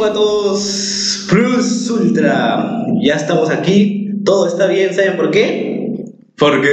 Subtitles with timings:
[0.00, 2.86] Konnichiwa a todos, Plus Ultra.
[3.02, 5.94] Ya estamos aquí, todo está bien, ¿saben por qué?
[6.38, 6.68] Porque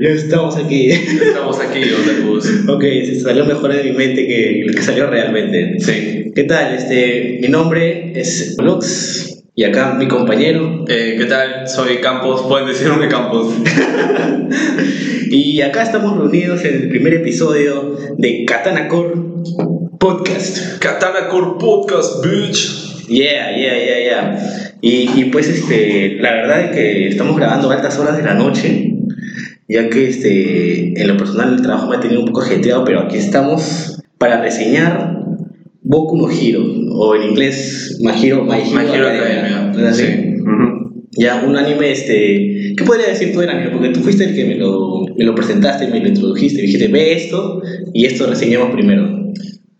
[0.00, 0.90] Ya estamos aquí.
[0.90, 2.50] estamos aquí, Otakus.
[2.68, 5.74] ok, se salió mejor de mi mente que lo que salió realmente.
[5.80, 6.32] Sí.
[6.34, 6.74] ¿Qué tal?
[6.74, 10.84] Este, mi nombre es Lux y acá mi compañero.
[10.88, 11.68] Eh, ¿Qué tal?
[11.68, 12.42] Soy Campos.
[12.48, 13.52] Pueden decirme Campos.
[15.28, 19.14] Y acá estamos reunidos en el primer episodio de Katana Core
[20.06, 20.78] Podcast.
[20.78, 23.08] Katana Core Podcast, bitch.
[23.08, 24.72] Yeah, yeah, yeah, yeah.
[24.80, 28.34] Y, y pues este, la verdad es que estamos grabando a altas horas de la
[28.34, 28.94] noche,
[29.68, 33.00] ya que este, en lo personal el trabajo me ha tenido un poco ajetreado, pero
[33.00, 35.24] aquí estamos para reseñar
[35.82, 36.62] Boku no Hero,
[36.92, 39.92] o en inglés My Hero, My Hero, My Hero Academia.
[39.92, 40.04] Sí.
[41.18, 43.70] Ya, un anime, este, ¿qué podría decir tú del anime?
[43.70, 47.14] Porque tú fuiste el que me lo, me lo presentaste, me lo introdujiste, dijiste, ve
[47.14, 47.60] esto
[47.92, 49.26] y esto reseñamos primero.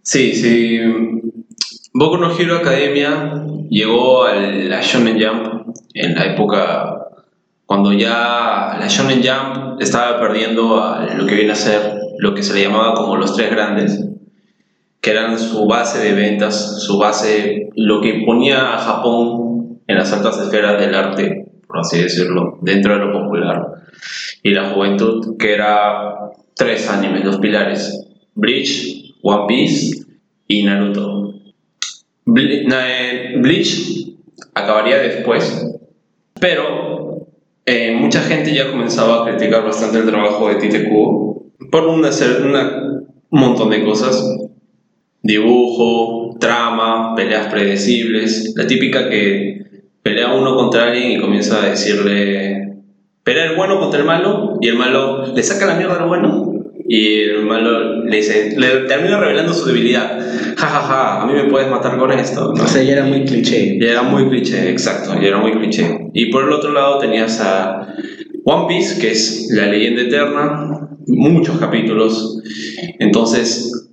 [0.06, 0.78] Sí, sí.
[1.92, 7.08] Boku no Hero Academia llegó a la Shonen Jump en la época
[7.66, 12.44] cuando ya la Shonen Jump estaba perdiendo a lo que viene a ser lo que
[12.44, 14.00] se le llamaba como los tres grandes,
[15.00, 20.12] que eran su base de ventas, su base, lo que ponía a Japón en las
[20.12, 23.82] altas esferas del arte, por así decirlo, dentro de lo popular,
[24.40, 28.06] y la juventud, que era tres animes, los pilares,
[28.36, 30.04] Bleach, One Piece
[30.48, 31.34] y Naruto.
[32.36, 34.14] Eh, Bleach
[34.54, 35.64] acabaría después,
[36.40, 37.26] pero
[37.64, 42.42] eh, mucha gente ya comenzaba a criticar bastante el trabajo de Tite Kubo por ser-
[42.44, 44.22] una- un montón de cosas.
[45.22, 52.74] Dibujo, trama, peleas predecibles, la típica que pelea uno contra alguien y comienza a decirle
[53.24, 56.55] pelea el bueno contra el malo y el malo le saca la mierda al bueno
[56.88, 60.18] y el malo le dice le termina revelando su debilidad
[60.56, 62.64] ja ja ja a mí me puedes matar con esto ¿no?
[62.64, 63.76] O sea, ya era muy cliché.
[63.80, 66.08] Y era muy cliché, exacto, y era muy cliché.
[66.12, 67.94] Y por el otro lado tenías a
[68.44, 72.42] One Piece, que es la leyenda eterna, muchos capítulos.
[72.98, 73.88] Entonces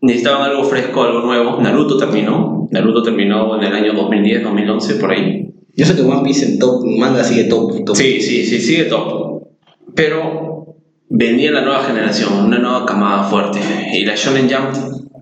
[0.00, 1.60] necesitaban algo fresco, algo nuevo.
[1.60, 5.48] Naruto terminó, Naruto terminó en el año 2010, 2011, por ahí.
[5.74, 7.96] Yo sé que One Piece en top, manga sigue top, top.
[7.96, 9.42] Sí, sí, sí, sigue top.
[9.94, 10.51] Pero
[11.14, 13.60] venía la nueva generación, una nueva camada fuerte.
[13.92, 14.74] Y la Shonen Jump,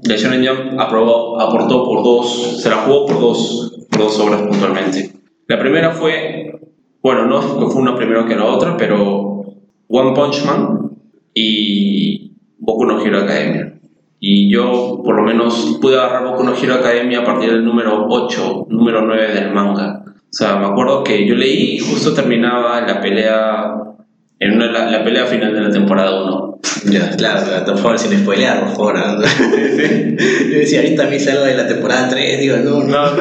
[0.04, 4.42] la Shonen Jump aprobó, aportó por dos, se la jugó por dos, por dos obras
[4.42, 5.10] puntualmente.
[5.48, 6.60] La primera fue,
[7.02, 9.44] bueno, no fue una primero que la otra, pero
[9.88, 10.92] One Punch Man
[11.34, 13.74] y Boku no Hero Academia.
[14.20, 18.06] Y yo, por lo menos, pude agarrar Boku no Hero Academia a partir del número
[18.08, 20.04] 8, número 9 del manga.
[20.06, 23.74] O sea, me acuerdo que yo leí y justo terminaba la pelea,
[24.40, 26.60] en una, la, la pelea final de la temporada 1.
[26.90, 28.98] Ya, claro, por favor, sin spoilear, por favor.
[28.98, 29.22] ¿no?
[30.50, 32.88] Yo decía, ahorita me hice algo de la temporada 3, digo, no, no.
[32.88, 33.16] Nada.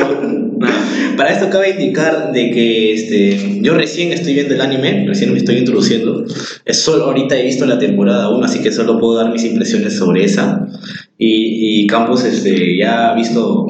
[1.18, 5.38] Para esto cabe indicar de que este, yo recién estoy viendo el anime, recién me
[5.38, 6.26] estoy introduciendo.
[6.66, 9.98] Es solo ahorita he visto la temporada 1, así que solo puedo dar mis impresiones
[9.98, 10.66] sobre esa.
[11.18, 13.68] Y, y Campos este, ya ha visto,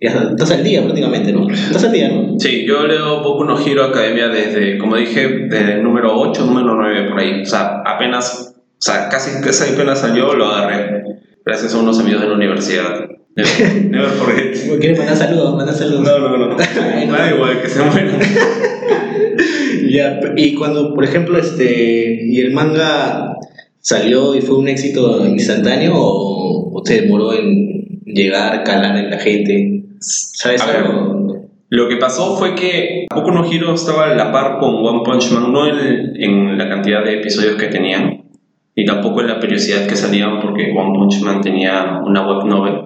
[0.00, 1.50] estás al día prácticamente, ¿no?
[1.50, 2.38] Estás al día, ¿no?
[2.38, 6.74] Sí, yo leo Boku no Hero Academia desde, como dije, desde el número 8, número
[6.74, 7.42] 9 por ahí.
[7.42, 11.04] O sea, apenas, o sea, casi, casi apenas salió, lo agarré.
[11.44, 13.08] Gracias a unos amigos de la universidad.
[13.34, 14.80] Never, never forget.
[14.80, 15.56] ¿Quieres mandar saludos?
[15.56, 16.02] Mandar saludos.
[16.02, 16.56] No, no, no.
[16.56, 18.18] Da igual, que se mueran.
[19.90, 23.38] Ya, y cuando, por ejemplo, este, y el manga
[23.80, 29.18] salió y fue un éxito instantáneo o, o se demoró en llegar, calar en la
[29.18, 30.62] gente, ¿sabes?
[30.62, 30.76] A ver.
[30.76, 31.48] algo?
[31.70, 35.32] Lo que pasó fue que Boku no Hero estaba a la par con One Punch
[35.32, 38.24] Man, no en, en la cantidad de episodios que tenían,
[38.74, 42.80] ni tampoco en la periodicidad que salían, porque One Punch Man tenía una web novel,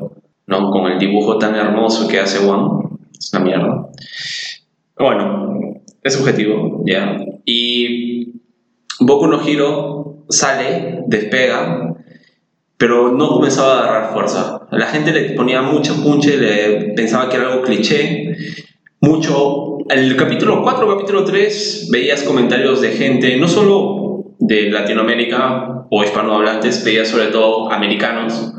[0.47, 0.71] ¿no?
[0.71, 3.89] Con el dibujo tan hermoso que hace One, es una mierda.
[4.99, 7.19] Bueno, es subjetivo, ya.
[7.45, 8.41] Y
[8.99, 11.95] Boku no Hiro sale, despega,
[12.83, 14.67] pero no comenzaba a agarrar fuerza.
[14.73, 18.37] La gente le ponía mucho punche, le pensaba que era algo cliché,
[19.01, 19.79] mucho.
[19.89, 26.85] El capítulo 4, capítulo 3, veías comentarios de gente, no solo de Latinoamérica o hispanohablantes,
[26.85, 28.53] veías sobre todo americanos,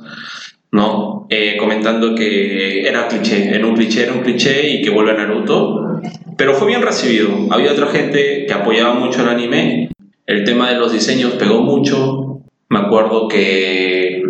[0.71, 1.27] ¿no?
[1.29, 5.15] Eh, comentando que era cliché, era un cliché, era un cliché y que vuelve a
[5.15, 5.99] Naruto.
[6.37, 7.27] Pero fue bien recibido.
[7.49, 9.89] Había otra gente que apoyaba mucho el anime.
[10.25, 12.22] El tema de los diseños pegó mucho.
[12.73, 14.23] Me acuerdo que,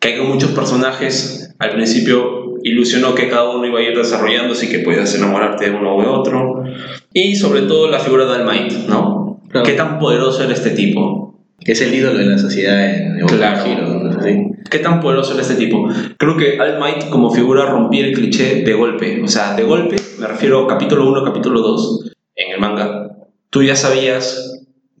[0.00, 1.54] que hay muchos personajes.
[1.58, 5.76] Al principio ilusionó que cada uno iba a ir desarrollando, así que podías enamorarte de
[5.76, 6.64] uno u otro.
[7.12, 9.38] Y sobre todo la figura de All Might, ¿no?
[9.50, 9.66] Claro.
[9.66, 11.38] ¿Qué tan poderoso era este tipo?
[11.62, 13.66] Que es el ídolo de la sociedad en no Claro.
[13.66, 14.22] ¿no?
[14.22, 14.46] Sí.
[14.70, 15.86] ¿Qué tan poderoso era este tipo?
[16.16, 19.20] Creo que All Might como figura rompía el cliché de golpe.
[19.22, 23.10] O sea, de golpe me refiero a capítulo 1, capítulo 2 en el manga.
[23.50, 24.53] Tú ya sabías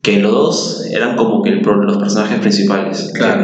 [0.04, 3.10] que los dos eran como que el los personajes principales.
[3.14, 3.42] Claro,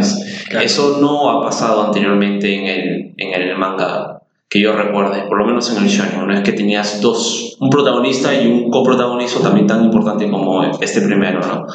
[0.49, 0.65] claro.
[0.65, 5.47] Eso no ha pasado anteriormente en el, en el manga que yo recuerde, por lo
[5.47, 6.27] menos en el shonen.
[6.27, 11.01] No es que tenías dos, un protagonista y un coprotagonista también tan importante como este
[11.01, 11.67] primero, ¿no?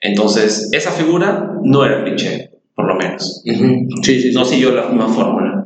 [0.00, 3.44] Entonces, esa figura no era cliché, por lo menos.
[3.46, 3.88] Ujú.
[4.02, 4.34] Sí, sí, sí.
[4.34, 5.64] No siguió la misma fórmula.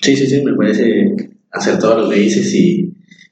[0.00, 1.16] Sí, sí, sí, me parece
[1.50, 2.87] acertado lo que dices y,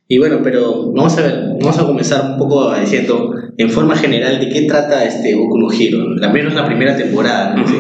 [0.08, 4.38] y bueno, pero vamos a ver, vamos a comenzar un poco diciendo en forma general
[4.38, 7.66] de qué trata este Boku no Hero, al menos la primera temporada, ¿no?
[7.66, 7.76] ¿Sí?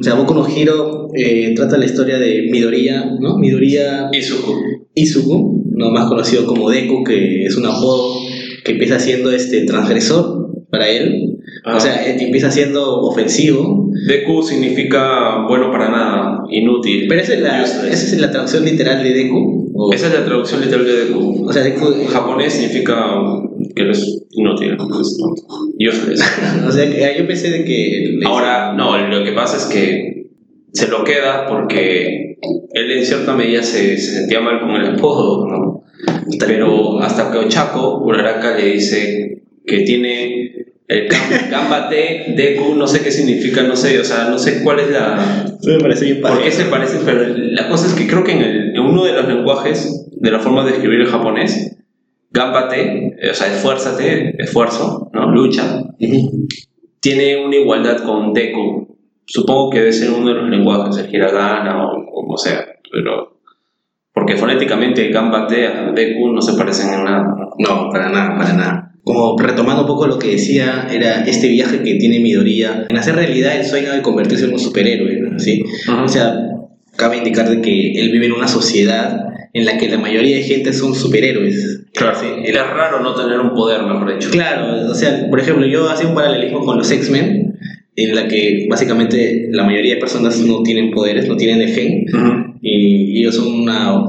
[0.00, 3.38] O sea, Boku no Hero eh, trata la historia de Midoriya, ¿no?
[3.38, 4.52] Midoriya Izuku.
[4.94, 8.22] Izuku, no más conocido como Deku, que es un apodo
[8.64, 11.76] que empieza siendo este transgresor para él, Ah.
[11.76, 17.06] o sea, empieza siendo ofensivo, Deku significa bueno para nada, inútil.
[17.08, 19.72] pero esa es la, esa es la traducción literal de Deku.
[19.74, 21.46] o- Esa es la traducción literal de Deku.
[21.48, 22.96] o sea, Deku, En japonés significa
[23.74, 24.76] que eres inútil.
[25.78, 26.20] Useless.
[26.68, 28.18] O sea, ah, yo pensé de que...
[28.24, 30.30] Ahora, no, lo que pasa es que
[30.72, 32.36] se lo queda porque
[32.72, 35.84] él en cierta medida se, se sentía mal con el apodo, ¿no?
[36.38, 43.02] Pero hasta que Ochako, Uraraka, le dice que tiene el gam- Gambate, Deku, no sé
[43.02, 45.44] qué significa, no sé, o sea, no sé cuál es la...
[45.60, 47.02] Eso me parece bien ¿Por qué se parecen?
[47.04, 50.30] Pero la cosa es que creo que en, el- en uno de los lenguajes, de
[50.30, 51.76] la forma de escribir el japonés,
[52.30, 55.30] Gambate, o sea, esfuérzate, esfuerzo, ¿no?
[55.30, 55.82] Lucha,
[57.00, 58.96] tiene una igualdad con Deku.
[59.26, 63.34] Supongo que debe ser uno de los lenguajes, el hiragana o como sea, pero...
[64.12, 67.36] Porque fonéticamente Gambate a Deku no se parecen en nada.
[67.58, 68.87] No, para nada, para nada.
[69.08, 73.14] Como retomando un poco lo que decía, era este viaje que tiene Midoriya en hacer
[73.14, 75.38] realidad el sueño de convertirse en un superhéroe, ¿no?
[75.38, 75.64] ¿Sí?
[76.04, 76.34] O sea,
[76.94, 79.18] cabe indicar de que él vive en una sociedad
[79.54, 81.84] en la que la mayoría de gente son superhéroes.
[81.94, 84.28] claro, Sí, él- era raro no tener un poder, mejor dicho.
[84.30, 87.58] Claro, o sea, por ejemplo, yo hacía un paralelismo con los X-Men,
[87.96, 92.04] en la que básicamente la mayoría de personas no tienen poderes, no tienen el gen,
[92.12, 94.02] Ujú, y ellos son una,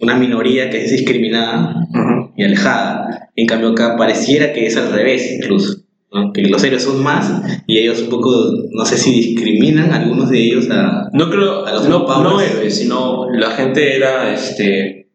[0.00, 2.32] una minoría que es discriminada ujú.
[2.38, 3.25] y alejada.
[3.36, 5.76] En cambio acá pareciera que es al revés incluso,
[6.10, 6.32] ¿no?
[6.32, 7.30] que los héroes son más
[7.66, 8.30] y ellos un poco,
[8.70, 11.10] no sé si discriminan algunos de ellos a...
[11.12, 15.08] No creo, A los no, no héroes, sino la gente era, este,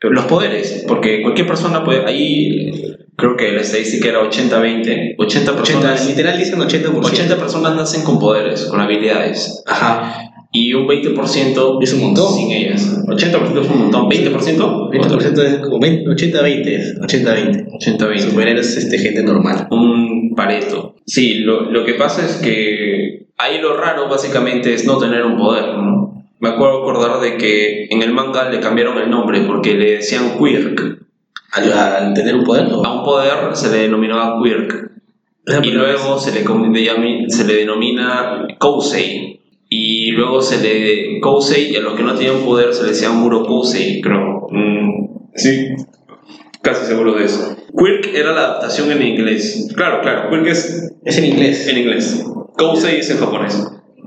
[0.00, 2.72] los poderes, porque cualquier persona puede, ahí
[3.16, 7.04] creo que la estadística era 80-20, 80 80, personas, literal dicen 80%.
[7.04, 12.32] 80 personas nacen con poderes, con habilidades, Ajá, y un 20% es un montón.
[12.34, 13.04] sin ellas.
[13.06, 17.68] 80% es un montón, 20%, 20% es como 20, 80-20, es, 80-20.
[17.78, 18.18] 80-20.
[18.18, 19.68] Superhéroes es este, gente normal.
[19.70, 20.94] un pareto.
[21.04, 25.36] Sí, lo, lo que pasa es que ahí lo raro básicamente es no tener un
[25.36, 26.24] poder, ¿no?
[26.40, 30.38] Me acuerdo acordar de que en el manga le cambiaron el nombre porque le decían
[30.38, 31.02] Quirk.
[31.52, 32.82] Al, al tener un poder, ¿no?
[32.82, 34.90] A un poder se le denominaba Quirk.
[35.62, 39.35] Y luego se le, se le denomina Kousei.
[39.68, 41.20] Y luego se le.
[41.20, 44.46] Kousei, y a los que no tenían poder se le decía Murokousei, creo.
[44.50, 45.68] Mm, sí,
[46.62, 47.56] casi seguro de eso.
[47.76, 49.68] Quirk era la adaptación en inglés.
[49.74, 51.66] Claro, claro, Quirk es Es en inglés.
[51.68, 52.24] en inglés.
[52.56, 53.60] Kousei es en japonés.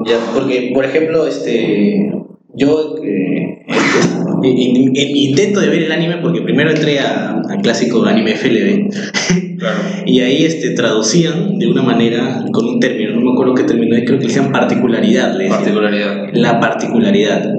[0.05, 2.09] Ya, porque, por ejemplo, este,
[2.55, 7.31] yo eh, en, en- en mi intento de ver el anime, porque primero entré a-
[7.49, 8.89] al clásico anime FLB,
[9.59, 9.77] Claro.
[10.05, 13.95] y ahí este, traducían de una manera, con un término, no me acuerdo qué término
[14.05, 15.59] creo que le decían particularidad, le decían.
[15.59, 16.15] Particularidad.
[16.33, 17.53] La particularidad.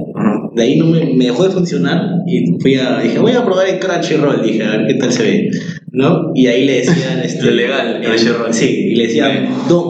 [0.54, 3.69] De ahí no me, me dejó de funcionar y fui a, dije, voy a probar
[3.69, 5.50] el Crunchyroll, dije, a ver qué tal se ve,
[5.92, 6.33] ¿no?
[6.35, 8.52] Y ahí le decían, este, Lo legal, el- Crunchyroll.
[8.52, 9.85] Sí, y le decían don,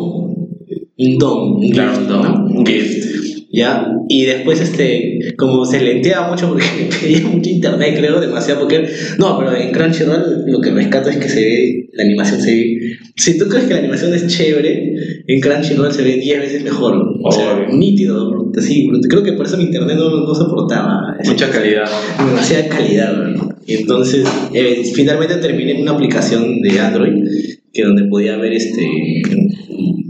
[0.98, 2.64] un don, un Claro, gift, no.
[2.64, 3.06] gift.
[3.52, 3.86] ¿Ya?
[4.08, 6.64] Y después, este, como se lenteaba mucho porque
[7.00, 8.88] pedía mucho internet, creo, demasiado, porque...
[9.18, 12.76] No, pero en Crunchyroll lo que rescato es que se ve, la animación se ve...
[13.16, 14.94] Si tú crees que la animación es chévere,
[15.26, 16.94] en Crunchyroll se ve 10 veces mejor.
[17.22, 17.76] O sea, Obvio.
[17.76, 18.88] nítido, así.
[19.08, 21.16] Creo que por eso mi internet no, no soportaba.
[21.20, 21.84] ese- Mucha calidad.
[22.18, 23.50] demasiada calidad, ¿no?
[23.66, 27.12] Y entonces, eh, finalmente terminé en una aplicación de Android
[27.72, 29.22] que donde podía ver este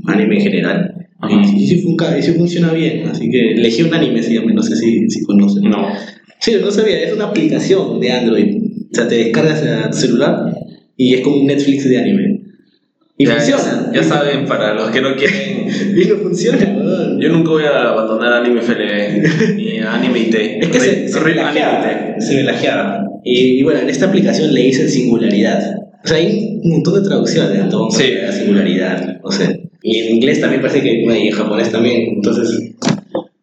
[0.06, 0.99] anime en general.
[1.28, 4.52] Y, y sí, funca- y sí funciona bien, así que elegí un anime, se llama,
[4.52, 5.64] no sé si, si conocen.
[5.64, 5.86] No.
[6.38, 8.56] Sí, no sabía, es una aplicación de Android.
[8.90, 10.54] O sea, te descargas a tu celular
[10.96, 12.40] y es como un Netflix de anime.
[13.18, 13.90] Y ya, funciona.
[13.92, 15.68] Ya, ya saben, para los que no quieren.
[15.96, 16.58] Y no funciona.
[17.18, 20.34] Yo nunca voy a abandonar Anime FLB ni Anime IT.
[20.62, 23.04] Es que se, se relajeaba, se relajeaba.
[23.24, 25.76] Y, y bueno, en esta aplicación le dicen singularidad.
[26.04, 28.14] O sea, hay un montón de traducciones todo Sí.
[28.22, 29.20] la singularidad.
[29.22, 32.14] O sea, y en inglés también parece que, y en japonés también.
[32.16, 32.72] Entonces,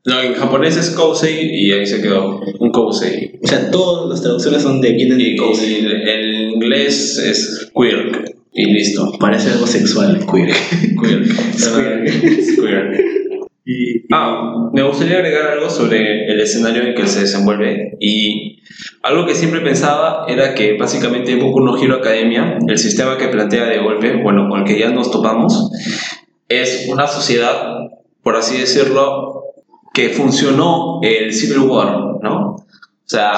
[0.05, 2.39] No, en japonés es Kousei y ahí se quedó.
[2.60, 3.39] Un Kousei.
[3.43, 5.86] o sea, todas las traducciones son de vienen de Kousei.
[5.86, 8.36] el inglés es Quirk.
[8.53, 9.12] Y listo.
[9.19, 10.50] Parece algo sexual, queer.
[11.00, 11.27] Quirk.
[11.53, 12.05] Quirk.
[12.55, 13.37] Quirk.
[13.69, 18.62] Y, Ah, me gustaría agregar algo sobre el escenario en que se desenvuelve y
[19.03, 23.65] algo que siempre pensaba era que básicamente Boku no Hero Academia, el sistema que plantea
[23.65, 25.69] de golpe, bueno, con el que ya nos topamos,
[26.47, 27.89] es una sociedad,
[28.24, 29.43] por así decirlo,
[29.93, 32.55] que funcionó el Civil War, ¿no?
[32.55, 32.65] O
[33.03, 33.33] sea,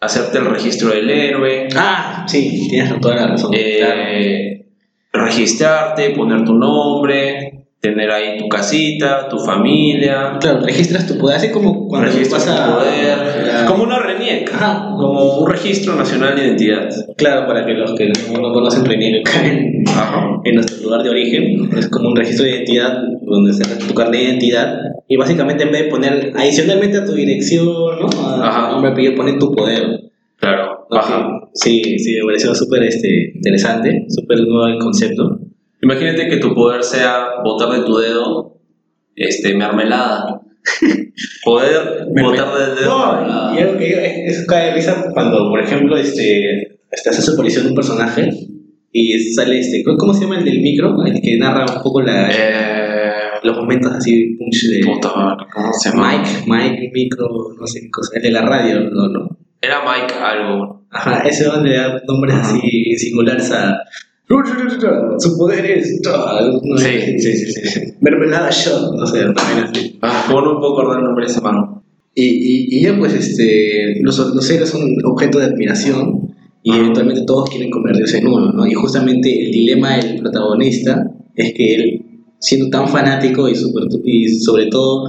[0.00, 3.52] hacerte el registro del héroe, ah, sí, tienes toda la razón.
[3.52, 4.02] claro.
[4.06, 4.66] eh,
[5.12, 7.51] registrarte, poner tu nombre,
[7.82, 12.56] tener ahí tu casita, tu familia, Claro, registras tu poder, así como cuando registras vas
[12.60, 12.64] a...
[12.64, 14.88] tu poder, como una RENIEC, Ajá.
[14.96, 16.88] como un registro nacional de identidad.
[17.16, 20.40] Claro, para que los que no, no conocen RENIEC en, Ajá.
[20.44, 24.20] en nuestro lugar de origen, es como un registro de identidad donde sacas tu carnet
[24.20, 28.08] de identidad y básicamente en vez de poner adicionalmente a tu dirección, ¿no?
[28.22, 28.66] A Ajá.
[28.68, 30.02] tu nombre, apellido, pones tu poder.
[30.36, 31.40] Claro, baja.
[31.52, 35.40] Sí, sí, me pareció súper este, interesante, súper nuevo el concepto.
[35.82, 38.56] Imagínate que tu poder sea botar de tu dedo
[39.16, 40.40] este, mermelada.
[41.44, 43.54] Poder botar del dedo No, mermelada.
[43.54, 43.88] y algo que
[44.26, 48.30] es- eso cae de risa cuando, por ejemplo, este, este hace su aparición un personaje
[48.92, 50.94] y sale este, ¿cómo se llama el del micro?
[51.04, 53.12] El que narra un poco la, Eh,
[53.42, 55.10] los momentos así, punch de puta
[55.52, 56.12] ¿cómo se llama?
[56.18, 59.36] Mike, Mike, micro, no sé qué cosa, el de la radio, no, no.
[59.60, 60.86] Era Mike algo.
[60.90, 62.60] Ajá, ese donde le da nombres así
[62.96, 63.78] singulares a.
[65.18, 66.00] Su poder es.
[66.64, 67.80] no sé, Sí, sí, sí, sí.
[68.00, 69.98] Mermelada Shot, no sé, también así.
[70.02, 71.82] Ah, ¿Cómo no me puedo acordar el nombre de ese mano?
[72.14, 76.80] Y, y, y ya, pues, este, los, los héroes son objeto de admiración y Ajá.
[76.80, 78.66] eventualmente todos quieren convertirse en uno, ¿no?
[78.66, 82.02] Y justamente el dilema del protagonista es que él,
[82.38, 85.08] siendo tan fanático y, super- y sobre todo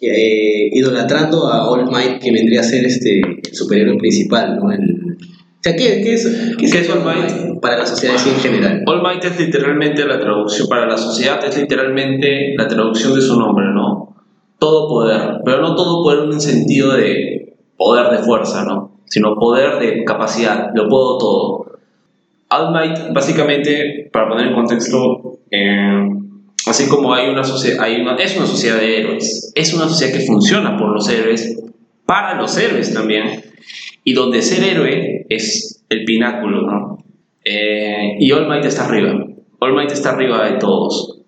[0.00, 4.72] eh, idolatrando a All Might, que vendría a ser este, el superhéroe principal, ¿no?
[4.72, 5.16] El,
[5.62, 7.60] o sea, ¿qué, qué es, ¿Qué es All Might?
[7.60, 8.82] Para la sociedad así en general.
[8.84, 13.38] All Might es literalmente la traducción, para la sociedad es literalmente la traducción de su
[13.38, 14.12] nombre, ¿no?
[14.58, 18.98] Todo poder, pero no todo poder en un sentido de poder de fuerza, ¿no?
[19.04, 21.66] Sino poder de capacidad, lo puedo todo.
[22.50, 26.08] All Might, básicamente, para poner en contexto, eh,
[26.66, 30.12] así como hay una sociedad, hay una, es una sociedad de héroes, es una sociedad
[30.12, 31.56] que funciona por los héroes,
[32.04, 33.44] para los héroes también,
[34.04, 36.98] y donde ser héroe es el pináculo, ¿no?
[37.44, 39.12] Eh, y All Might está arriba.
[39.58, 41.18] All Might está arriba de todos.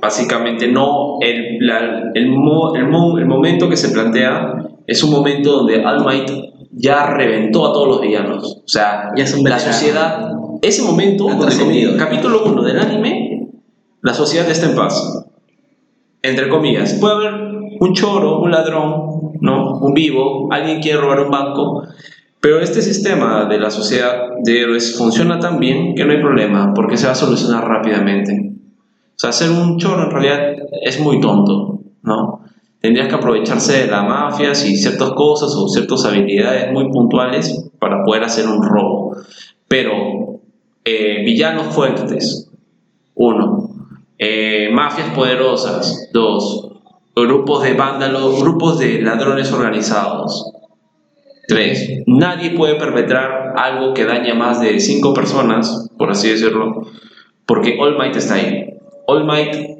[0.00, 1.18] Básicamente, no.
[1.20, 4.54] El, la- el, mo- el, mo- el momento que se plantea
[4.86, 6.30] es un momento donde All Might
[6.72, 8.62] ya reventó a todos los villanos.
[8.64, 10.32] O sea, Ya es un la sociedad.
[10.62, 13.48] Ese momento, donde capítulo 1 del anime,
[14.00, 15.26] la sociedad está en paz.
[16.22, 16.94] Entre comillas.
[16.94, 17.51] Puede haber
[17.82, 19.78] un choro, un ladrón, ¿no?
[19.78, 21.82] Un vivo, alguien quiere robar un banco.
[22.40, 26.72] Pero este sistema de la sociedad de héroes funciona tan bien que no hay problema,
[26.74, 28.52] porque se va a solucionar rápidamente.
[29.16, 32.44] O sea, un choro en realidad es muy tonto, ¿no?
[32.80, 38.04] Tendrías que aprovecharse de la mafia y ciertas cosas o ciertas habilidades muy puntuales para
[38.04, 39.16] poder hacer un robo.
[39.66, 40.40] Pero
[40.84, 42.48] eh, villanos fuertes,
[43.14, 43.70] uno.
[44.18, 46.71] Eh, mafias poderosas, dos.
[47.14, 50.52] Grupos de vándalos, grupos de ladrones organizados,
[51.48, 56.86] Tres, nadie puede perpetrar algo que daña más de cinco personas, por así decirlo,
[57.46, 58.78] porque All Might está ahí.
[59.06, 59.78] All Might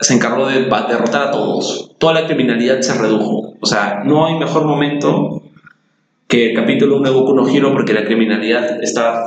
[0.00, 1.94] se encargó de derrotar a todos.
[1.98, 3.54] Toda la criminalidad se redujo.
[3.60, 5.42] O sea, no hay mejor momento
[6.26, 9.26] que el capítulo 1 de Boku no Hero porque la criminalidad está...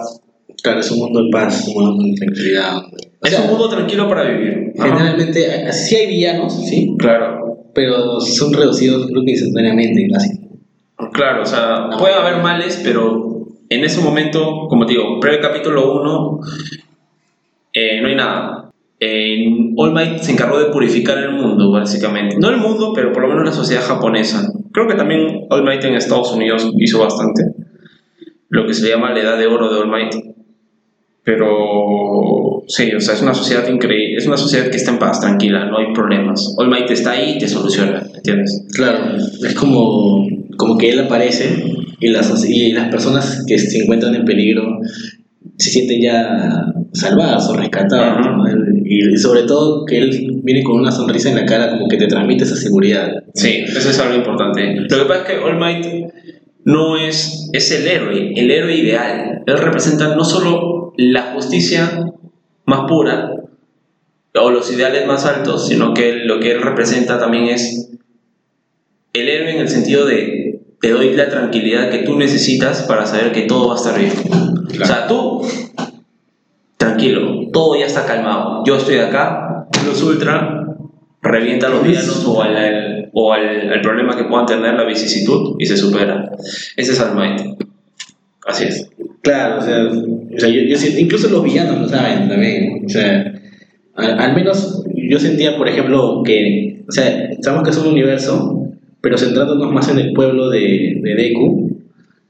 [0.62, 2.78] Claro, es un mundo en paz, un mundo con tranquilidad.
[2.78, 4.74] O Es sea, un mundo tranquilo para vivir.
[4.78, 4.90] Ajá.
[4.90, 7.58] Generalmente, sí hay villanos, sí, Claro.
[7.74, 10.30] pero son reducidos creo que instantáneamente, casi.
[11.14, 11.98] Claro, o sea, No.
[11.98, 16.40] puede haber males, pero en ese momento, como te digo, pre capítulo 1,
[18.02, 18.72] no hay nada.
[19.02, 22.36] En All Might se encargó de purificar el mundo, básicamente.
[22.38, 24.52] No el mundo, pero por lo menos la sociedad japonesa.
[24.74, 27.44] Creo que también All Might en Estados Unidos hizo bastante.
[28.50, 30.29] Lo que se le llama la edad de oro de All Might.
[31.30, 34.16] Pero sí, o sea, es una sociedad increíble.
[34.18, 36.56] Es una sociedad que está en paz, tranquila, no hay problemas.
[36.58, 38.66] All Might está ahí y te soluciona, ¿entiendes?
[38.74, 41.64] Claro, es como, como que él aparece
[42.00, 44.80] y las, y las personas que se encuentran en peligro
[45.58, 48.26] se sienten ya salvadas o rescatadas.
[48.26, 48.36] Ajá.
[48.38, 48.48] ¿no?
[48.48, 51.98] Él- Y sobre todo que él viene con una sonrisa en la cara, como que
[51.98, 53.24] te transmite esa seguridad.
[53.36, 54.62] Sí, eso es algo importante.
[54.76, 55.86] Lo que pasa es que All Might
[56.66, 59.44] no es, es el héroe, el héroe ideal.
[59.46, 62.12] Él representa no solo la justicia
[62.66, 63.32] más pura
[64.36, 67.90] o los ideales más altos, sino que lo que él representa también es
[69.14, 73.32] el héroe en el sentido de te doy la tranquilidad que tú necesitas para saber
[73.32, 74.12] que todo va a estar bien.
[74.82, 75.42] O sea, tú,
[76.76, 78.64] tranquilo, todo ya está calmado.
[78.66, 80.66] Yo estoy acá, los ultra,
[81.22, 85.56] revienta a los villanos o, al, o al, al problema que puedan tener la vicisitud
[85.60, 86.30] y se supera.
[86.76, 87.58] Ese es All Might.
[88.46, 88.90] Así es.
[89.22, 92.84] Claro, o sea, o sea, yo, yo incluso los villanos lo saben también.
[92.86, 93.34] O sea,
[93.96, 98.68] al, al menos yo sentía, por ejemplo, que, o sea, sabemos que es un universo,
[99.02, 101.70] pero centrándonos más en el pueblo de, de Deku,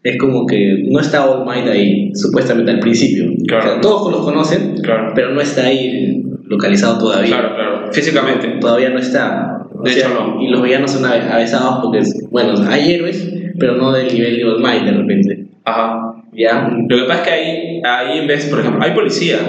[0.04, 3.32] es como que no está All Might ahí, supuestamente al principio.
[3.48, 3.66] Claro.
[3.66, 5.12] O sea, todos los conocen, Claro.
[5.14, 7.28] pero no está ahí localizado todavía.
[7.30, 7.94] Claro, claro.
[7.94, 8.48] Físicamente.
[8.62, 9.68] Todavía no está.
[9.78, 10.42] O De sea, hecho, no.
[10.42, 13.30] Y los villanos son ave- avesados porque, bueno, hay héroes,
[13.60, 15.46] pero no del nivel de All Might de repente.
[15.66, 16.16] Ajá.
[16.40, 16.70] ¿Ya?
[16.88, 19.40] Lo que pasa es que ahí, ahí en vez, por ejemplo, hay policía.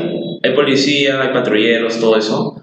[0.43, 2.61] Hay policía, hay patrulleros, todo eso.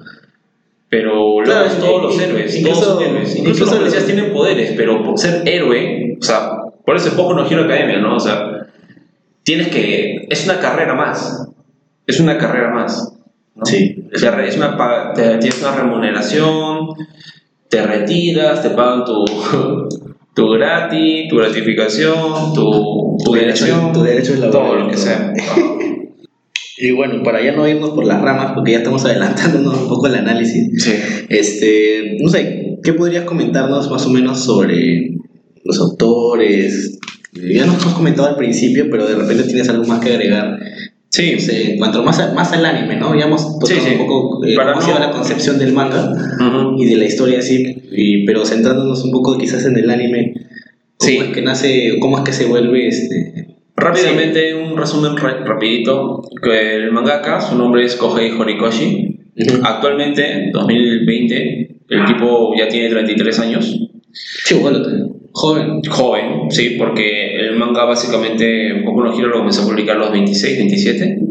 [0.90, 3.36] Pero luego Claro, es todos los héroes, incluso- todos son héroes.
[3.38, 6.50] Incluso, los policías tienen poderes, pero por ser héroe, o sea,
[6.86, 8.16] por eso es poco no Hero Academia, ¿no?
[8.16, 8.68] O sea,
[9.44, 10.26] tienes que.
[10.30, 11.48] Es una carrera más.
[12.06, 13.14] Es una carrera más.
[13.56, 13.66] ¿no?
[13.66, 14.04] Sí.
[14.12, 16.88] Es una, es una te- tienes una remuneración,
[17.70, 19.26] te retiras, te pagan tu,
[20.38, 25.34] tu gratis, tu gratificación, tu Tu derecho- tu derecho es laboral, todo lo que sea.
[26.80, 30.06] Y bueno, para ya no irnos por las ramas, porque ya estamos adelantándonos un poco
[30.06, 30.94] el análisis, Sí.
[31.28, 35.10] este, no sé, ¿qué podrías comentarnos más o menos sobre
[35.66, 37.00] los autores?
[37.34, 40.60] Ya nos has comentado al principio, pero de repente tienes algo más que agregar.
[41.10, 43.18] Sí, No sé, en cuanto más, a- más al anime, ¿no?
[43.18, 43.92] Ya hemos tocado Sí, sí.
[43.94, 46.82] un poco eh, Para no- la concepción del manga Ujú.
[46.82, 50.34] y de la historia en sí, y- pero centrándonos un poco quizás en el anime,
[50.98, 51.18] cómo Sí.
[51.18, 53.48] es que nace, cómo es que se vuelve este...
[53.76, 56.22] Rápidamente, un resumen ra- rapidito.
[56.42, 59.20] Que el mangaka, su nombre es Kohei Horikoshi.
[59.40, 59.62] Ujú.
[59.64, 63.80] Actualmente, 2020, el tipo ya tiene 33 años.
[64.12, 64.80] Sí, bueno,
[65.38, 65.82] joven.
[65.88, 70.12] Joven, sí, porque el manga básicamente, Boku no Hero lo comenzó a publicar a los
[70.12, 71.18] 26, 27.
[71.22, 71.28] ¿no?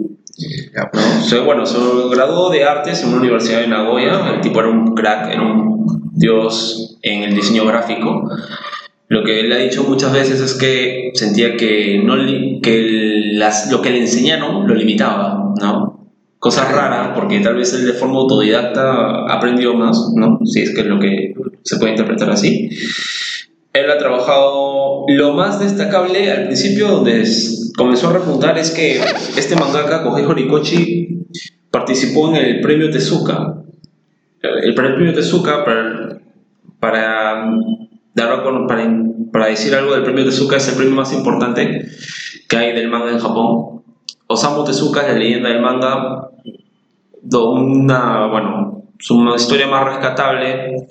[0.93, 1.79] O sea, bueno, se
[2.11, 4.35] graduó de artes en una universidad de Nagoya.
[4.35, 8.31] El tipo era un crack, era un dios en el diseño gráfico.
[9.09, 12.15] Lo que él ha dicho muchas veces es que sentía que, no
[12.63, 16.11] que las, lo que le enseñaron lo limitaba, ¿no?
[16.39, 20.39] Cosa rara, porque tal vez él de forma autodidacta aprendió más, ¿no?
[20.45, 22.69] Si es que es lo que se puede interpretar así.
[23.77, 27.25] Él ha trabajado lo más destacable al principio, donde
[27.77, 28.97] comenzó a repuntar, es que
[29.37, 31.27] este mangaka, Kohei Horikoshi,
[31.71, 33.55] participó en el premio Tezuka.
[34.41, 36.21] El premio Tezuka, para,
[36.81, 37.51] para,
[39.49, 41.87] decir algo del premio Tezuka, es el premio más importante
[42.49, 43.83] que hay del manga en Japón.
[44.27, 46.31] Osamu Tezuka es la leyenda del manga,
[47.33, 50.89] una, bueno, su historia más rescatable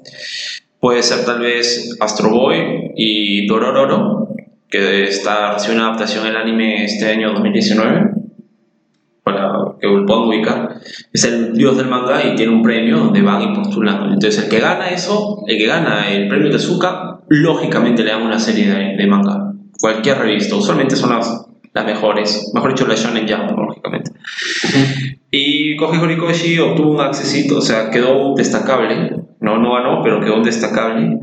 [0.86, 4.28] puede ser tal vez Astro Boy y Dorororo,
[4.70, 8.12] que está recibe una adaptación del anime este año 2019,
[9.24, 10.76] para que lo puedan ubicar.
[11.12, 14.14] Es el dios del manga y tiene un premio donde van y postulan.
[14.14, 18.38] Entonces el que gana eso, el que gana el premio Tezuka, lógicamente le dan una
[18.38, 19.54] serie de, de manga.
[19.82, 21.45] Cualquier revista, usualmente son las,
[21.76, 24.12] las mejores, mejor dicho la Shonen Jump, lógicamente.
[25.32, 29.12] Y Koji Horikoshi obtuvo un accesito, o sea, quedó destacable.
[29.42, 31.20] No, no ganó, pero quedó destacable.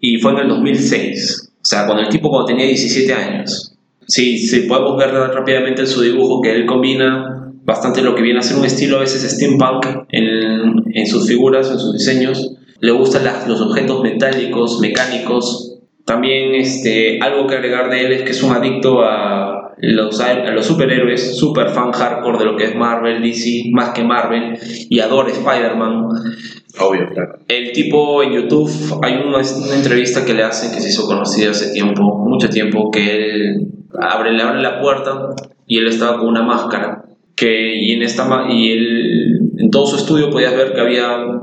[0.00, 1.52] Y fue en el 2006.
[1.54, 3.74] O sea, cuando el tipo cuando tenía 17 años.
[4.08, 8.40] Sí, sí, podemos ver rápidamente en su dibujo que él combina bastante lo que viene
[8.40, 12.56] a ser un estilo a veces steampunk en, en sus figuras, en sus diseños.
[12.80, 15.78] Le gustan las- los objetos metálicos, mecánicos.
[16.04, 20.50] También este, algo que agregar de él es que es un adicto a, los, a
[20.50, 24.58] los superhéroes, super fan hardcore de lo que es Marvel, DC, más que Marvel,
[24.88, 26.08] y adora Spider-Man.
[26.78, 27.38] Obvio, claro.
[27.48, 28.70] El tipo en YouTube,
[29.02, 32.90] hay una, una entrevista que le hacen que se hizo conocida hace tiempo, mucho tiempo,
[32.90, 33.68] que él
[34.00, 35.34] abre, le abre la puerta
[35.66, 37.04] y él estaba con una máscara.
[37.34, 41.40] Que, y en, esta, y él, en todo su estudio podías ver que había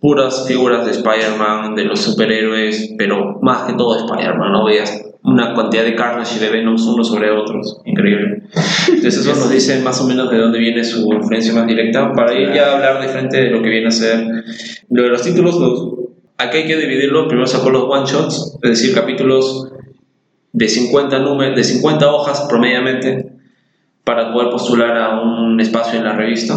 [0.00, 4.64] puras figuras de Spider-Man, de los superhéroes, pero más que todo de Spider-Man, ¿no?
[4.64, 8.42] Veías una cantidad de Carnage y de Venoms unos sobre otros, increíble.
[8.88, 12.34] Entonces eso nos dice más o menos de dónde viene su influencia más directa, para
[12.34, 14.26] ir ya a hablar de frente de lo que viene a ser
[14.90, 15.94] lo de los títulos, los,
[16.38, 19.72] aquí hay que dividirlo, primero sacó los one-shots, es decir, capítulos
[20.52, 23.32] de 50, números, de 50 hojas promediamente
[24.04, 26.54] para poder postular a un espacio en la revista.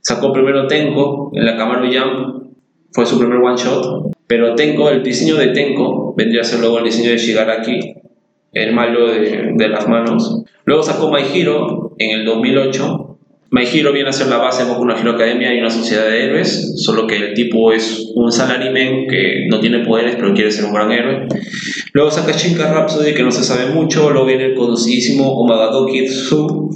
[0.00, 2.52] Sacó primero Tenko en la Camaro Jump,
[2.92, 6.78] fue su primer one shot, pero Tenko, el diseño de Tenko vendría a ser luego
[6.78, 7.94] el diseño de Shigaraki,
[8.52, 10.42] el malo de, las manos.
[10.64, 13.18] Luego sacó My Hero en el 2008.
[13.50, 16.08] My Hero viene a ser la base de Boku no Hero Academia y una sociedad
[16.08, 20.50] de héroes, solo que el tipo es un salaryman que no tiene poderes pero quiere
[20.50, 21.28] ser un gran héroe.
[21.92, 24.10] Luego saca Shinka Rhapsody, que no se sabe mucho.
[24.10, 26.70] Luego viene el conocidísimo Omagadoki Tsu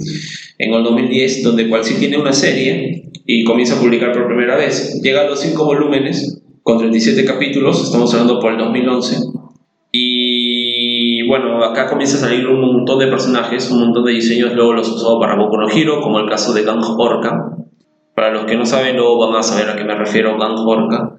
[0.57, 4.55] en el 2010, donde cual sí tiene una serie y comienza a publicar por primera
[4.55, 5.01] vez.
[5.01, 9.17] Llega a los 5 volúmenes con 37 capítulos, estamos hablando por el 2011.
[9.91, 14.73] Y bueno, acá comienza a salir un montón de personajes, un montón de diseños, luego
[14.73, 17.55] los usó para Boku no Hero, como el caso de Gang Orca.
[18.15, 21.17] Para los que no saben, luego van a saber a qué me refiero, Gang Orca.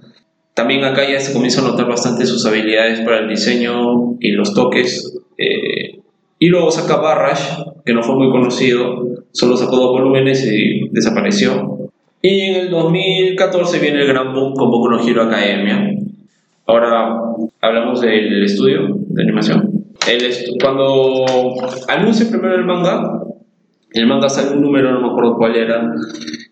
[0.55, 4.55] También acá ya se comienza a notar bastante sus habilidades para el diseño y los
[4.55, 5.19] toques.
[5.39, 5.99] eh,
[6.39, 11.72] y luego saca Barrage, que no fue muy conocido, solo sacó dos volúmenes y desapareció.
[12.23, 15.91] Y en el 2014 viene el gran boom con Boku no Hero Academia.
[16.67, 17.17] Ahora
[17.61, 19.69] hablamos del estudio de animación.
[20.09, 21.25] El estu- cuando
[21.89, 23.23] anuncia primero el manga,
[23.93, 25.93] el manga sale un número, no me acuerdo cuál era,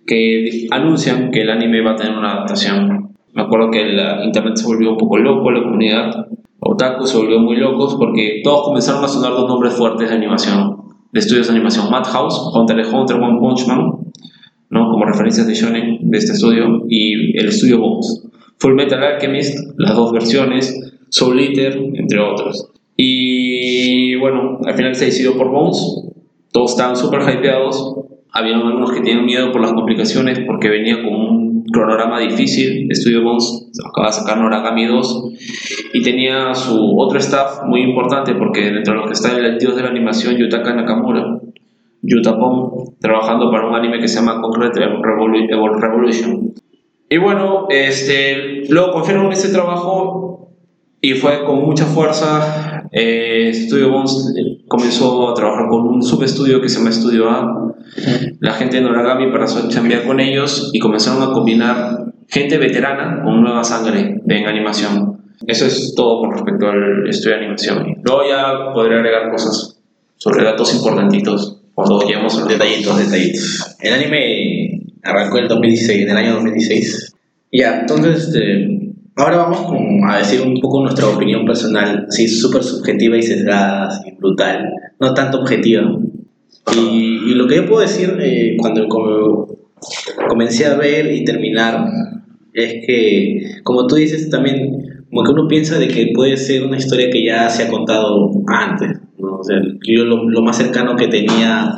[0.06, 3.10] que anuncian que el anime va a tener una adaptación.
[3.32, 6.26] Me acuerdo que la internet se volvió un poco loco, la comunidad
[6.58, 10.76] otaku se volvió muy locos porque todos comenzaron a sonar dos nombres fuertes de animación,
[11.12, 13.90] de estudios de animación, Madhouse, Hunter x Hunter, One Punch Man,
[14.70, 14.90] ¿no?
[14.90, 18.22] como referencias de shonen de este estudio, y el estudio Bones.
[18.58, 20.78] Full Metal Alchemist, las dos versiones,
[21.08, 22.70] Soul Eater, entre otros.
[22.96, 25.78] Y bueno, al final se decidió por Bones,
[26.52, 27.96] todos estaban súper hypeados,
[28.32, 33.22] habían algunos que tenían miedo por las complicaciones porque venía con un cronograma difícil, Estudio
[33.22, 35.24] Bones acaba de sacar Noragami 2
[35.94, 39.76] y tenía su otro staff muy importante porque dentro de los que está el dios
[39.76, 41.40] de la animación Yutaka Nakamura,
[42.02, 46.52] Yutapon, trabajando para un anime que se llama Concrete Revolu- Evol- Revolution.
[47.08, 50.50] Y bueno, este, luego confirmaron ese trabajo
[51.00, 52.84] y fue con mucha fuerza.
[52.92, 54.34] Eh, Studio Bones
[54.68, 57.72] comenzó a trabajar con un subestudio que se llama Estudio A.
[58.40, 63.42] La gente de Noragami para chambear con ellos y comenzaron a combinar gente veterana con
[63.42, 65.20] nueva sangre en animación.
[65.46, 67.96] Eso es todo con respecto al estudio de animación.
[68.02, 69.80] Luego ya podré agregar cosas
[70.16, 73.76] sobre datos importantitos cuando los Detallitos, detallitos.
[73.80, 77.14] El anime arrancó en el 2016, en el año 2016.
[77.52, 79.72] Ya, entonces, este, ahora vamos
[80.08, 85.14] a decir un poco nuestra opinión personal, así súper subjetiva y sesgada, así, brutal, no
[85.14, 85.98] tanto objetiva.
[86.76, 89.46] Y, y lo que yo puedo decir eh, cuando como
[90.28, 91.86] comencé a ver y terminar
[92.52, 96.76] es que, como tú dices, también como que uno piensa de que puede ser una
[96.76, 98.98] historia que ya se ha contado antes.
[99.40, 101.68] O sea, yo lo, lo más cercano que tenía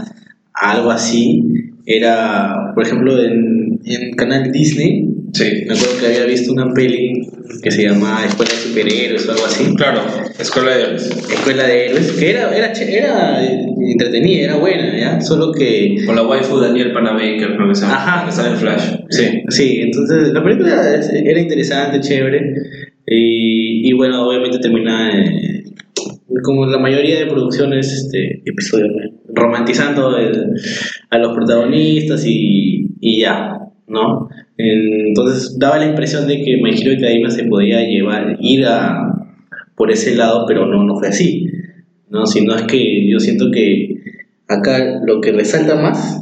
[0.55, 1.43] a algo así
[1.87, 7.23] era, por ejemplo, en, en canal Disney, Sí, me acuerdo que había visto una peli
[7.63, 9.75] que se llamaba Escuela de Superhéroes o algo así.
[9.77, 10.03] claro,
[10.39, 11.11] Escuela de Héroes.
[11.11, 13.41] Escuela de Héroes, que era, era, era
[13.81, 15.21] entretenida, era buena, ¿ya?
[15.23, 18.27] Solo que Con la waifu Daniel Panabaker, creo que se llama, Ajá.
[18.27, 18.83] que sale en Flash.
[19.09, 19.43] Sí.
[19.49, 20.83] Sí, entonces la película
[21.25, 22.55] era interesante, chévere.
[23.07, 25.62] Y, y bueno, obviamente termina eh,
[26.43, 29.13] como la mayoría de producciones, este, episodios, ¿no?
[29.35, 30.55] romantizando el-
[31.11, 34.29] a los protagonistas y, y ya, ¿no?
[34.59, 39.27] Entonces daba la impresión de que My Hero Academia se podía llevar, ir a,
[39.75, 41.47] por ese lado, pero no, no fue así,
[42.11, 42.27] ¿no?
[42.27, 43.97] Sino es que yo siento que
[44.49, 46.19] acá lo que resalta más,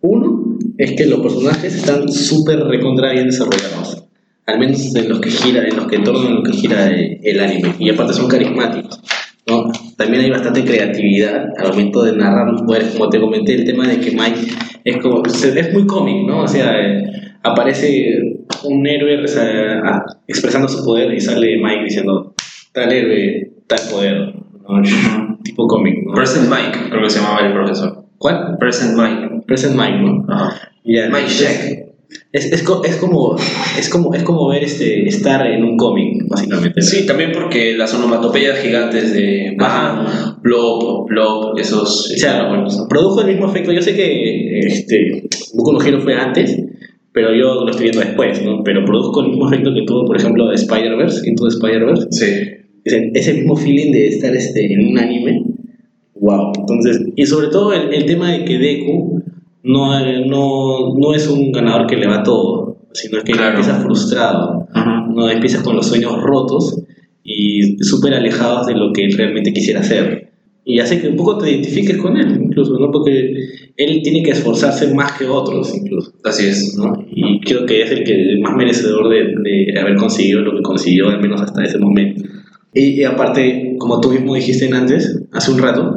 [0.00, 4.04] uno, es que los personajes están súper recontra bien desarrollados.
[4.46, 6.88] Al menos en los que gira, en los que en torno a lo que gira
[6.88, 7.74] el, el anime.
[7.78, 9.00] Y aparte son carismáticos.
[9.48, 9.70] ¿No?
[9.96, 12.88] También hay bastante creatividad al momento de narrar los poderes.
[12.92, 14.40] Como te comenté, el tema de que Mike
[14.84, 15.22] es como.
[15.24, 16.42] es muy cómic, ¿no?
[16.42, 17.04] O sea, eh,
[17.42, 22.34] aparece un héroe resa- a- expresando su poder y sale Mike diciendo
[22.72, 24.34] tal héroe, tal poder.
[24.68, 25.38] ¿no?
[25.42, 25.94] Tipo cómic.
[26.06, 26.12] ¿no?
[26.14, 28.04] Present Mike, creo que se llamaba el profesor.
[28.18, 28.56] ¿Cuál?
[28.58, 29.42] Present Mike.
[29.46, 30.26] Present Mike, ¿no?
[30.28, 30.70] Ajá.
[30.84, 31.87] Ya, Mike Sheck.
[32.32, 32.62] Es, es, es
[32.96, 33.36] como
[33.78, 37.92] es como es como ver este estar en un cómic básicamente Sí, también porque las
[37.94, 39.54] onomatopeyas gigantes de.
[39.58, 42.10] Bang, Blob, Blob, esos.
[42.14, 42.86] o sea buenos.
[42.88, 46.58] produjo el mismo efecto yo sé que este Boku no Hero fue antes
[47.12, 50.16] pero yo lo estoy viendo después no pero produjo el mismo efecto que tuvo por
[50.16, 52.24] ejemplo Spider-Verse Into the Spider-Verse Sí.
[52.84, 55.42] ese, ese mismo feeling de estar este, en un anime.
[56.14, 56.52] Wow.
[56.58, 59.22] Entonces, y sobre todo el, el tema de que Deku
[59.68, 63.50] no, no, no es un ganador que le va todo, sino que Claro.
[63.58, 65.06] empieza frustrado, Ajá.
[65.14, 66.82] no empieza con los sueños rotos
[67.22, 70.32] y súper alejados de lo que él realmente quisiera hacer.
[70.64, 72.90] Y hace que un poco te identifiques con él, incluso, ¿no?
[72.90, 73.32] Porque
[73.76, 76.12] él tiene que esforzarse más que otros, incluso.
[76.24, 76.76] Así es.
[76.76, 76.92] ¿no?
[77.10, 81.08] Y creo que es el que más merecedor de, de haber conseguido lo que consiguió,
[81.08, 82.22] al menos hasta ese momento.
[82.74, 85.96] Y, y aparte, como tú mismo dijiste antes, hace un rato,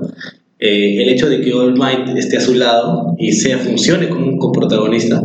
[0.62, 4.26] eh, el hecho de que All Might esté a su lado y sea funcione como
[4.28, 5.22] un coprotagonista,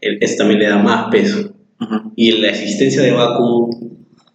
[0.00, 1.52] eso también le da más peso.
[1.78, 2.04] Ajá.
[2.16, 3.70] Y la existencia de Baku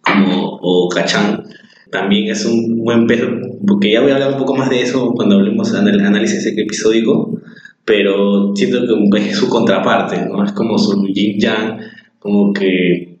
[0.02, 1.42] como, o Kachan
[1.90, 3.26] también es un buen peso,
[3.66, 6.44] porque ya voy a hablar un poco más de eso cuando hablemos de anal- análisis
[6.46, 7.40] episódico,
[7.84, 10.44] pero siento que es su contraparte, ¿no?
[10.44, 11.78] Es como su yin yang,
[12.18, 13.18] como que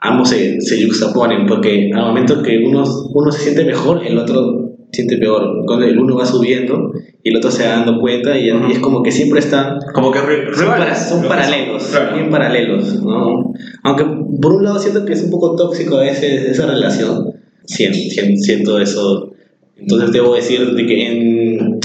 [0.00, 4.65] ambos se, se yuxtaponen, porque al momento que uno, uno se siente mejor, el otro
[4.96, 5.62] siente peor.
[5.66, 8.78] Cuando el uno va subiendo y el otro se va dando cuenta y, y es
[8.80, 12.16] como que siempre están Como que re- son, para- son paralelos, Claro.
[12.16, 13.52] bien paralelos, ¿no?
[13.82, 14.04] Aunque
[14.40, 17.32] por un lado siento que es un poco tóxico a veces esa relación,
[17.64, 17.98] siento,
[18.38, 19.32] siento, eso.
[19.76, 21.78] Entonces debo decir de que en,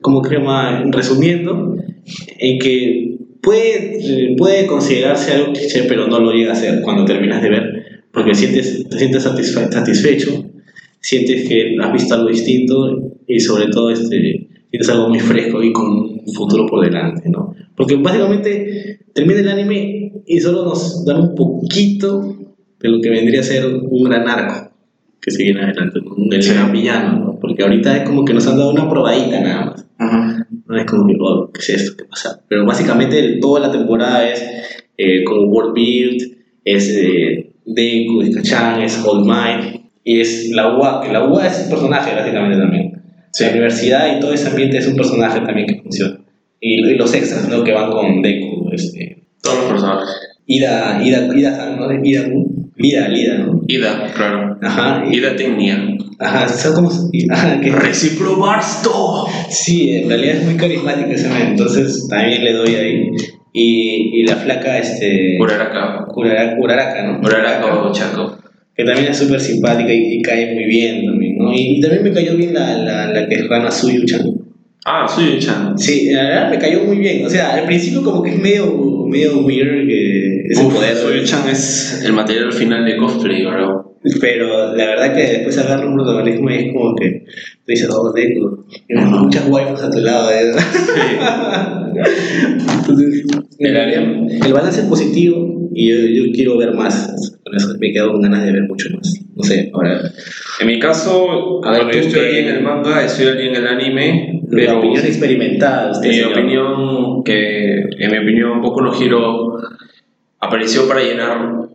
[0.00, 1.76] como creo más, resumiendo,
[2.38, 7.40] en que puede, puede considerarse algo cliché, pero no lo llega a ser cuando terminas
[7.42, 7.62] de ver,
[8.12, 10.44] porque sientes, te sientes satisfe- satisfecho,
[11.00, 15.72] sientes que has visto algo distinto y sobre todo este, sientes algo muy fresco y
[15.72, 17.54] con un futuro por delante, ¿no?
[17.76, 22.36] Porque básicamente termina el anime y solo nos dan un poquito
[22.80, 24.70] de lo que vendría a ser un gran arco
[25.20, 26.52] que se viene adelante, un Sí.
[26.52, 27.38] gran villano, ¿no?
[27.40, 29.86] Porque ahorita es como que nos han dado una probadita nada más.
[29.98, 30.46] Ajá.
[30.66, 31.96] No es como que, oh, ¿qué es esto?
[31.96, 32.40] ¿Qué pasa?
[32.48, 34.44] Pero básicamente toda la temporada es
[34.96, 36.22] eh, como World Build,
[36.64, 39.77] es eh, Deku, es Kachan, es All Might,
[40.10, 43.02] y es la UA, que la UA es un personaje básicamente también.
[43.32, 43.44] Sí.
[43.44, 46.18] La universidad y todo ese ambiente es un personaje también que funciona.
[46.60, 47.62] Y, y los extras, ¿no?
[47.62, 50.08] Que van con Deku, este, Todos los personajes.
[50.46, 51.92] Ida, Ida, Ida, ¿no?
[52.02, 52.26] Ida,
[52.76, 53.60] Lida, Lida, ¿no?
[53.68, 54.56] Ida, claro.
[54.62, 55.78] Ajá, Ida Tecnia.
[56.18, 56.90] ajá, son como,
[57.30, 59.26] ajá, que, Reciprobarsto.
[59.50, 63.10] Sí, en realidad es muy carismático ese men, entonces también le doy ahí.
[63.52, 65.36] Y, y la flaca, este.
[65.40, 66.06] Uraraka.
[66.16, 67.20] Urara- Uraraka, ¿no?
[67.20, 68.38] Uraraka o Chaco.
[68.78, 71.52] Que también es súper simpática y, y cae muy bien también, ¿no?
[71.52, 74.38] Y, y también me cayó bien la, la, la que es Rana Suyuchan.
[74.90, 75.76] Ah, Suyu-chan.
[75.76, 77.24] Sí, la verdad me cayó muy bien.
[77.26, 80.96] O sea, al principio como que es medio, medio weird que ese Uf, poder.
[80.96, 83.98] Suyu-chan es el material final de cosplay, bro.
[84.20, 88.12] Pero la verdad que después agarra un protagonismo y es como que tú dices, oh,
[88.12, 90.52] Deku, tienes muchas waifus a tu lado, ¿eh?
[92.78, 93.24] Entonces,
[93.58, 97.38] El el balance es positivo y yo, yo quiero ver más.
[97.44, 99.14] Con eso me quedo con ganas de ver mucho más.
[99.36, 100.10] No sé, ahora.
[100.58, 103.66] En mi caso, A ver, bueno, yo estoy en el manga, estoy ahí en el
[103.68, 106.08] anime, la pero opinión experimentada, usted.
[106.08, 106.32] mi señor.
[106.32, 109.56] opinión, que en mi opinión Boku no Hero
[110.40, 111.68] apareció para llenar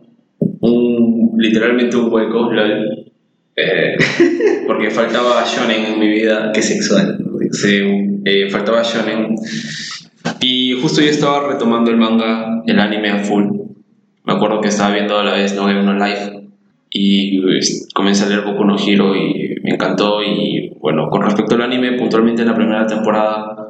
[0.60, 3.10] un, literalmente un hueco, lol.
[3.56, 3.96] Eh,
[4.66, 6.52] porque faltaba shonen en mi vida.
[6.52, 7.24] Qué sexual.
[7.52, 7.80] Sí,
[8.26, 9.34] eh, faltaba shonen.
[10.42, 13.64] Y justo yo estaba retomando el manga, el anime a full.
[14.24, 16.32] Me acuerdo que estaba viendo a la vez No Game No Life.
[16.90, 20.22] Y pues, comencé a leer Boku no Hero y me encantó.
[20.22, 23.64] Y bueno, con respecto al anime, puntualmente en la primera temporada,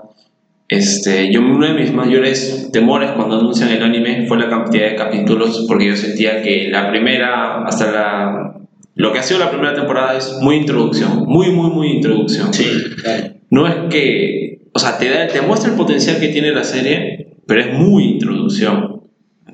[0.68, 4.96] este, yo uno de mis mayores temores cuando anuncian el anime fue la cantidad de
[4.96, 8.60] capítulos, porque yo sentía que la primera, hasta la...
[8.96, 12.64] Lo que ha sido la primera temporada es muy introducción, muy, muy, muy introducción Sí,
[13.02, 13.34] claro.
[13.50, 17.34] no es que, o sea, te, da, te muestra el potencial que tiene la serie,
[17.46, 18.93] pero es muy introducción,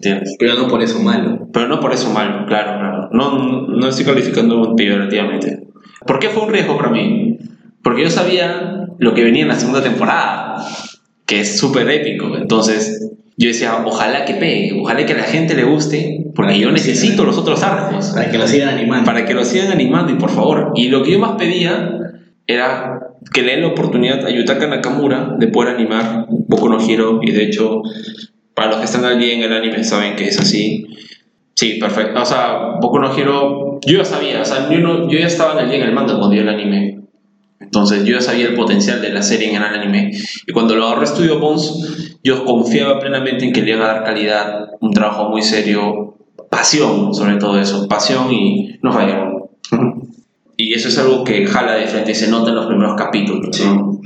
[0.00, 0.36] ¿entiendes?
[0.38, 1.48] Pero no por eso malo.
[1.52, 3.08] Pero no por eso malo, claro, claro.
[3.12, 5.66] No, no estoy calificando peyorativamente.
[6.06, 7.38] ¿Por qué fue un riesgo para mí?
[7.82, 10.56] Porque yo sabía lo que venía en la segunda temporada,
[11.26, 12.34] que es súper épico.
[12.36, 16.70] Entonces, yo decía, ojalá que pegue, ojalá que a la gente le guste, porque yo
[16.72, 19.04] necesito los otros arcos Para que lo sigan animando.
[19.04, 20.72] para que lo sigan animando y por favor.
[20.74, 21.98] Y lo que yo más pedía
[22.46, 23.00] era
[23.32, 27.30] que le den la oportunidad a Yutaka Nakamura de poder animar Boku no Hero y
[27.30, 27.82] de hecho
[28.54, 30.86] para los que están allí en el anime saben que es así.
[31.54, 32.20] Sí, perfecto.
[32.20, 35.60] O sea, Boku no Hero, yo ya sabía, o sea, yo, no- yo ya estaba
[35.60, 37.00] el día en el manga cuando vi el anime.
[37.60, 40.10] Entonces yo ya sabía el potencial de la serie en el anime.
[40.46, 44.04] Y cuando lo agarró Studio Bones, yo confiaba plenamente en que le iban a dar
[44.04, 46.16] calidad, un trabajo muy serio,
[46.50, 49.44] pasión sobre todo eso, pasión y no fallaron.
[50.56, 53.58] Y eso es algo que jala de frente y se nota en los primeros capítulos.
[53.64, 54.00] ¿no?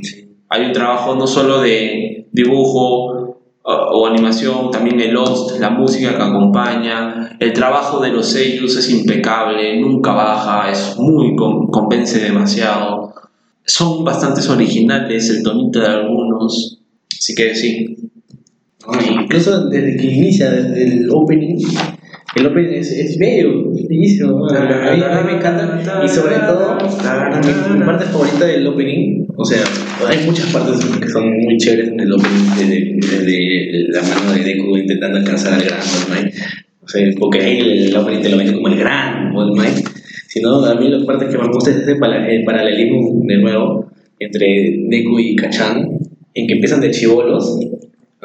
[0.51, 3.34] Hay un trabajo no solo de dibujo
[3.67, 8.91] o, animación, también el Lost, la música que acompaña, el trabajo de los sellos es
[8.91, 13.15] impecable, nunca baja, es muy con- convence demasiado.
[13.65, 16.79] Son bastantes originales, el tonito de algunos.
[17.19, 17.97] Así que sí,
[19.11, 21.57] Incluso desde que inicia, desde el opening,
[22.37, 24.31] el opening es, es bello, es bellísimo.
[24.39, 24.47] ¿no?
[24.49, 26.03] A mí, a mí me encanta.
[26.05, 29.63] Y sobre todo, mi, mi parte favorita del opening, o sea,
[30.09, 34.45] hay muchas partes que son muy chéveres en el opening, desde, desde la mano de
[34.45, 36.33] Deku intentando alcanzar al gran All.
[36.83, 39.53] O sea, porque ahí el, el opening te lo vende como el gran All.
[40.29, 43.91] Sino, a mí la parte que me gusta es ese para- el paralelismo de nuevo
[44.19, 45.89] entre Deku y Kachan,
[46.35, 47.59] en que empiezan de chivolos.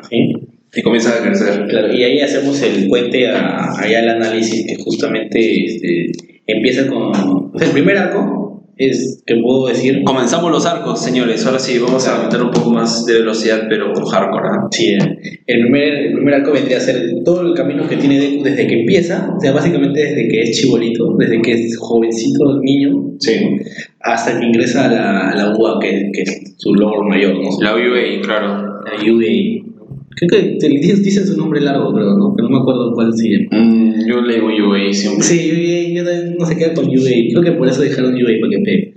[0.10, 0.34] ¿sí?
[0.76, 1.68] Y comienza a crecer.
[1.68, 6.12] Claro, y ahí hacemos el puente a, allá al análisis que justamente este,
[6.46, 7.14] empieza con...
[7.58, 10.04] sea, el primer arco es, que puedo decir...
[10.06, 11.46] Comenzamos los arcos, señores.
[11.46, 14.48] Ahora sí, vamos a meter un poco más de velocidad, pero hardcore.
[14.48, 14.68] ¿ah?
[14.72, 18.20] Sí, eh, el primer, el primer arco vendría a ser todo el camino que tiene
[18.20, 22.60] Deku desde que empieza, o sea, básicamente desde que es chibolito, desde que es jovencito,
[22.62, 23.58] niño, Sí.
[24.00, 27.50] hasta que ingresa a la, a la UA, que, que es su logro mayor, ¿no?
[27.60, 28.80] La UA, claro.
[28.86, 29.69] La UA.
[30.16, 32.34] Creo que te- dicen, su nombre largo, creo, ¿no?
[32.36, 33.48] Pero no me acuerdo cuál se llama.
[33.52, 35.24] Mm, yo le digo UA siempre.
[35.24, 37.12] Sí, UA, yo también no se queda con UA.
[37.32, 38.94] Creo que por eso dejaron UA para que pegue.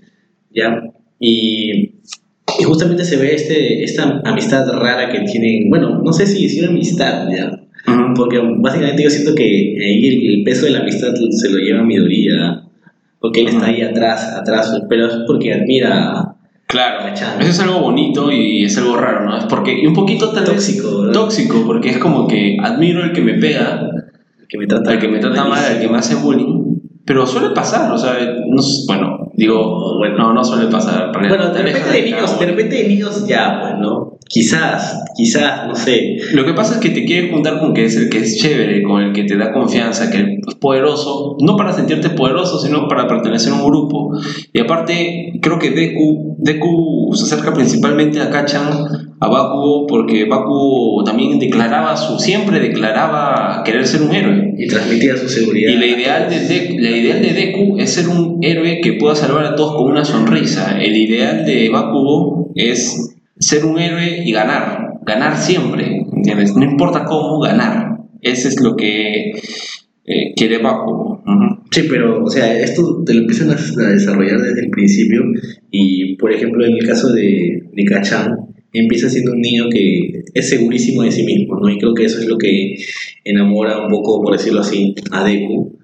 [0.55, 0.83] ¿Ya?
[1.21, 1.93] Y,
[2.59, 5.71] y justamente se ve este, esta amistad rara que tienen.
[5.71, 7.59] Bueno, no sé si decir amistad, ¿ya?
[8.17, 11.83] Porque básicamente yo siento que ahí el, el peso de la amistad se lo lleva
[11.85, 12.63] Midoriya.
[13.21, 16.35] Porque él está ahí atrás, atrás, pero es porque admira
[16.73, 19.37] Claro, eso es algo bonito y es algo raro, ¿no?
[19.37, 23.13] Es porque, y un poquito tal vez tóxico, tóxico, porque es como que admiro al
[23.13, 23.91] que me pega,
[24.49, 27.51] que me trata, al que me trata mal, al que me hace bullying, pero suele
[27.51, 28.15] pasar, o sea,
[28.49, 30.17] no bueno, digo, Bueno.
[30.17, 31.13] no, no suele pasar.
[31.13, 34.12] Bueno, de repente de niños, de repente de niños ya, pues, ¿no?
[34.33, 36.17] Quizás, quizás, no sé.
[36.33, 38.83] Lo que pasa es que te quieres juntar con que es el que es chévere,
[38.83, 43.07] con el que te da confianza, que es poderoso, no para sentirte poderoso, sino para
[43.07, 44.11] pertenecer a un grupo.
[44.55, 48.71] Y aparte, creo que Deku, Deku se acerca principalmente a Kachan,
[49.21, 54.55] a Bakugo, porque Bakugo también declaraba su, siempre declaraba querer ser un héroe.
[54.57, 55.73] Y transmitía su seguridad.
[55.73, 59.15] Y la ideal, de Deku, la ideal de Deku es ser un héroe que pueda
[59.15, 60.81] salvar a todos con una sonrisa.
[60.81, 63.12] El ideal de Bakugo es
[63.43, 65.01] ser un héroe y ganar.
[65.05, 66.07] Ganar siempre.
[66.55, 67.99] No importa cómo, ganar.
[68.21, 69.33] Ese es lo que
[70.05, 70.59] eh, quiere.
[70.59, 71.63] Ujú.
[71.71, 75.23] Sí, pero, o sea, esto te lo empiezan a desarrollar desde el principio.
[75.71, 78.37] Y, por ejemplo, en el caso de, de Kachan,
[78.73, 81.69] empieza siendo un niño que es segurísimo de sí mismo, ¿no?
[81.69, 82.77] Y creo que eso es lo que
[83.25, 85.79] enamora un poco, por decirlo así, a Deku.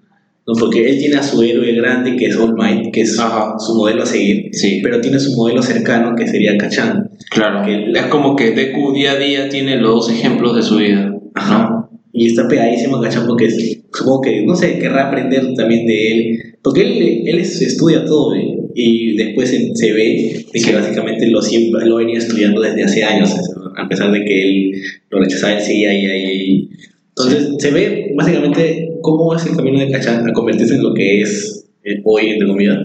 [0.48, 0.54] ¿No?
[0.58, 3.54] Porque él tiene a su héroe grande, que es All Might, que es Ajá.
[3.58, 4.48] su modelo a seguir.
[4.52, 4.80] Sí.
[4.82, 7.10] Pero tiene su modelo cercano, que sería Kachan.
[7.30, 7.64] Claro.
[7.66, 11.14] Que- Es como que Deku día a día tiene los dos ejemplos de su vida.
[11.34, 11.88] Ajá.
[12.12, 16.12] Y está pegadísimo a Cachán porque es- supongo que, no sé, querrá aprender también de
[16.12, 16.38] él.
[16.62, 18.56] Porque él, él es- estudia todo ¿eh?
[18.74, 23.34] y después se, ve de que básicamente lo, siempre, lo venía estudiando desde hace años,
[23.76, 24.72] a pesar de que él
[25.10, 26.68] lo rechazaba, él seguía ahí, ahí, ahí.
[27.10, 31.20] Entonces se ve básicamente cómo es el camino de Cachán a convertirse en lo que
[31.22, 32.78] es eh, hoy, entre comillas.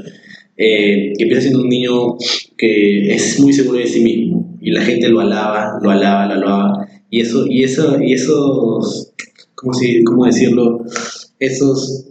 [0.55, 2.15] Eh, que empieza siendo un niño
[2.57, 6.33] que es muy seguro de sí mismo y la gente lo alaba, lo alaba, lo
[6.33, 9.11] alaba y eso y eso y esos
[9.55, 10.83] cómo, si- cómo decirlo
[11.39, 12.05] esos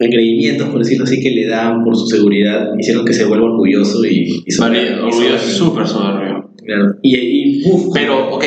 [0.00, 4.04] engreimientos por decirlo así que le dan por su seguridad hicieron que se vuelva orgulloso
[4.04, 6.50] y, y soberbio, orgulloso, súper soberbio.
[6.66, 6.96] Claro.
[7.02, 8.44] y, y uf, Pero, ok,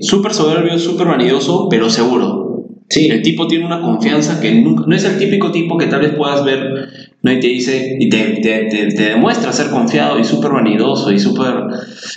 [0.00, 2.49] súper soberbio, súper vanidoso, pero seguro.
[2.90, 6.00] Sí El tipo tiene una confianza que nunca, no es el típico tipo que tal
[6.00, 6.88] vez puedas ver,
[7.22, 7.32] ¿no?
[7.32, 11.18] Y te dice, y te, te, te, te demuestra ser confiado y súper vanidoso y
[11.18, 11.54] súper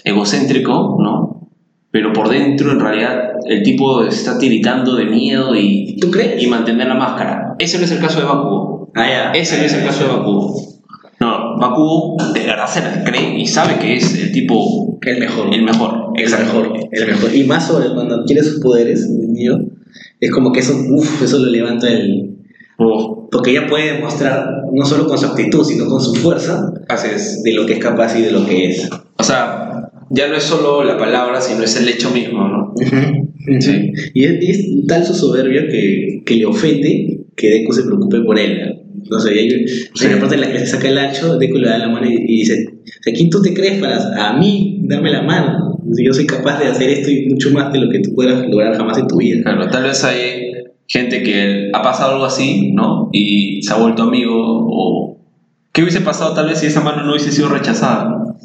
[0.04, 1.50] egocéntrico, ¿no?
[1.92, 6.42] Pero por dentro, en realidad, el tipo está tiritando de miedo y, ¿tú crees?
[6.42, 7.56] y mantener la máscara.
[7.60, 8.92] Ese no es el caso de Bakugo.
[8.96, 10.60] ah Ese no es el caso de Bakugo.
[11.20, 15.54] No, Bakugo de verdad se la cree y sabe que es el tipo el mejor
[15.54, 16.14] el mejor.
[16.16, 19.60] el mejor el mejor y más sobre cuando adquiere sus poderes el niño
[20.26, 22.30] es como que eso uf, eso lo levanta el
[22.76, 27.08] Oh, porque ya puede demostrar no solo con su actitud sino con su fuerza así
[27.14, 27.44] es.
[27.44, 30.44] de lo que es capaz y de lo que es O sea, ya no es
[30.44, 32.74] solo la palabra, sino es el hecho mismo, ¿no?
[33.60, 33.92] Sí.
[34.14, 38.40] Y es, es tal su soberbia que, que le ofende que Deku se preocupe por
[38.40, 38.80] él.
[39.10, 39.66] No sé, y hay,
[40.00, 42.10] hay una parte en la que se saca el ancho, Deku le da la mano
[42.10, 45.80] y, y dice, o sea, ¿quién tú te crees para a mí darme la mano?
[45.94, 48.48] Si yo soy capaz de hacer esto y mucho más de lo que tú puedas
[48.48, 49.44] lograr jamás en tu vida.
[49.44, 50.54] Claro, tal vez hay
[50.88, 53.10] gente que ha pasado algo así, ¿no?
[53.12, 55.18] Y se ha vuelto amigo o...
[55.72, 58.36] ¿Qué hubiese pasado tal vez si esa mano no hubiese sido rechazada?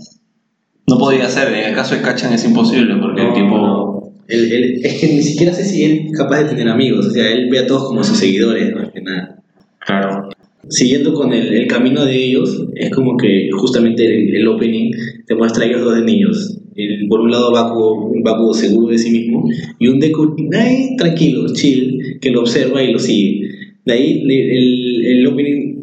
[0.86, 3.97] No podía ser, en el caso de Kachan es imposible porque el tipo...
[4.28, 7.10] Él- él- es que ni siquiera sé si él es capaz de tener amigos, o
[7.10, 9.42] sea, él ve a todos como sus seguidores, más que nada.
[9.84, 10.28] Claro.
[10.68, 14.90] Siguiendo con el, el camino de ellos, es como que justamente el, el opening
[15.26, 16.58] te muestra a ellos dos de niños.
[16.76, 19.48] El- por un lado, Bakugo, un Bakugo seguro de sí mismo,
[19.78, 23.48] y un Deku ahí, tranquilo, chill, que lo observa y lo sigue.
[23.86, 25.76] De ahí, el, el opening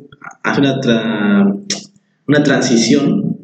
[0.44, 1.60] hace una, tra-
[2.28, 3.38] una transición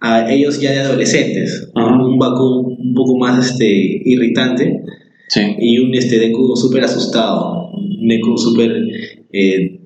[0.00, 1.70] a ellos ya de adolescentes.
[1.76, 2.02] Ajá.
[2.04, 3.66] Un Bakugo un poco más este,
[4.04, 4.84] irritante,
[5.28, 5.40] Sí.
[5.60, 8.70] y un este, Deku súper asustado, un Deku súper
[9.32, 9.80] eh,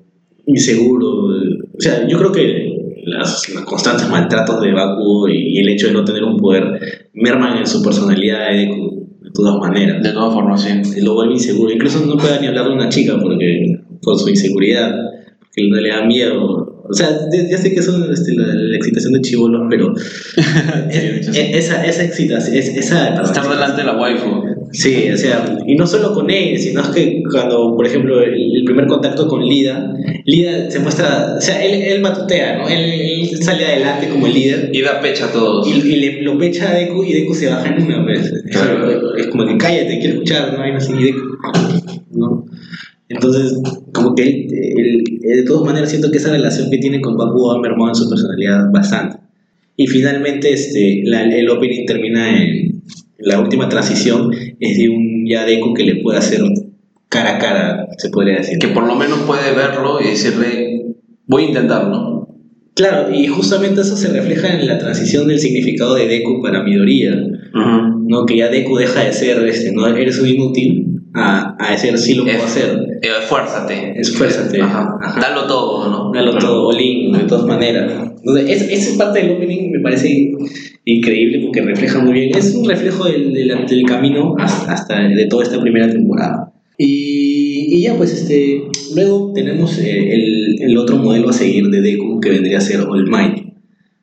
[0.45, 1.07] inseguro.
[1.27, 2.67] O sea, yo creo que
[3.05, 7.07] las, los constantes maltratos de Baku y, y el hecho de no tener un poder
[7.13, 10.03] merman en su personalidad de Deku de todas maneras.
[10.03, 11.01] De todas formas, sí.
[11.01, 11.71] Lo vuelve inseguro.
[11.71, 14.93] Incluso no puede ni hablar de una chica porque por su inseguridad,
[15.39, 16.66] porque no le da miedo.
[16.89, 17.09] O sea,
[17.49, 19.93] ya, sé que son este, la, la excitación de chivolos, pero
[20.89, 21.39] es- sí.
[21.39, 24.43] es- esa, esa excitación, es- esa, Estar delante de la waifu.
[24.73, 28.33] Sí, o sea, y no solo con él, sino es que cuando, por ejemplo, el,
[28.57, 29.93] el primer contacto con Lida,
[30.25, 32.67] Lida se muestra, o sea, él, él matutea, ¿no?
[32.67, 32.83] Él,
[33.31, 35.65] él sale adelante como el líder Y da pecha a todos.
[35.67, 38.29] y, y le, lo pecha a Deku y Deku se baja en una vez.
[38.51, 39.15] Claro.
[39.15, 40.67] Es como que cállate, quiero escuchar, ¿no?
[40.67, 41.19] Y así, y Deku,
[42.11, 42.45] ¿no?
[43.09, 43.57] Entonces,
[43.93, 47.15] como que él, él- él, de todas maneras siento que esa relación que tiene con
[47.17, 49.17] Baku ha mermado en su personalidad bastante.
[49.75, 52.81] Y finalmente este, la- el opening termina en
[53.19, 56.41] la última transición, es de un ya Deku que le puede hacer
[57.09, 58.57] cara a cara, se podría decir.
[58.59, 60.85] Que por lo menos puede verlo y decirle,
[61.27, 62.27] voy a intentarlo.
[62.75, 67.15] Claro, y justamente eso se refleja en la transición del significado de Deku para Midoriya.
[68.07, 68.25] ¿no?
[68.25, 72.15] Que ya Deku deja de ser, este, no eres un inútil, a, a decir sí
[72.15, 72.99] lo puedo Es- hacer.
[73.01, 73.93] Esfuérzate.
[73.99, 74.61] Esfuérzate.
[74.61, 74.97] Ajá.
[75.01, 75.19] Ajá.
[75.19, 76.11] Dalo todo, ¿no?
[76.13, 77.91] Dalo todo, Olin, de todas maneras.
[78.17, 80.31] Entonces, es- esa parte del opening me parece
[80.85, 82.35] increíble porque refleja muy bien.
[82.35, 86.51] Es un reflejo del, del, del camino hasta, hasta de toda esta primera temporada.
[86.77, 88.61] Y, y ya, pues, este,
[88.95, 92.81] luego tenemos eh, el, el otro modelo a seguir de Deku que vendría a ser
[92.81, 93.47] All Might.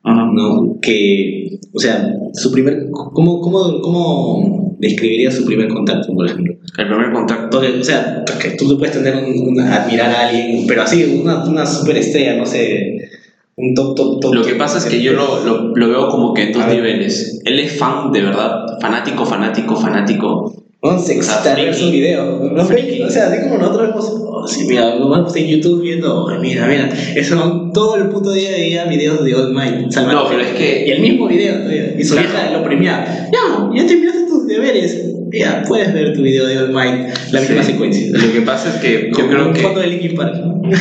[0.03, 0.31] Ajá.
[0.35, 0.79] ¿no?
[0.83, 1.44] Que,
[1.75, 6.55] o sea, su primer, ¿cómo, cómo, cómo describiría su primer contacto, por ejemplo?
[6.79, 7.59] El primer contacto.
[7.61, 11.67] O sea, que tú puedes tener un, una- admirar a alguien, pero así, una, una
[11.67, 13.11] superestrella, no sé,
[13.57, 14.35] un top, top, top.
[14.35, 17.41] Lo que pasa es que yo lo, lo, lo veo como que en dos niveles.
[17.45, 20.64] Él es fan, de verdad, fanático, fanático, fanático.
[20.93, 21.81] Excita ver friki.
[21.87, 22.51] su video.
[22.53, 22.63] ¿no?
[22.63, 26.39] O sea, así como nosotros vemos, oh, sí, mira, lo vamos en YouTube viendo, oh,
[26.41, 29.93] mira, mira, eso son todo el puto día veía videos de All Might.
[29.95, 31.95] No, pero es Y que el mismo video todavía.
[31.99, 32.29] Y su Claro.
[32.31, 33.05] vieja lo premiaba.
[33.33, 35.01] Ya, ya terminaste tus deberes.
[35.33, 37.73] Ya, puedes ver tu video de All Might, la misma Sí.
[37.73, 38.07] secuencia.
[38.19, 39.63] lo que pasa es que yo creo un que...
[39.63, 40.35] fondo de Linkin Park.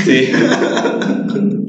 [0.06, 0.28] Sí.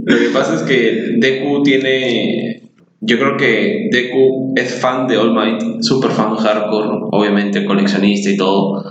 [0.06, 2.60] Lo que pasa es que Deku tiene.
[3.06, 8.36] Yo creo que Deku es fan de All Might, super fan hardcore, obviamente coleccionista y
[8.36, 8.82] todo.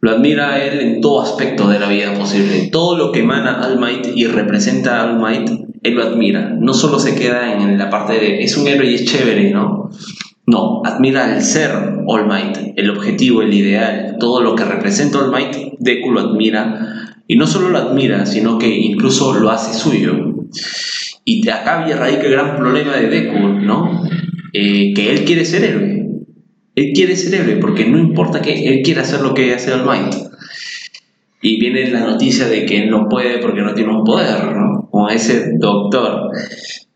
[0.00, 2.68] Lo admira a él en todo aspecto de la vida posible.
[2.72, 5.48] Todo lo que emana All Might y representa a All Might,
[5.84, 6.56] él lo admira.
[6.58, 9.90] No solo se queda en la parte de es un héroe y es chévere, ¿no?
[10.44, 11.70] No, admira el ser
[12.08, 17.12] All Might, el objetivo, el ideal, todo lo que representa All Might, Deku lo admira.
[17.28, 20.14] Y no solo lo admira, sino que incluso lo hace suyo.
[21.24, 24.02] Y acá radica el gran problema de Deku, ¿no?
[24.52, 26.06] Eh, que él quiere ser héroe.
[26.74, 29.84] Él quiere ser héroe porque no importa que él quiere hacer lo que hace All
[29.84, 30.14] Might.
[31.40, 34.88] Y viene la noticia de que él no puede porque no tiene un poder, ¿no?
[34.90, 36.30] Como ese doctor.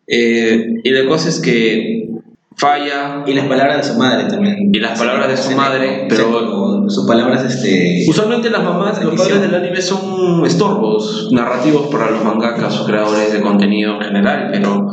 [0.07, 2.09] Eh, y la cosa es que
[2.57, 4.71] falla, Y las palabras de su madre también.
[4.75, 8.05] Y las palabras de su madre, pero- sus palabras, este.
[8.09, 13.33] Usualmente las mamás, los padres del anime son estorbos narrativos para los mangakas o creadores
[13.33, 14.87] de contenido en general, pero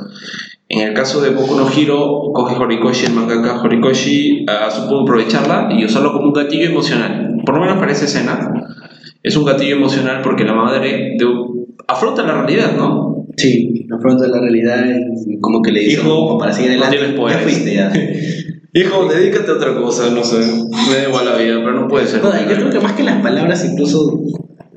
[0.70, 5.70] en el caso de Boku no Hiro, coge Horikoshi, el mangaka Horikoshi, ah, supo aprovecharla
[5.72, 7.38] y usarlo como un gatillo emocional.
[7.46, 8.52] Por lo menos para esa escena.
[9.22, 11.28] Es un gatillo emocional porque la madre de-
[11.88, 13.13] afronta la realidad, ¿no?
[13.38, 14.86] Sí, afronta la realidad
[15.28, 16.98] y como que le dice, Hijo, como para seguir no adelante.
[17.16, 17.94] tienes ya fuiste, ya.
[18.76, 20.38] Hijo, dedícate a otra cosa, no sé.
[20.38, 22.24] Me da igual la vida, pero no puede ser.
[22.24, 24.20] No, yo creo que más que las palabras, incluso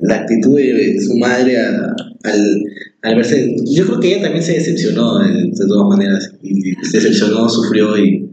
[0.01, 2.63] la actitud de, su madre a- al,
[3.03, 3.55] al verse.
[3.75, 6.31] Yo creo que ella también se decepcionó de, de todas maneras.
[6.43, 8.29] Y se decepcionó, sufrió y,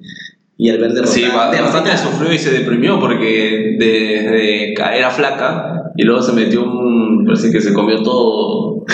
[0.58, 5.92] Y al ver derrotar, Sí, bastante sufrió y se deprimió porque de, de era flaca
[5.96, 7.24] y luego se metió un.
[7.24, 8.84] Parece que se comió todo.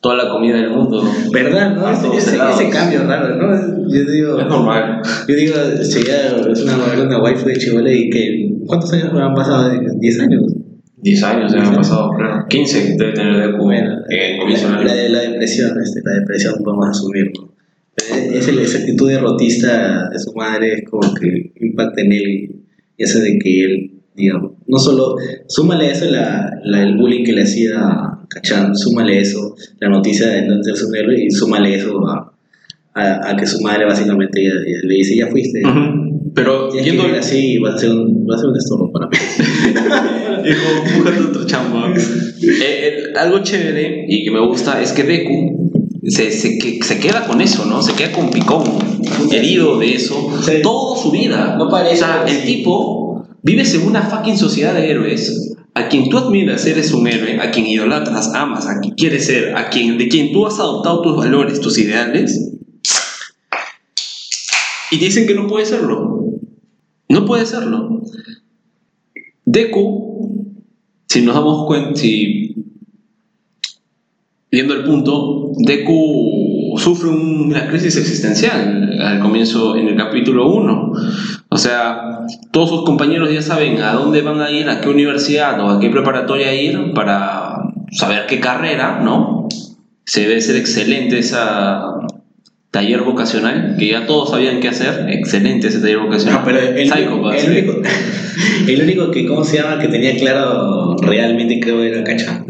[0.00, 1.02] Toda la comida del mundo.
[1.32, 1.74] ¿Verdad?
[1.74, 1.86] ¿no?
[1.86, 3.88] A Ese, ese- cambio raro, ¿no?
[3.88, 5.00] Yo digo, Es normal.
[5.26, 9.70] yo digo, sería es una, una waifu de chivole y que, ¿cuántos años han pasado?
[9.72, 10.42] ¿10 años?
[11.00, 12.46] 10 años ya han pasado, creo.
[12.48, 16.88] 15 debe tener de Bueno, eh, comienzo la, la, la depresión, este, la depresión podemos
[16.88, 17.52] asumirlo.
[17.96, 22.28] Es, es esa actitud derrotista de su madre es como que impacta en él
[22.96, 25.16] y eso de que él, digamos, no solo,
[25.48, 29.88] súmale a eso la, la- el bullying que le hacía a Cachán, súmale eso, la
[29.88, 32.32] noticia de no ser su héroe y súmale eso a,
[32.94, 36.08] a, a que su madre básicamente ya- ya le dice, ya fuiste, Ujú.
[36.34, 37.04] Pero tienes que yendo.
[37.06, 39.16] vivir así y vas a ser un, vas a ser un estorbo para mí.
[40.44, 41.92] Dijo, búscate otro chamba.
[42.40, 45.72] Eh, el- algo chévere y que me gusta es que Deku
[46.06, 47.82] se, se, que- se queda con eso, ¿no?
[47.82, 48.62] Se queda con picón,
[49.32, 50.14] herido de eso,
[50.46, 50.52] Sí.
[50.62, 51.56] toda su vida.
[51.58, 55.56] No parece, O sea, pero el tipo vives en una fucking sociedad de héroes.
[55.78, 59.56] A quien tú admiras eres un héroe, a quien idolatras, amas, a quien quieres ser,
[59.56, 62.50] a quien de quien tú has adoptado tus valores, tus ideales.
[64.90, 66.32] Y dicen que no puede serlo.
[67.08, 68.02] No puede serlo.
[69.44, 70.64] Deku,
[71.06, 72.56] si nos damos cuenta, si
[74.50, 80.92] viendo el punto, Deku sufre una crisis existencial al comienzo en el capítulo 1.
[81.50, 82.20] O sea,
[82.50, 85.80] todos sus compañeros ya saben a dónde van a ir, a qué universidad o a
[85.80, 89.48] qué preparatoria ir para saber qué carrera, ¿no?
[90.04, 92.06] Se debe ser excelente esa
[92.70, 95.06] taller vocacional, que ya todos sabían qué hacer.
[95.10, 96.40] Excelente ese taller vocacional.
[96.40, 97.46] No, pero el, Psychopath, el sí.
[97.48, 97.82] único,
[98.68, 99.78] el único que, ¿cómo se llama?
[99.78, 102.46] Que tenía claro realmente creo era Cachán.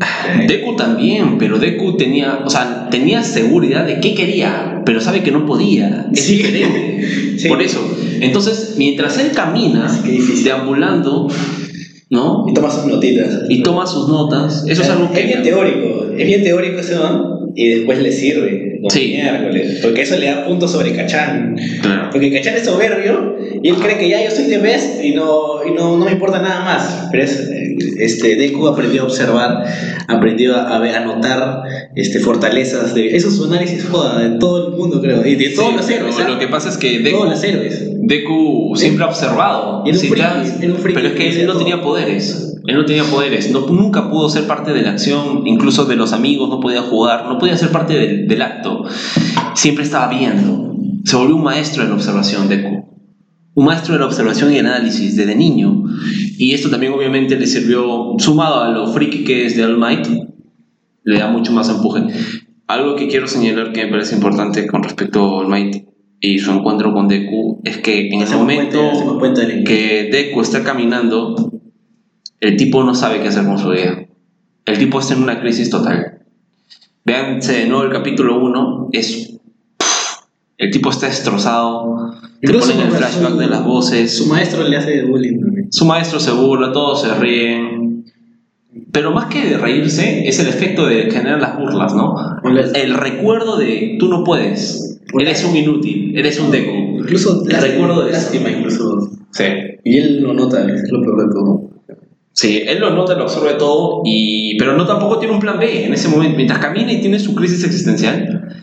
[0.46, 5.30] Deku también, pero Deku tenía, o sea, tenía seguridad de qué quería, pero sabe que
[5.30, 6.06] no podía.
[6.12, 6.36] Es Sí.
[6.36, 6.96] diferente.
[7.38, 7.46] Sí.
[7.46, 7.78] Por eso.
[8.20, 11.28] Entonces, mientras él camina, Sí, deambulando,
[12.10, 12.46] ¿no?
[12.48, 13.42] Y toma sus notitas.
[13.48, 15.20] Y toma sus notas, eso es algo que.
[15.20, 18.76] Es bien teórico, es bien teórico ese don y después le sirve.
[18.78, 19.09] como Sí.
[19.09, 21.56] miércoles, porque eso le da puntos sobre Cachán.
[21.82, 22.11] Claro.
[22.12, 25.64] Porque Cachán es soberbio y él cree que ya yo soy de best y no,
[25.66, 27.09] y no, no me importa nada más.
[27.11, 29.64] Pero es, eh, este, Deku aprendió a observar,
[30.06, 31.62] aprendió a, a ver, a notar
[31.96, 32.94] este, fortalezas.
[32.94, 35.26] De, eso es su análisis joda de todo el mundo, creo.
[35.26, 36.28] Y de todos Sí, los héroes.
[36.28, 37.84] Lo que pasa es que De Deku, todos los héroes.
[38.02, 39.82] Deku siempre ha observado.
[39.84, 42.47] Era un era un friki pero es que él no tenía poderes.
[42.68, 43.50] Él no tenía poderes.
[43.50, 47.24] No, nunca pudo ser parte de la acción, incluso de los amigos, no podía jugar,
[47.26, 48.84] no podía ser parte del, del acto.
[49.54, 50.76] Siempre estaba viendo.
[51.02, 52.84] Se volvió un maestro de la observación, Deku.
[53.54, 55.82] Un maestro de la observación y el análisis desde niño.
[56.36, 60.06] Y esto también obviamente le sirvió, sumado a lo friki que es de All Might,
[61.04, 62.02] le da mucho más empuje.
[62.66, 65.86] Algo que quiero señalar que me parece importante con respecto a All Might
[66.20, 71.50] y su encuentro con Deku es que en Hacemos momento puente, que Deku está caminando,
[72.41, 74.07] el tipo no sabe qué hacer con su vida.
[74.66, 76.18] El tipo está en una crisis total.
[77.05, 79.34] Véanse de nuevo el capítulo 1, es...
[80.59, 82.11] El tipo está destrozado,
[82.41, 85.72] te Incluso ponen el flashback su- de las voces, Su maestro le hace bullying también.
[85.72, 88.05] su maestro se burla, todos se ríen.
[88.91, 92.16] Pero más que de reírse, es el efecto de generar las burlas, ¿no?
[92.74, 96.99] El recuerdo de tú no puedes, eres un inútil, eres un Deku.
[97.03, 99.11] Incluso El recuerdo de lástima, incluso.
[99.30, 99.45] Sí.
[99.84, 101.67] Y él lo nota, es lo peor de todo.
[102.39, 104.57] Sí, él lo nota, lo absorbe todo, y...
[104.59, 106.36] pero no tampoco tiene un plan B en ese momento.
[106.36, 108.55] Mientras camina y tiene su crisis existencial,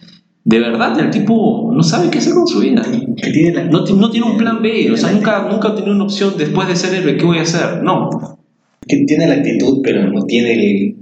[0.45, 2.83] de verdad el tipo no sabe qué hacer con su vida.
[3.21, 5.93] Que tiene la No, no tiene un plan B, o sea, nunca, nunca ha tenido
[5.93, 7.83] una opción después de ser héroe, ¿qué voy a hacer?
[7.83, 8.09] No,
[8.87, 10.95] que tiene la actitud, pero no tiene el.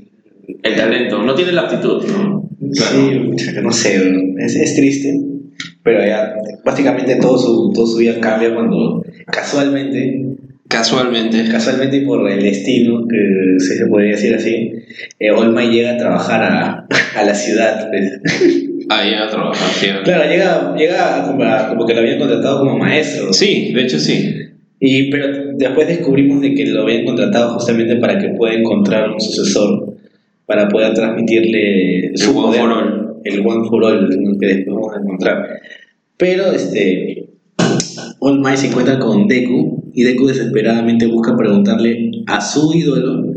[0.63, 2.49] el talento, no tiene la aptitud, ¿no?
[2.71, 4.01] Sí, pucha, no sé,
[4.39, 5.21] es, es triste.
[5.83, 6.33] Pero ya,
[6.65, 10.37] básicamente todo su, toda su vida cambia cuando casualmente,
[10.73, 11.45] Casualmente.
[11.49, 14.71] casualmente y por el destino, que se se podría decir así,
[15.19, 17.89] eh, Olma llega a trabajar a, a la ciudad.
[17.89, 18.19] pues.
[18.89, 20.03] Ahí a trabajar.
[20.03, 23.31] Claro, llega, llega como, a- como que lo habían contratado como maestro.
[23.31, 24.35] Sí, de hecho sí.
[24.79, 29.21] Y, pero después descubrimos de que lo habían contratado justamente para que pueda encontrar un
[29.21, 29.93] sucesor,
[30.45, 33.13] para poder transmitirle El One poder, for All.
[33.23, 34.09] el One for All
[34.39, 35.47] que después vamos a encontrar.
[36.17, 37.29] Pero este,
[38.19, 43.33] All Might se encuentra con Deku y Deku desesperadamente busca preguntarle a su ídolo,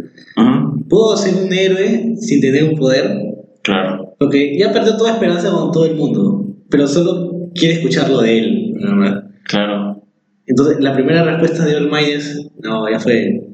[0.88, 3.18] ¿puedo ser un héroe sin tener un poder?
[3.62, 4.14] Claro.
[4.18, 8.74] Porque ya perdió toda esperanza con todo el mundo, pero solo quiere escucharlo de él.
[8.80, 9.24] más.
[9.44, 10.02] Claro.
[10.46, 13.48] Entonces, la primera respuesta de All Might es, no, ya fue,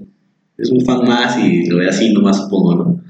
[0.58, 3.02] es un fan más y lo ve así nomás, supongo, ¿no?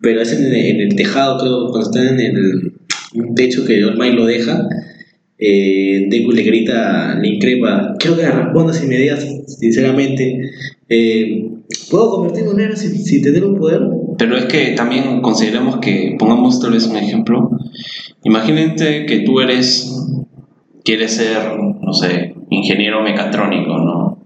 [0.00, 2.72] Pero es en el, en el tejado, creo, cuando están en el
[3.14, 4.68] un techo que All Might lo deja
[5.38, 10.40] eh, Deku le grita, le increpa, quiero que respondas digas sinceramente,
[10.88, 11.48] eh,
[11.90, 13.82] ¿puedo convertirme en héroe si, si te un poder?
[14.18, 17.50] Pero es que también consideremos que, pongamos tal vez un ejemplo,
[18.24, 19.94] imagínate que tú eres,
[20.84, 24.17] quieres ser, no sé, ingeniero mecatrónico, ¿no?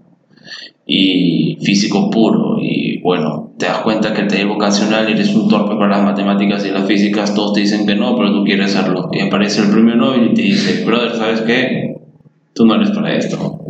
[0.85, 5.75] Y físico puro, y bueno, te das cuenta que el taller vocacional eres un torpe
[5.75, 9.09] para las matemáticas y las físicas, todos te dicen que no, pero tú quieres hacerlo.
[9.13, 11.95] Y aparece el premio Nobel y te dice, brother, ¿sabes qué?
[12.53, 13.61] Tú no eres para esto.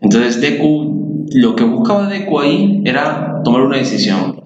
[0.00, 4.42] Entonces Deku, lo que buscaba Deku ahí era tomar una decisión.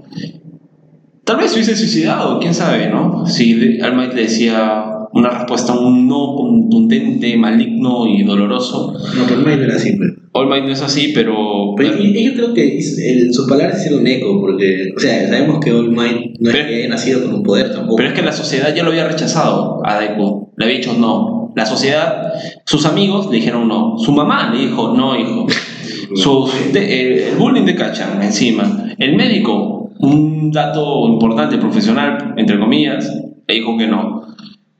[1.25, 3.27] Tal vez se hubiese suicidado, quién sabe, ¿no?
[3.27, 8.93] Si All Might le decía una respuesta, un no contundente, maligno y doloroso.
[9.17, 9.97] No, pero All Might no era así.
[10.33, 11.75] All Might no es así, pero...
[11.77, 15.27] Pero y- y yo creo que es- el- sus palabras hicieron eco, porque, o sea,
[15.29, 17.97] sabemos que All Might no es Pero- que haya nacido con un poder tampoco.
[17.97, 20.53] Pero es que la sociedad ya lo había rechazado a Deku.
[20.57, 21.53] Le había dicho no.
[21.57, 22.33] La sociedad,
[22.67, 23.97] sus amigos le dijeron no.
[23.99, 25.47] Su mamá le dijo no, hijo.
[26.15, 28.85] Su, de- el bullying de Kachan encima.
[28.99, 33.13] El médico, un dato importante, profesional, entre comillas,
[33.47, 34.23] le dijo que no.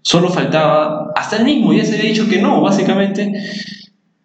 [0.03, 3.33] Solo faltaba, hasta él mismo ya se había dicho que no, básicamente.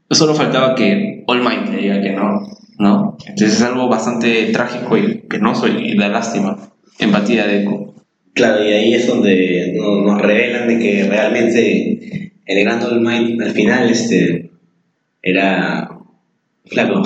[0.09, 2.39] Solo faltaba que All Might le diga que no,
[2.79, 3.17] ¿no?
[3.25, 6.57] Entonces es algo bastante trágico y penoso y da lástima.
[6.99, 7.93] Empatía de Deku.
[8.33, 13.41] Claro, y ahí es donde no- nos revelan de que realmente el gran All Might
[13.41, 14.51] al final este,
[15.21, 15.82] era
[16.65, 17.03] flaco.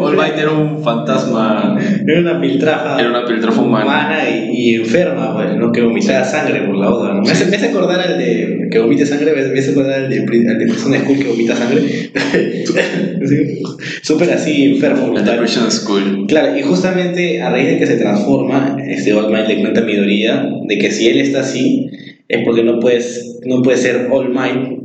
[0.00, 3.00] All Might era un fantasma, era una piltrafa.
[3.00, 4.18] era una piltrafa humana.
[4.28, 5.70] y, y enferma, pues, ¿no?
[5.72, 7.14] Que vomitaba sangre por la boca.
[7.14, 7.22] ¿no?
[7.22, 10.18] Me, hace, me hace acordar al de que vomite sangre, me, hace acordar al de,
[10.18, 11.82] al de Persona School que vomita sangre.
[14.02, 15.14] Súper así, enfermo.
[15.14, 16.26] Prison School.
[16.26, 19.84] Claro, y justamente a raíz de que se transforma, este All Might le cuenta a
[19.84, 21.90] Midoriya de que si él está así,
[22.28, 24.78] es porque no puedes, no puede ser All Might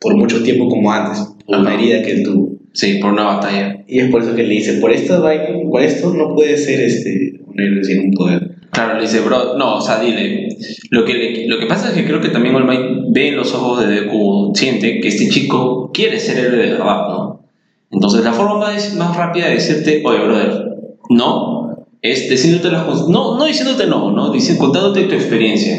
[0.00, 2.57] por mucho tiempo como antes, por una herida que él tuvo.
[2.72, 3.84] Sí, por una batalla.
[3.88, 5.24] Y es por eso que le dice, por esto,
[5.70, 8.56] por esto no puede ser este, un héroe sin un poder.
[8.70, 10.48] Claro, le dice, bro, no, o sea, dile.
[10.90, 13.36] Lo que, le- lo que pasa es que creo que también All Might ve en
[13.36, 17.44] los ojos de Deku, siente que este chico quiere ser héroe de verdad, ¿no?
[17.90, 20.64] Entonces la forma más, más rápida de decirte, oye, brother,
[21.08, 24.30] no, es diciéndote las cosas, no, no diciéndote no, ¿no?
[24.30, 25.78] Diciendo, contándote tu experiencia.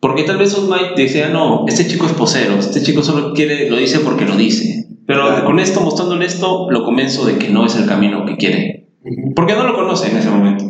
[0.00, 3.70] Porque tal vez All Might decía, no, este chico es posero, este chico solo quiere,
[3.70, 4.86] lo dice porque lo dice.
[5.06, 8.88] Pero con esto, mostrándole esto, lo convenzo de que no es el camino que quiere.
[9.34, 10.64] Porque no lo conoce en ese momento.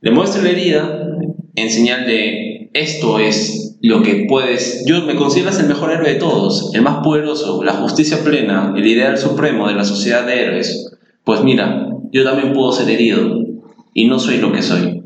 [0.00, 1.00] Le muestra la herida
[1.56, 4.84] en señal de esto es lo que puedes.
[4.86, 8.86] Yo me consideras el mejor héroe de todos, el más poderoso, la justicia plena, el
[8.86, 10.96] ideal supremo de la sociedad de héroes.
[11.24, 13.44] Pues mira, yo también puedo ser herido
[13.92, 15.02] y no soy lo que soy.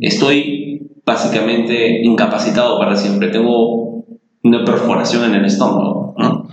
[0.00, 3.28] Estoy básicamente incapacitado para siempre.
[3.28, 4.04] Tengo
[4.42, 6.48] una perforación en el estómago, ¿no?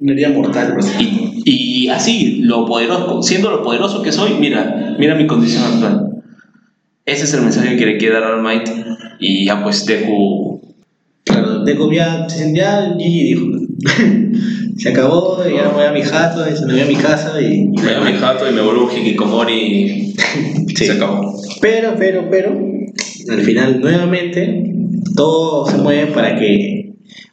[0.00, 0.76] Una herida mortal.
[0.98, 6.22] Y, y así, lo poderoso, siendo lo poderoso que soy, mira, mira mi condición actual.
[7.04, 8.68] Ese es el mensaje que le quiere dar All Might.
[9.18, 10.60] Y ya pues Deku.
[11.24, 13.46] Claro, Deku ya, ya GG dijo.
[14.78, 17.54] se acabó, ya me voy a mi jato, se me voy a mi casa y...
[17.54, 20.14] y Me da mi jato y me vuelvo un hikikomori y
[20.74, 20.86] Sí.
[20.86, 21.34] se acabó.
[21.60, 22.56] Pero, pero, pero,
[23.28, 24.72] al final nuevamente
[25.14, 26.79] todo se mueve para que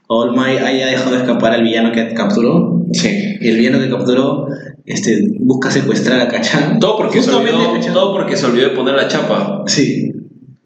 [0.07, 2.81] All Might haya dejado de escapar al villano que capturó.
[2.93, 3.35] Sí.
[3.41, 4.47] Y el villano que capturó
[4.85, 6.79] este, busca secuestrar a Kachan.
[6.79, 9.63] Todo porque, se olvidó, Kachan- todo porque se olvidó de poner la chapa.
[9.67, 10.11] Sí,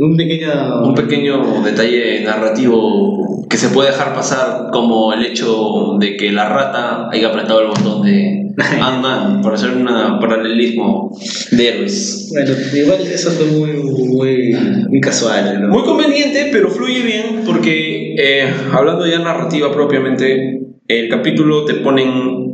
[0.06, 0.82] un pequeño...
[0.84, 6.50] Un pequeño detalle narrativo que se puede dejar pasar como el hecho de que la
[6.50, 8.48] rata haya apretado el botón de
[8.82, 11.12] Ant-Man para hacer un paralelismo
[11.52, 12.30] de héroes.
[12.32, 14.56] Bueno, igual eso fue muy, muy,
[14.90, 15.68] muy casual, ¿no?
[15.70, 22.51] Muy conveniente, pero fluye bien porque, eh, hablando ya narrativa propiamente, el capítulo te ponen,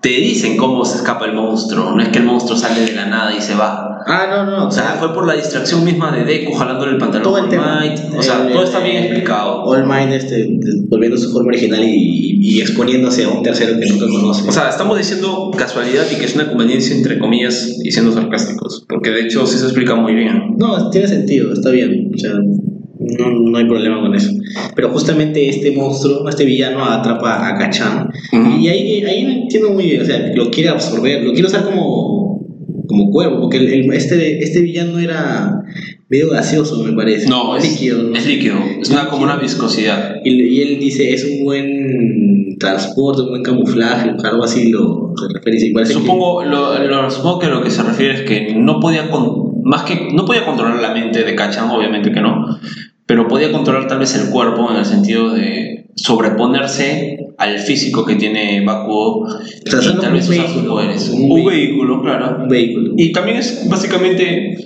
[0.00, 1.90] te dicen cómo se escapa el monstruo.
[1.94, 3.84] No es que el monstruo sale de la nada y se va.
[4.06, 7.24] Ah, no, no, O sea, fue por la distracción misma de Deku jalándole el pantalón
[7.24, 7.80] todo el tema.
[7.80, 7.98] Might.
[8.16, 9.64] O sea, El- todo está bien explicado.
[9.64, 10.48] All Might este,
[10.88, 14.48] volviendo a su forma original y, y exponiéndose a un tercero que nunca conoce.
[14.48, 18.86] O sea, estamos diciendo casualidad y que es una conveniencia entre comillas y siendo sarcásticos.
[18.88, 20.54] Porque de hecho sí se explica muy bien.
[20.56, 22.12] No, tiene sentido, está bien.
[22.14, 22.32] O sea,
[23.00, 24.30] no, no hay problema con eso.
[24.74, 28.08] Pero justamente este monstruo, este villano atrapa a Kachan.
[28.32, 28.60] Ujú.
[28.60, 30.02] Y ahí, ahí no entiendo muy bien.
[30.02, 32.46] O sea, lo quiere absorber, lo quiere usar como,
[32.86, 33.40] como cuervo.
[33.40, 35.62] Porque el, el- este, este villano era
[36.08, 37.28] medio gaseoso, me parece.
[37.28, 38.02] No, es líquido.
[38.02, 38.16] ¿no?
[38.16, 38.56] Es líquido.
[38.80, 40.16] Es una, como una viscosidad.
[40.24, 45.32] Y, y él dice, es un buen transporte, un buen camuflaje, algo así lo se
[45.32, 45.66] refiere.
[45.66, 48.80] Y parece que- Supongo, lo, lo- supongo que lo que se refiere es que no
[48.80, 52.58] podía, con- más que, no podía controlar la mente de Kachan, obviamente que no,
[53.08, 58.16] pero podía controlar tal vez el cuerpo en el sentido de sobreponerse al físico que
[58.16, 59.26] tiene Bakugo
[59.64, 61.08] y tal vez usar sus poderes.
[61.08, 62.42] un Un, vehículo, claro.
[62.42, 62.92] Un vehículo.
[62.98, 64.58] Y también es básicamente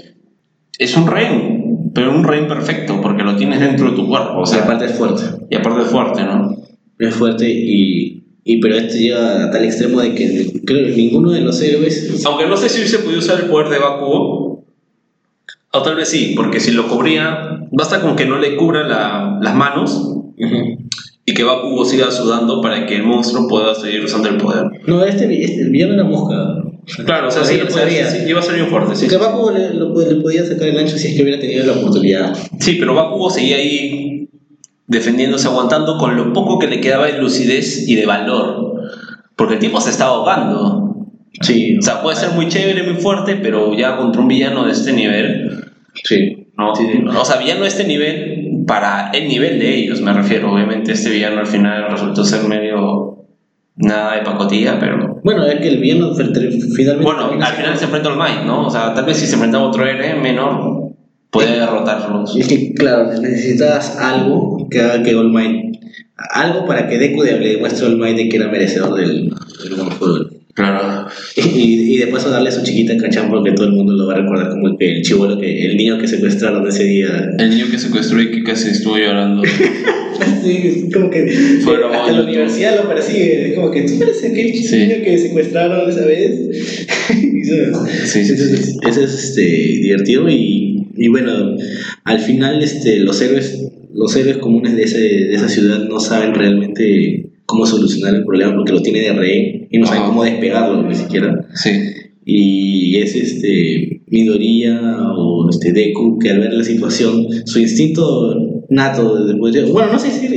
[0.77, 4.45] es un rehén, pero un rehén perfecto porque lo tienes dentro de tu cuerpo, o
[4.45, 5.23] sea, sea, aparte es fuerte.
[5.49, 6.57] y aparte es fuerte, ¿no?
[6.99, 11.31] Es fuerte y, y pero esto llega a tal extremo de que creo que ninguno
[11.31, 14.52] de los héroes Aunque no sé si hubiese podido usar el poder de Bakugo,
[15.73, 19.39] o tal vez sí, porque si lo cubría, basta con que no le cubra la-
[19.41, 20.17] las manos
[21.25, 24.65] y que Bakugo siga sudando para que el monstruo pueda seguir usando el poder.
[24.87, 26.37] No, este, este el villano era mosca.
[27.07, 28.11] Claro, o sea, sí, podría.
[28.11, 29.07] sí, iba a ser bien fuerte, sí.
[29.07, 31.73] Porque Bakugo le, lo- le podía sacar el ancho si es que hubiera tenido la
[31.81, 32.37] oportunidad.
[32.59, 34.29] Sí, pero Bakugo seguía ahí
[34.89, 38.75] defendiéndose, aguantando con lo poco que le quedaba de lucidez y de valor.
[39.37, 40.82] Porque el tipo se estaba ahogando.
[41.41, 41.77] Sí.
[41.79, 44.93] O sea, puede ser muy chévere, muy fuerte, pero ya contra un villano de este
[44.93, 45.65] nivel,
[46.05, 46.49] Sí.
[46.57, 46.75] ¿no?
[46.75, 47.05] Sí, sí.
[47.07, 50.53] O sea, villano de este nivel para el nivel de ellos, me refiero.
[50.53, 53.27] Obviamente este villano al final resultó ser medio
[53.77, 55.21] nada de pacotilla, pero...
[55.25, 57.03] Bueno, es que el villano finalmente.
[57.03, 58.67] Bueno, al final se enfrenta al Might, ¿no?
[58.67, 60.93] O sea, tal vez si se enfrentaba a otro héroe menor,
[61.31, 62.37] podía derrotarlos.
[62.37, 65.77] Es que, claro, necesitas algo que haga que All Might.
[66.17, 70.43] Algo para que Deku le demuestre a All Might de que era merecedor del, del.
[70.55, 70.92] Claro.
[71.37, 74.17] Y, y de paso darle su chiquita cachán porque todo el mundo lo va a
[74.19, 77.31] recordar como el, que el chivolo, que, el niño que secuestraron ese día.
[77.39, 79.43] El niño que secuestró y que casi estuvo llorando.
[80.45, 81.27] Sí, como que
[81.63, 83.49] Fue grabado hasta la universidad lo persigue.
[83.51, 84.77] Es como que tú pareces aquel Sí.
[84.77, 86.33] niño que secuestraron esa vez.
[87.43, 88.53] Sí, sí, eso, sí.
[88.55, 91.57] es- eso es este, divertido y, y bueno,
[92.05, 96.35] al final este, los héroes los héroes comunes de, ese, de esa ciudad no saben
[96.35, 100.83] realmente cómo solucionar el problema porque lo tiene de rehén y no saben cómo despegarlo
[100.83, 101.47] ni siquiera.
[101.55, 101.71] Sí.
[102.25, 104.81] Y es este Midoriya
[105.17, 110.27] o este Deku que al ver la situación, su instinto nato, bueno, no sé si,
[110.27, 110.31] o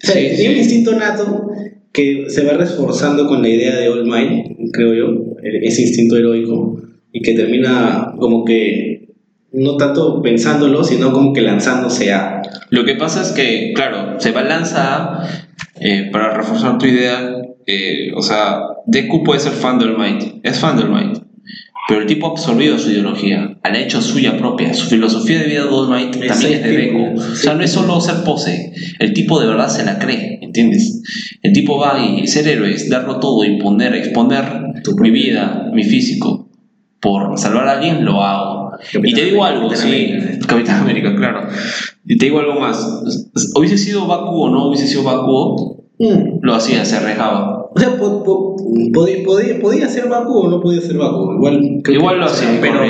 [0.00, 0.48] sea, Sí, tiene sí.
[0.48, 1.48] un instinto nato
[1.92, 6.16] que se va reforzando con la idea de All Might, creo yo, e- ese instinto
[6.16, 6.80] heroico,
[7.12, 9.08] y que termina como que
[9.52, 12.40] no tanto pensándolo, sino como que lanzándose a.
[12.70, 15.28] Lo que pasa es que, claro, se balanza a,
[15.84, 20.58] eh, para reforzar tu idea, eh, o sea, Deku puede ser fan del Might, es
[20.58, 21.18] fan del Might,
[21.88, 25.46] pero el tipo ha absorbido su ideología, la ha hecho suya propia, su filosofía de
[25.46, 27.20] vida de All Might también es de Deku.
[27.20, 31.02] O sea, no es solo ser pose, el tipo de verdad se la cree, ¿entiendes?
[31.42, 34.44] El tipo va y ser héroe es darlo todo, imponer, exponer
[35.00, 36.48] mi vida, mi físico,
[37.00, 38.61] por salvar a alguien, lo hago.
[38.78, 40.46] Capitán y te digo América, algo, Capitán sí, América.
[40.46, 41.48] Capitán América, claro.
[42.06, 43.02] Y te digo algo más.
[43.56, 46.38] Hubiese sido Bakugo o no hubiese sido Bakugo, Mm.
[46.42, 47.66] lo hacía, se arriesgaba.
[47.74, 48.56] O sea, po- po-
[48.92, 51.34] podía, podía, podía ser Baku o no podía ser Baku.
[51.34, 52.80] Igual, Igual lo hacía, pero,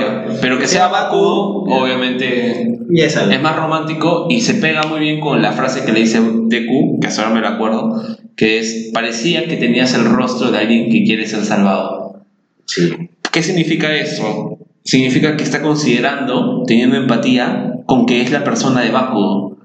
[0.40, 5.42] pero que sea Bakugo, obviamente Ya es más romántico y se pega muy bien con
[5.42, 8.02] la frase que le dice Deku, que hasta ahora me la acuerdo,
[8.34, 12.22] que es, parecía que tenías el rostro de alguien que quiere ser salvado.
[12.64, 12.92] Sí.
[13.30, 14.58] ¿Qué significa eso?
[14.84, 19.58] Significa que está considerando, teniendo empatía, con que es la persona de Bakugo.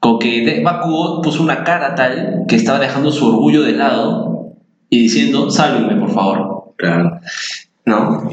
[0.00, 4.54] Con que Bakugo puso una cara tal que estaba dejando su orgullo de lado
[4.88, 6.72] y diciendo, sálvenme por favor.
[6.76, 7.20] Claro.
[7.84, 8.30] ¿No?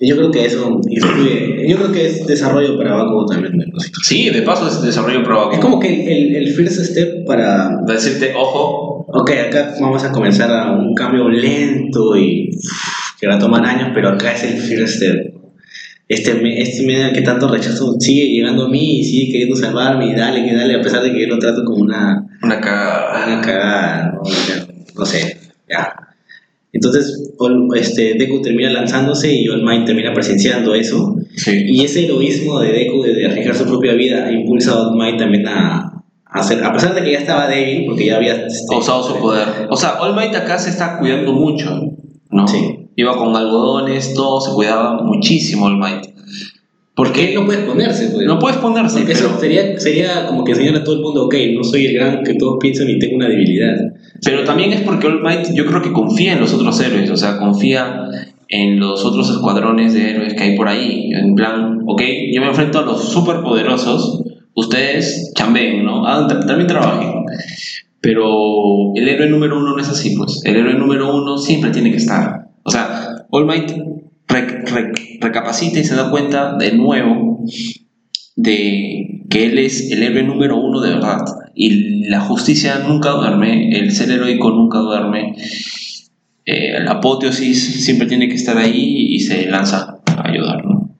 [0.00, 1.68] Yo creo que eso influye.
[1.68, 3.52] Yo creo que es desarrollo para Baku también.
[3.56, 3.92] parece.
[4.02, 5.54] Sí, de paso es desarrollo pro Bakugo.
[5.54, 7.80] Es como que el, el first step para.
[7.86, 12.50] Decirte, ojo, Ok, acá vamos a comenzar a un cambio lento y
[13.20, 15.43] que va a tomar años, pero acá es el first step.
[16.06, 20.14] Este, este medio que tanto rechazo sigue llegando a mí y sigue queriendo salvarme y
[20.14, 23.26] dale, que dale, a pesar de que yo lo trato como una, una cagada.
[23.26, 24.22] una cagada, ¿no?
[24.96, 25.38] No sé,
[25.68, 25.94] ya.
[26.74, 27.32] Entonces,
[27.76, 31.16] este, Deku termina lanzándose y All Might termina presenciando eso.
[31.36, 31.64] Sí.
[31.68, 35.46] Y ese heroísmo de Deku de, arriesgar su propia vida impulsa a All Might también
[35.46, 38.46] a, a hacer, a pesar de que ya estaba débil, porque ya había...
[38.46, 39.46] este, usado su poder.
[39.70, 41.96] O sea, All Might acá se está cuidando mucho,
[42.30, 42.46] ¿no?
[42.46, 42.83] Sí.
[42.96, 46.06] Iba con algodones, todo, se cuidaba muchísimo All Might.
[46.96, 48.24] Porque él no puede exponerse, pues.
[48.26, 51.24] No puedes ponerse, Porque pero, eso sería, sería como que enseñar a todo el mundo,
[51.26, 53.74] ok, no soy el gran que todos piensan y tengo una debilidad.
[54.24, 57.16] pero también es porque All Might yo creo que confía en los otros héroes, o
[57.16, 58.02] sea, confía
[58.48, 61.10] en los otros escuadrones de héroes que hay por ahí.
[61.12, 62.00] En plan, ok,
[62.32, 64.22] yo me enfrento a los superpoderosos,
[64.54, 66.04] ustedes chambeen, ¿no?
[66.28, 67.10] Ta- también trabajen.
[68.00, 70.42] Pero el héroe número uno no es así, pues.
[70.44, 72.48] El héroe número uno siempre tiene que estar.
[72.64, 73.70] O sea, All Might
[74.28, 77.44] rec- rec- recapacita y se da cuenta de nuevo
[78.36, 81.18] de que él es el héroe número uno de verdad.
[81.54, 85.34] Y la justicia nunca duerme, el ser heroico nunca duerme.
[86.46, 90.90] Eh, la apoteosis siempre tiene que estar ahí y se lanza a ayudar, ¿no?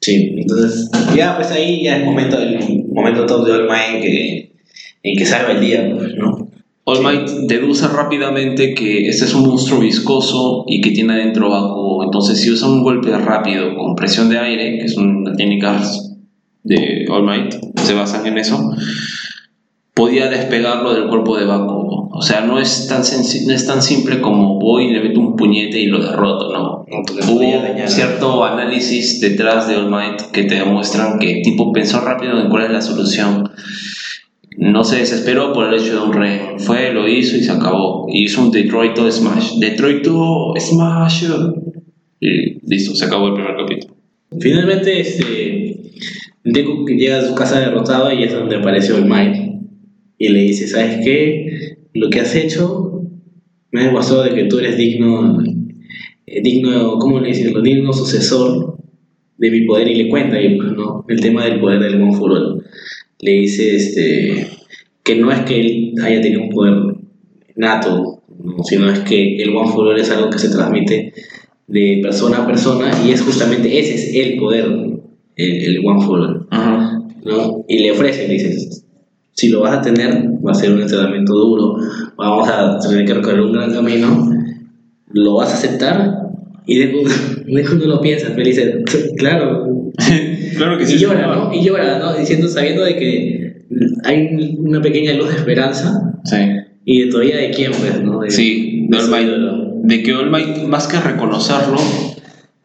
[0.00, 4.02] Sí, entonces, ya pues ahí ya es momento, el momento top de All Might en
[4.02, 4.52] que,
[5.02, 6.48] en que salva el día, pues, ¿no?
[6.84, 12.04] All Might deduce rápidamente que este es un monstruo viscoso y que tiene adentro Bakugo.
[12.04, 15.80] Entonces, si usa un golpe rápido con presión de aire, que es una técnica
[16.62, 18.72] de All Might, se basan en eso,
[19.94, 22.08] podía despegarlo del cuerpo de Bakugo.
[22.12, 25.36] O sea, no es tan, no es tan simple como voy y le meto un
[25.36, 26.84] puñete y lo derroto, no.
[27.28, 32.40] Hubo cierto análisis detrás de All Might que te demuestran que el tipo pensó rápido
[32.40, 33.50] en cuál es la solución.
[34.56, 36.40] No se desesperó por el hecho de un rey.
[36.58, 38.06] Fue, lo hizo y se acabó.
[38.08, 39.58] Y hizo un Detroit Smash.
[39.58, 40.06] Detroit
[40.58, 41.24] Smash.
[42.20, 43.96] Y listo, se acabó el primer capítulo.
[44.38, 45.80] Finalmente, este,
[46.44, 49.36] Deku llega a su casa derrotado y es donde aparece All Might.
[50.18, 51.76] Y le dice, ¿sabes qué?
[51.94, 52.90] Lo que has hecho
[53.72, 55.42] me ha demostrado de que tú eres digno,
[56.26, 57.54] eh, digno, ¿cómo le dicen?
[57.62, 58.76] Digno sucesor
[59.38, 61.04] de mi poder y le cuenta ahí, pues, ¿no?
[61.08, 62.64] El tema del poder del All.
[63.20, 64.46] Le dice, este,
[65.02, 66.94] que no es que él haya tenido un poder
[67.56, 68.62] nato, ¿no?
[68.64, 71.12] sino es que el One for All es algo que se transmite
[71.66, 74.64] de persona a persona y es justamente ese es el poder,
[75.36, 77.02] el, el One for All, Ajá.
[77.24, 77.64] ¿no?
[77.68, 78.84] Y le ofrece, le dices,
[79.32, 81.76] si lo vas a tener, va a ser un entrenamiento duro,
[82.16, 84.30] vamos a tener que recorrer un gran camino,
[85.12, 86.19] lo vas a aceptar
[86.66, 88.82] y Deku no lo piensa, pero dice,
[89.16, 89.90] claro,
[90.56, 91.52] claro que y llora, ¿no?
[91.52, 92.14] Y llora, ¿no?
[92.14, 93.64] Diciendo, sabiendo de que
[94.04, 96.36] hay una pequeña luz de esperanza Sí.
[96.84, 98.20] y de todavía de quién, pues, ¿no?
[98.20, 99.30] De- Sí, de de All Might.
[99.82, 101.76] De que All Might, más que reconocerlo,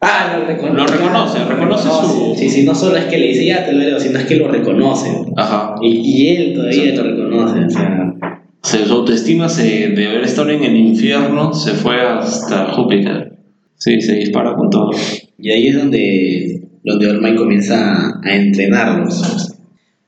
[0.00, 0.76] Ah, lo reconoce.
[0.76, 3.78] Lo reconoce, reconoce su- Sí, sí, no solo es que le dice ya te lo
[3.78, 5.08] leo, sino es que lo reconoce.
[5.36, 7.64] ajá, Y, y él todavía lo reconoce.
[7.64, 8.14] O sea,
[8.62, 13.35] se, su autoestima se, de haber estado en el infierno se fue hasta Júpiter.
[13.78, 14.90] Sí, se dispara con todo.
[15.38, 19.52] y ahí es donde, donde Might comienza a entrenarlos.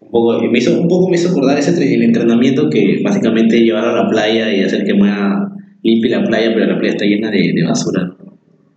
[0.00, 3.84] Un poco, me hizo, un poco me hizo acordar ese el entrenamiento que básicamente llevar
[3.84, 7.30] a la playa y hacer que mueva, limpie la playa, pero la playa está llena
[7.30, 8.16] de, de basura,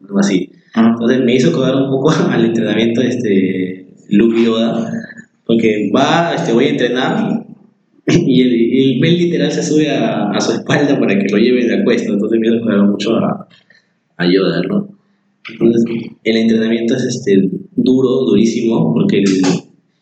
[0.03, 0.51] algo así.
[0.75, 4.91] Entonces me hizo acordar un poco al entrenamiento de este Luke Yoda,
[5.45, 7.45] porque va, este, voy a entrenar
[8.07, 11.81] y el, el literal se sube a, a su espalda para que lo lleve de
[11.81, 13.47] acuesto, entonces me hizo acordar mucho a,
[14.21, 14.89] a Yoda, ¿no?
[15.51, 15.83] Entonces
[16.23, 19.41] el entrenamiento es este, duro, durísimo, porque el-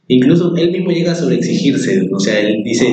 [0.08, 2.86] incluso él mismo llega a sobreexigirse, o sea, él dice,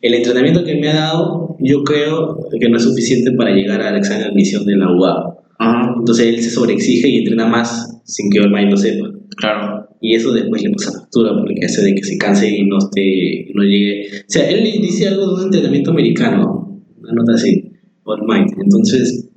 [0.00, 3.96] el entrenamiento que me ha dado yo creo que no es suficiente para llegar al
[3.96, 5.34] examen de admisión de la UA.
[5.58, 9.10] Ajá, Entonces él se sobreexige y entrena más sin que Might lo sepa.
[9.36, 9.84] claro.
[10.00, 13.50] Y eso después le pasa factura porque hace de que se canse y no esté,
[13.52, 14.06] no llegue.
[14.20, 17.72] O sea, él dice algo de un entrenamiento americano, una nota así,
[18.04, 18.52] All Might.
[18.62, 19.28] Entonces,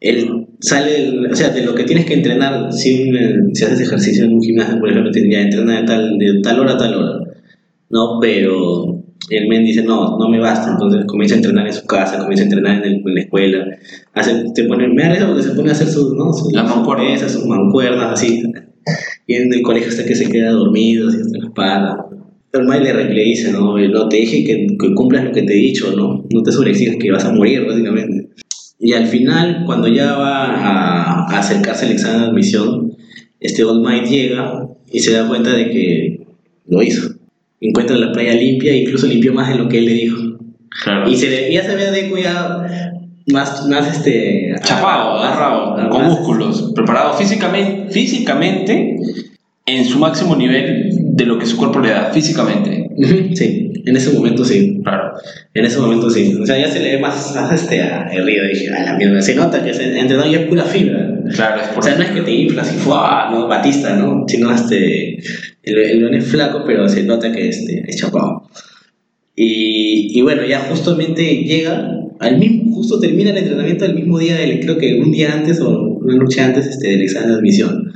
[0.00, 4.24] él sale, o sea, de lo que tienes que entrenar, si, un- si haces ejercicio
[4.24, 7.18] en un gimnasio, por ejemplo, tendría entrena de tal, de tal hora a tal hora.
[7.90, 10.70] No, pero el men dice, no, no me basta.
[10.72, 13.66] Entonces comienza a entrenar en su casa, comienza a entrenar en, el- en la escuela.
[14.14, 16.32] Hace, te pone, me da risa porque se pone a hacer sus, ¿no?
[16.32, 17.20] sus, Las mancuernas.
[17.32, 18.42] sus mancuernas, así.
[19.26, 22.06] Y en el colegio hasta que se queda dormido, así hasta la espalda.
[22.52, 23.76] El Mike le, dice, ¿no?
[23.78, 26.24] No te dije que, que cumplas lo que te he dicho, ¿no?
[26.32, 28.28] No te sobreexigas que vas a morir, básicamente.
[28.88, 32.96] Y al final, cuando ya va a, a acercarse al examen de admisión,
[33.38, 36.26] este All Might llega y se da cuenta de que
[36.66, 37.06] lo hizo.
[37.60, 40.16] Encuentra la playa limpia, incluso limpió más de lo que él le dijo.
[40.82, 41.06] Claro.
[41.06, 42.66] Y se le- ya se ve Deku ya
[43.30, 44.54] más, más este...
[44.64, 48.96] Chapado, agarrado, con músculos, preparado físicamente, físicamente
[49.66, 52.88] en su máximo nivel de lo que su cuerpo le da, físicamente.
[53.34, 54.80] Sí, en ese momento sí.
[54.82, 55.12] Claro.
[55.52, 56.36] En ese momento sí.
[56.40, 58.46] O sea, ya se le ve más, más este, aguerrido.
[58.46, 61.20] Dije, a la mierda, se nota que se entrenó y es pura fibra.
[61.34, 63.28] Claro, es O por sea, no es que te inflas y ¡fua!
[63.30, 63.48] ¿no?
[63.48, 64.24] Batista, ¿no?
[64.28, 65.18] Sino este.
[65.64, 68.48] El, el león es flaco, pero se nota que este, es chapado.
[69.34, 71.90] Y, y bueno, ya justamente llega,
[72.20, 75.60] al mismo, justo termina el entrenamiento el mismo día, del, creo que un día antes
[75.60, 77.92] o una noche antes este, del examen de admisión,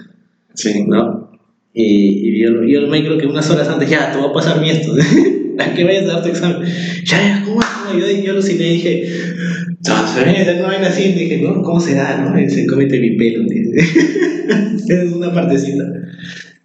[0.55, 0.85] Sí.
[0.87, 1.32] ¿no?
[1.75, 4.61] Y, y yo, yo me creo que unas horas antes, ya, te voy a pasar
[4.61, 4.95] mi esto,
[5.59, 6.69] a que vayas a dar tu examen.
[7.05, 7.61] Ya, ya, ¿cómo?
[7.99, 9.09] Yo, yo aluciné y dije,
[9.83, 11.63] transferencia, no vaina así, dije, ¿no?
[11.63, 12.41] ¿Cómo será, no?
[12.41, 13.73] Y se comete mi pelo, dice.
[14.89, 15.85] es una partecita.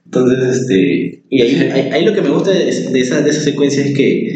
[0.06, 3.94] Entonces, este, y ahí, ahí, lo que me gusta de esa, de esa secuencia es
[3.94, 4.36] que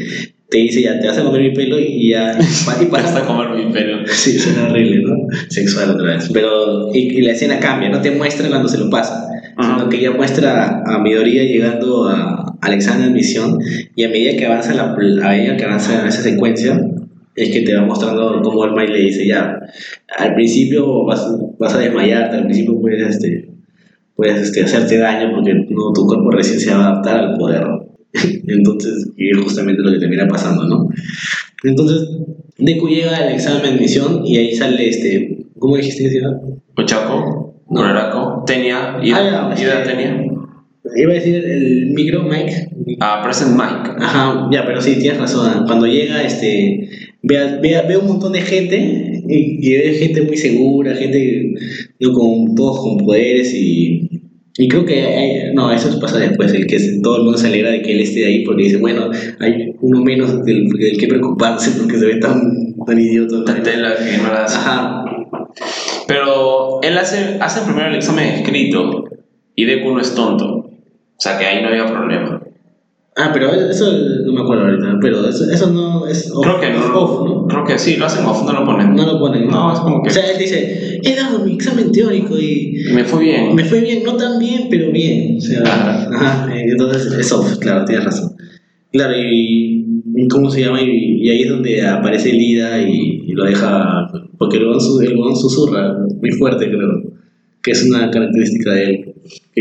[0.52, 3.52] te dice, ya, te vas a comer mi pelo y ya, y pasa Basta comer
[3.52, 4.06] mi pelo.
[4.06, 5.16] Sí, suena horrible, ¿no?
[5.47, 6.30] Sexual otra vez.
[6.34, 9.78] Pero, y, y la escena cambia, no te muestra cuando se lo pasa, Ajá.
[9.78, 13.60] sino que ya muestra a Midoriya llegando a, al examen de admisión
[13.95, 16.78] y a medida que avanza la, a medida que avanza esa secuencia,
[17.34, 19.58] es que te va mostrando cómo el Might le dice, ya,
[20.18, 21.26] al principio vas,
[21.60, 23.47] vas a desmayarte, al principio puedes, este,
[24.18, 27.64] puedes este, hacerte daño porque no, tu cuerpo recién se va a adaptar al poder.
[28.47, 30.89] Entonces, y es justamente lo que termina pasando, ¿no?
[31.64, 32.09] Entonces,
[32.57, 35.45] Deku llega al examen de admisión y ahí sale este.
[35.59, 36.39] ¿Cómo dijiste que se llama?
[36.76, 40.26] Ochaco, Noraraco, Tenia, Ah, Ida, ya, Ida Tenia.
[40.95, 42.70] Iba a decir el micro, Mike.
[42.99, 44.03] Ah, Present Mike.
[44.03, 45.66] Ajá, ya, pero sí, tienes razón.
[45.66, 46.89] Cuando llega, este,
[47.22, 51.53] ve, ve, ve un montón de gente y, y ve gente muy segura, gente
[51.99, 52.14] ¿no?
[52.14, 54.11] con, todos con poderes y,
[54.58, 57.72] y creo que, hay- no, eso pasa después, el que todo el mundo se alegra
[57.72, 61.72] de que él esté ahí porque dice, bueno, hay uno menos del, del que preocuparse
[61.80, 63.43] porque se ve tan, tan idiota.
[63.45, 64.58] Tan tela que no la hace.
[64.58, 65.06] Ajá,
[66.08, 69.06] Pero él hace, hace primero el examen escrito
[69.56, 70.45] y Deku no es tonto.
[70.58, 70.70] O
[71.18, 72.41] sea que ahí no había problema.
[73.16, 73.91] Ah, pero eso
[74.26, 76.99] no me acuerdo ahorita, pero eso, eso no es off, Creo que no.
[76.99, 77.47] off, ¿no?
[77.47, 78.95] Creo que sí, lo hacen off, no lo ponen.
[78.95, 79.47] No lo ponen.
[79.47, 80.09] No, es como que.
[80.09, 83.55] O sea, él dice, he dado mi examen teórico y me fue bien.
[83.55, 85.38] me fue bien, no tan bien, pero bien.
[85.38, 88.36] O sea, ajá, eh, entonces es off, claro, tienes razón.
[88.91, 89.86] Claro, y,
[90.30, 90.82] ¿cómo se llama?
[90.82, 95.97] Y, y ahí es donde aparece Lida y, y lo deja, porque el huevón susurra
[96.20, 97.03] muy fuerte, creo,
[97.64, 99.11] que es una característica de él.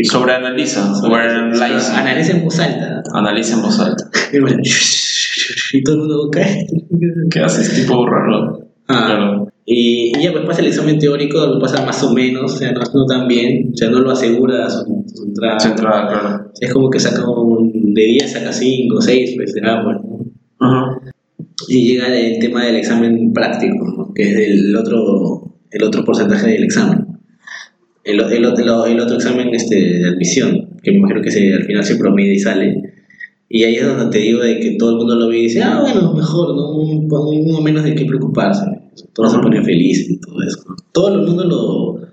[0.03, 0.93] Sobreanaliza.
[1.03, 1.91] Overanalyze.
[1.91, 3.03] Analiza en voz alta.
[3.13, 4.09] Analiza en voz alta.
[5.73, 6.67] Y todo el mundo cae.
[7.29, 7.73] ¿Qué haces?
[7.73, 8.67] Tipo raro.
[8.87, 9.05] Ah.
[9.07, 9.51] Claro.
[9.65, 12.71] Y, y ya pues pasa el examen teórico, lo pasa más o menos, o sea,
[12.71, 15.59] no, no tan bien, o sea, no lo asegura su, su entrada.
[15.59, 16.51] Centrada, claro.
[16.59, 20.25] Es como que saca un, de 10, saca 5, 6, pues será bueno.
[20.59, 20.99] Ajá.
[21.67, 24.13] Y llega el tema del examen práctico, ¿no?
[24.13, 27.05] que es el otro, el otro porcentaje del examen.
[28.03, 31.63] El, el, otro- el otro examen este, de admisión, que me imagino que se, al
[31.65, 32.81] final se promedia y sale.
[33.47, 35.61] Y ahí es donde te digo de que todo el mundo lo ve y dice,
[35.61, 36.71] ah, bueno, mejor, ¿no?
[36.77, 38.65] Un- uno menos de qué preocuparse.
[39.13, 40.63] Todos se ponen felices y todo eso.
[40.93, 42.07] Todo el mundo lo,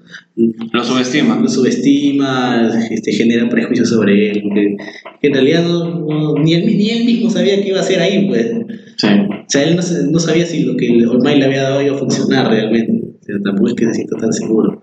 [0.72, 1.38] Lo subestima.
[1.40, 4.76] lo subestima, este, genera prejuicios sobre él, que,
[5.20, 8.00] que en realidad no, no- ni, él, ni él mismo sabía qué iba a hacer
[8.00, 8.50] ahí, pues.
[8.96, 9.06] Sí.
[9.08, 11.98] O sea, él no, no sabía si lo que Might le había dado iba a
[11.98, 13.00] funcionar realmente.
[13.20, 14.82] O sea, tampoco es que se sienta tan seguro.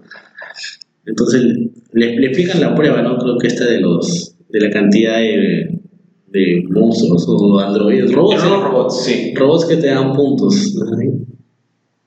[1.06, 1.44] Entonces
[1.94, 3.18] le, le explican la prueba, ¿no?
[3.18, 5.80] Creo que esta de los de la cantidad de,
[6.36, 8.44] de monstruos o androides, robots.
[8.44, 8.48] ¿eh?
[8.48, 9.34] robots, sí.
[9.36, 10.76] robots que te dan puntos.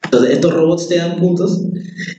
[0.05, 1.63] Entonces, estos robots te dan puntos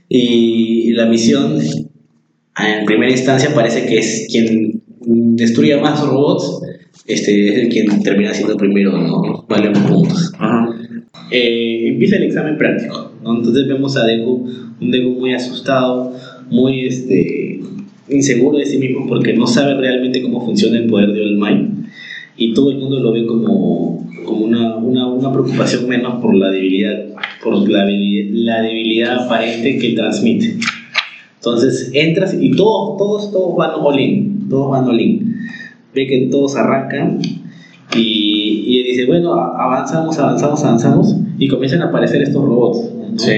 [0.08, 4.82] y la misión, en primera instancia, parece que es quien
[5.36, 6.62] destruya más robots,
[7.06, 9.44] este, es el quien termina siendo primero, ¿no?
[9.48, 10.32] Vale puntos.
[10.38, 10.68] Ajá.
[11.30, 13.36] Eh, empieza el examen práctico, ¿no?
[13.36, 14.48] Entonces vemos a Deku,
[14.80, 16.12] un Deku muy asustado,
[16.50, 17.60] muy este,
[18.08, 21.80] inseguro de sí mismo porque no sabe realmente cómo funciona el poder de All Might
[22.36, 26.50] y todo el mundo lo ve como, como una, una, una preocupación menos por la
[26.50, 27.04] debilidad,
[27.44, 30.56] por la, la debilidad aparente que transmite.
[31.36, 35.36] Entonces entras y todos, todos, todos van all in, todos van all in.
[35.94, 37.20] Ve que todos arrancan
[37.94, 42.90] y, y dice, bueno, avanzamos, avanzamos, avanzamos y comienzan a aparecer estos robots.
[43.16, 43.32] Sí.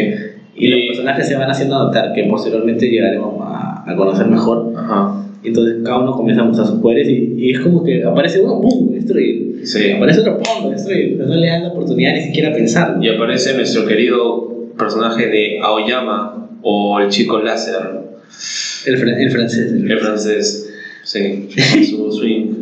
[0.55, 4.73] Y los personajes se van haciendo notar que posteriormente llegaremos a, a conocer mejor.
[4.77, 5.25] Ajá.
[5.43, 8.41] Y entonces cada uno comienza a mostrar sus poderes y, y es como que aparece
[8.43, 8.93] uno, ¡pum!
[8.93, 9.65] destruye.
[9.65, 9.91] Sí.
[9.93, 10.71] Aparece otro, ¡pum!
[10.71, 11.15] destruye.
[11.17, 12.99] Pero no le dan la oportunidad ni siquiera a pensar.
[13.01, 17.75] Y aparece nuestro querido personaje de Aoyama o el chico láser,
[18.87, 19.73] El, fran- el francés.
[19.73, 20.69] el- el francés.
[21.05, 21.49] Sí,
[21.91, 22.62] su swing.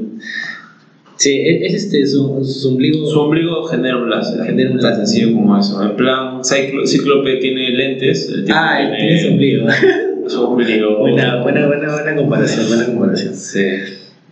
[1.21, 3.07] Sí, es, es este, su, su ombligo.
[3.07, 4.43] Su ombligo genera un láser.
[4.43, 5.07] Genera un Tan láser.
[5.07, 5.83] sencillo como eso.
[5.83, 8.27] En plan, Cyclo- Cíclope tiene lentes.
[8.31, 9.67] El tipo ah, tiene tiene su ombligo.
[10.29, 10.99] su ombligo.
[10.99, 13.35] buena, buena, buena, buena comparación, buena comparación.
[13.35, 13.61] Sí.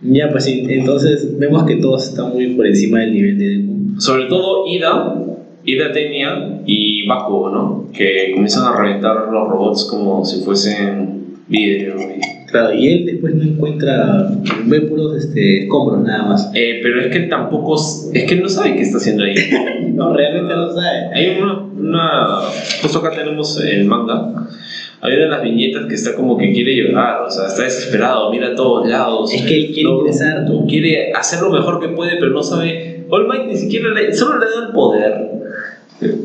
[0.01, 4.01] Ya, pues sí, entonces vemos que todos están muy por encima del nivel de Deku.
[4.01, 5.13] Sobre todo Ida,
[5.65, 7.87] Ida Tenia y Bakugo, ¿no?
[7.93, 11.18] Que comienzan a reventar los robots como si fuesen
[11.49, 11.95] vidrio.
[11.99, 14.27] y- Claro, y él después no encuentra,
[14.65, 16.49] ve puros este, escombros nada más.
[16.55, 17.75] Eh, pero es que tampoco,
[18.11, 19.35] es que no sabe qué está haciendo ahí.
[19.93, 21.09] No, realmente no sabe.
[21.13, 22.37] Hay una, una,
[22.81, 24.47] justo acá tenemos el manga.
[25.01, 28.31] Hay una de las viñetas que está como que quiere llorar, o sea, está desesperado,
[28.31, 29.31] mira a todos lados.
[29.33, 30.45] Es que él quiere ingresar.
[30.67, 33.05] Quiere hacer lo mejor que puede, pero no sabe.
[33.09, 35.13] All Might ni siquiera le, solo le da el poder,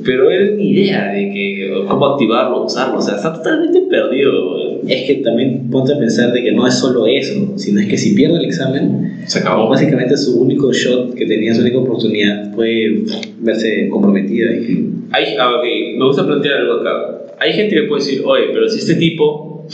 [0.05, 4.33] pero él ni idea de que, cómo activarlo, usarlo, o sea, está totalmente perdido.
[4.89, 7.97] Es que también ponte a pensar de que no es solo eso, sino es que
[7.97, 9.69] si pierde el examen, Se acabó.
[9.69, 13.03] básicamente su único shot que tenía, su única oportunidad fue
[13.41, 14.53] verse comprometida.
[14.53, 15.65] Y, Hay, ah, ok,
[15.99, 17.25] me gusta plantear algo acá.
[17.41, 19.67] Hay gente que puede decir, oye, pero si este tipo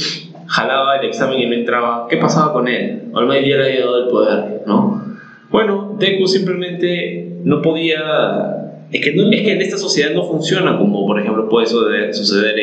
[0.47, 3.03] jalaba el examen y no entraba, ¿qué pasaba con él?
[3.13, 5.05] Might ya le había dado el poder, ¿no?
[5.51, 8.60] Bueno, Deku simplemente no podía...
[8.93, 12.61] es que no Es que en esta sociedad no funciona como, por ejemplo, puede suceder,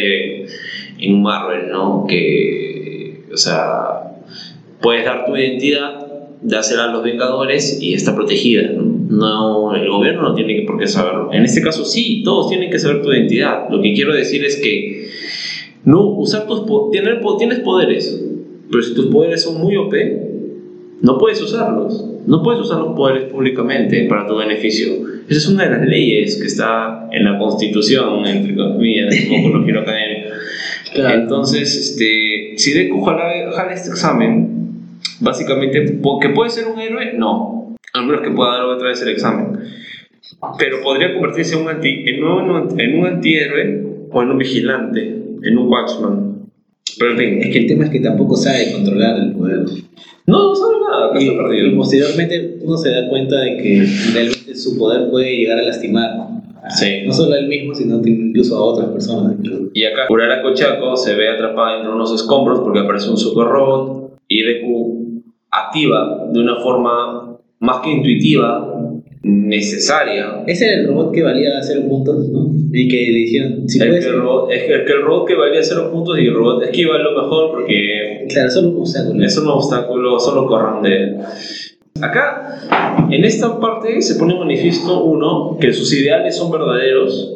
[1.00, 2.06] en, Marvel, ¿no?
[2.08, 4.18] Que, o sea,
[4.82, 6.08] puedes dar tu identidad
[6.42, 8.70] dársela a los Vengadores y está protegida.
[8.72, 9.76] ¿no?
[9.76, 11.32] El gobierno no tiene por qué saberlo.
[11.34, 13.70] En este caso sí, todos tienen que saber tu identidad.
[13.70, 15.10] Lo que quiero decir es que
[15.84, 18.24] no usar tus tener tienes poderes,
[18.70, 19.94] pero si tus poderes son muy OP,
[21.02, 22.06] no puedes usarlos.
[22.26, 25.17] No puedes usar los poderes públicamente para tu beneficio.
[25.28, 29.58] Esa es una de las leyes que está en la Constitución, entre comillas, de Boku
[29.58, 30.26] no Hero Academia.
[30.96, 34.72] Entonces, este, si Deku jala, jala este examen,
[35.20, 37.14] básicamente, ¿que puede ser un héroe?
[37.14, 37.76] No.
[37.94, 39.60] Al menos que pueda dar otra vez el examen.
[40.58, 45.24] Pero podría convertirse en un, anti, en un, en un antihéroe o en un vigilante,
[45.44, 46.37] en un watchman.
[47.00, 49.60] Pero en fin, Es que el tema es que tampoco sabe controlar el poder.
[50.26, 51.76] no, no sabe nada, Y, está y perdido.
[51.78, 56.10] posteriormente uno se da cuenta de que realmente su poder puede llegar a lastimar.
[56.78, 57.04] Sí.
[57.06, 59.36] No solo a él mismo, sino incluso a otras personas.
[59.74, 64.18] Y acá Uraraka Chaco se ve atrapada entre unos escombros porque aparece un super robot
[64.28, 68.77] y Deku activa de una forma más que intuitiva,
[69.28, 70.44] necesaria.
[70.48, 72.52] Ese era el robot que valía cero puntos, ¿no?
[72.72, 74.06] Y que le dijeron, si el, puedes.
[74.06, 76.34] que el robot, es que, el que el robot que valía 0 puntos y el
[76.34, 79.26] robot esquiva es lo mejor porque Claro, solo un obstáculo.
[79.26, 81.18] es un obstáculo, solo corran de él.
[82.02, 87.36] Acá, en esta parte, se pone en manifiesto uno que sus ideales son verdaderos,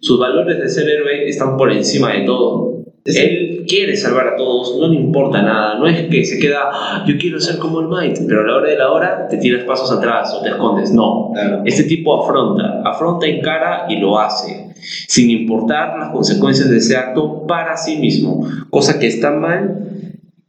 [0.00, 2.84] sus valores de ser héroe están por encima de todo.
[3.06, 7.04] Él quiere salvar a todos, no le importa nada, no es que se queda, "Ah,
[7.06, 9.64] yo quiero ser como el Might, pero a la hora de la hora te tiras
[9.64, 10.92] pasos atrás o te escondes.
[10.92, 11.62] No, Claro.
[11.64, 14.68] este tipo afronta, afronta en cara y lo hace,
[15.08, 19.78] sin importar las consecuencias de ese acto para sí mismo, cosa que está mal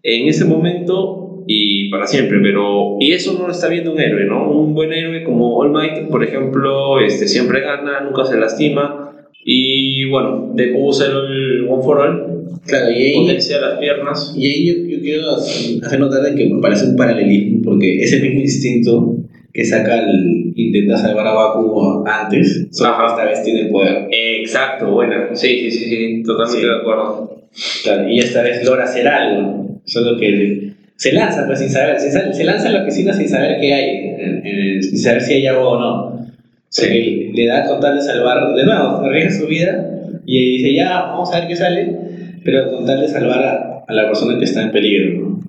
[0.03, 4.25] en ese momento y para siempre, pero y eso no lo está viendo un héroe,
[4.25, 4.49] ¿no?
[4.51, 9.06] Un buen héroe como All Might, por ejemplo, este, siempre gana, nunca se lastima
[9.49, 14.33] y bueno, Deku usa el One for All, Claro, y ahí, potencia las piernas.
[14.37, 18.19] y ahí yo, yo quiero hacer notar de que me parece un paralelismo, porque ese
[18.19, 19.15] mismo instinto
[19.53, 23.07] que saca el intenta salvar a Baku antes, solo Ajá.
[23.07, 24.07] esta vez tiene el poder.
[24.11, 26.67] Exacto, bueno, sí, sí, sí, sí, totalmente Sí.
[26.67, 27.41] de acuerdo.
[27.83, 32.43] Claro, y esta vez logra hacer algo, solo que se lanza pues sin saber, se,
[32.43, 36.16] lanza en la piscina sin saber qué hay, sin saber si hay agua o no.
[36.75, 39.89] Porque le da con tal de salvar, de nuevo, arriesga su vida
[40.25, 41.97] y dice ya, vamos a ver qué sale,
[42.43, 45.39] pero con tal de salvar a, a la persona que está en peligro, ¿no?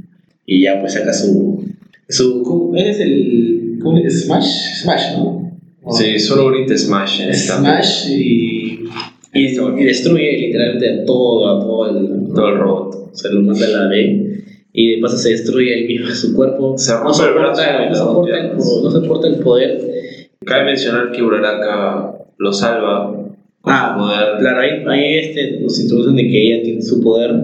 [0.47, 1.65] Y ya pues saca su...
[2.09, 3.79] su ¿cómo- ese es el...
[3.83, 4.81] ¿cómo le- Smash?
[4.83, 5.53] Smash, ¿no?
[5.93, 7.59] Sí, solo ahorita Smash en esta.
[7.59, 8.81] Smash y,
[9.35, 13.11] y, y destruye literalmente a todo, a todo el, Todo el robot.
[13.15, 14.25] se lo manda a la B
[14.73, 16.77] y de paso se destruye ahí mismo su cuerpo.
[16.79, 19.98] Se no el brazo soporta, y no soporta, el, no soporta el poder.
[20.45, 23.13] Cabe mencionar que Uraraka lo salva
[23.61, 24.39] con Ah, su poder.
[24.39, 27.35] Claro, ahí, ahí este, nos introducen de que ella tiene su poder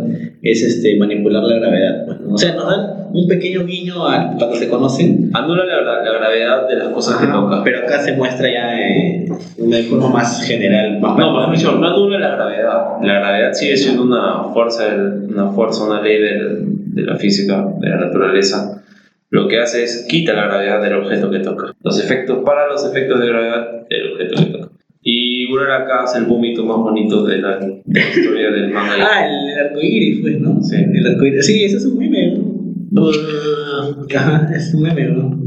[0.42, 2.07] es este, manipular la gravedad.
[2.07, 2.34] pues, ¿no?
[2.34, 5.30] O sea, nos dan un pequeño guiño a cuando se conocen.
[5.34, 7.62] Anula la, la- la gravedad de las cosas que toca.
[7.64, 9.26] Pero acá se muestra ya eh,
[9.57, 11.01] de forma más general.
[11.01, 12.84] Más No, mejor dicho, no anula la gravedad.
[13.03, 14.84] La gravedad sigue siendo una fuerza,
[15.28, 18.82] una fuerza, una ley de la física, de la naturaleza.
[19.35, 21.74] Lo que hace es quita la gravedad del objeto que toca.
[21.82, 24.70] Los efectos, para los efectos de gravedad del objeto que toca.
[25.03, 28.95] Y Uraraka hace el vómito más bonito de la, de la historia del manga.
[29.01, 30.62] Ah, el, el arcoíris, pues, ¿no?
[30.62, 30.76] Sí.
[30.76, 31.45] El arcoíris.
[31.45, 32.39] Sí, eso es un meme,
[32.93, 33.11] ¿no?
[34.16, 35.45] Ajá, es un meme, ¿no?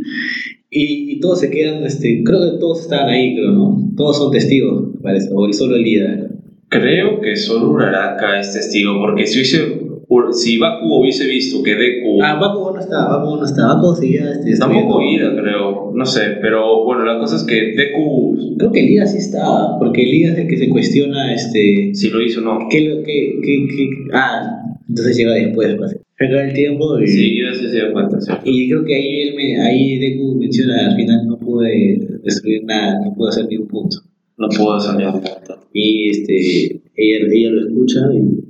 [0.70, 3.92] y, y todos se quedan, este, creo que todos estaban ahí, creo, ¿no?
[3.94, 6.30] Todos son testigos, me parece, o solo el líder.
[6.70, 11.74] Creo que solo Uraraka es testigo, porque si, hubiese, Ur- si Baku hubiese visto que
[11.74, 12.22] Deku...
[12.22, 15.02] Ah, Bakugo no está, Bakugo no está, Bakugo seguía, este, Tampoco.
[15.02, 15.92] Ida, creo.
[15.94, 20.02] No sé, pero bueno, la cosa es que Deku, Creo que Lida sí estaba, porque
[20.04, 22.68] Lida es el que se cuestiona, este, si lo hizo o no.
[22.70, 25.96] ¿qué, lo- qué, qué, qué- ah, entonces llega después, pues.
[26.20, 27.06] Llega el tiempo y...
[27.06, 28.32] Sí, Ida sí se dio cuenta, sí.
[28.44, 32.98] Y creo que ahí, él me, ahí Deku menciona al final no pude destruir nada,
[33.04, 33.98] no pude hacer ni un punto.
[34.38, 35.58] No pudo salir tanto.
[35.74, 38.47] Y este, ella, ella lo escucha y,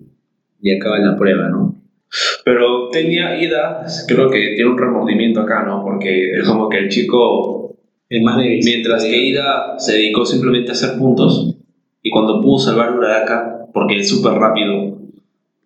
[0.60, 1.74] y acaba la prueba, ¿no?
[2.44, 5.82] Pero tenía Ida, creo que tiene un remordimiento acá, ¿no?
[5.82, 7.76] Porque es como que el chico,
[8.08, 8.60] El más débil.
[8.64, 11.54] mientras que Ida se dedicó simplemente a hacer puntos,
[12.02, 14.98] y cuando pudo salvar a Uraraka, porque es súper rápido,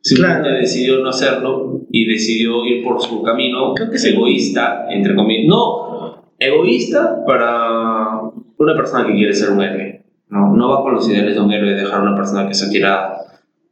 [0.00, 0.58] simplemente Claro.
[0.60, 4.08] decidió no hacerlo y decidió ir por su camino Creo que sí.
[4.10, 5.46] egoísta, entre comillas.
[5.46, 8.20] No, egoísta para
[8.58, 10.02] una persona que quiere ser un héroe.
[10.28, 12.68] No, no va con los ideales de un héroe dejar a una persona que se
[12.70, 13.14] tira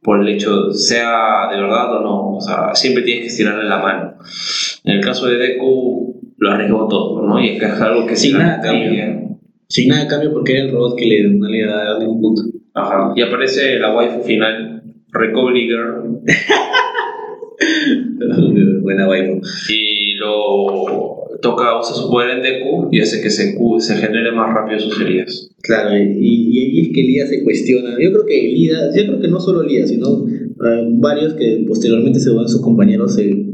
[0.01, 2.37] por el hecho, sea de verdad o no.
[2.37, 4.13] O sea, siempre tienes que estirarle la mano.
[4.83, 7.39] En el caso de Deku, lo arriesgó todo, ¿no?
[7.39, 9.19] Y es que es algo que Sin si nada cambia.
[9.67, 11.99] Sin nada de cambio porque era el robot que le, no le iba a dar
[11.99, 12.41] ningún punto.
[12.73, 13.13] Ajá.
[13.15, 16.21] Y aparece la waifu final, Recovery Girl.
[18.81, 19.39] Buena waifu.
[19.69, 24.53] Y lo toca, usa su poder en Deku y hace que se, se genere más
[24.53, 25.49] rápido sus heridas.
[25.61, 27.91] Claro, y, y ahí es que Lida se cuestiona.
[28.01, 32.19] Yo creo que Lida, yo creo que no solo Lida, sino eh, varios que posteriormente
[32.19, 33.45] se vuelven sus compañeros, eh,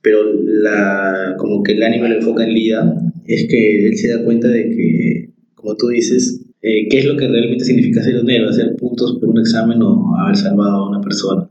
[0.00, 2.94] pero la, como que el anime lo enfoca en Lida,
[3.26, 7.16] es que él se da cuenta de que, como tú dices, eh, qué es lo
[7.16, 10.88] que realmente significa ser un héroe, hacer puntos por un examen o haber salvado a
[10.88, 11.48] una persona.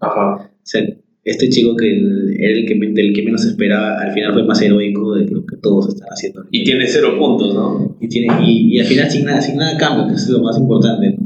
[0.00, 0.36] Ajá.
[0.36, 0.82] O sea,
[1.30, 4.60] este chico que el- era el que, del que menos esperaba, al final fue más
[4.62, 6.44] heroico de lo que todos están haciendo.
[6.50, 7.96] Y tiene cero puntos, ¿no?
[8.00, 10.58] Y, tiene, y, y al final sin nada, sin nada cambio, que es lo más
[10.58, 11.16] importante.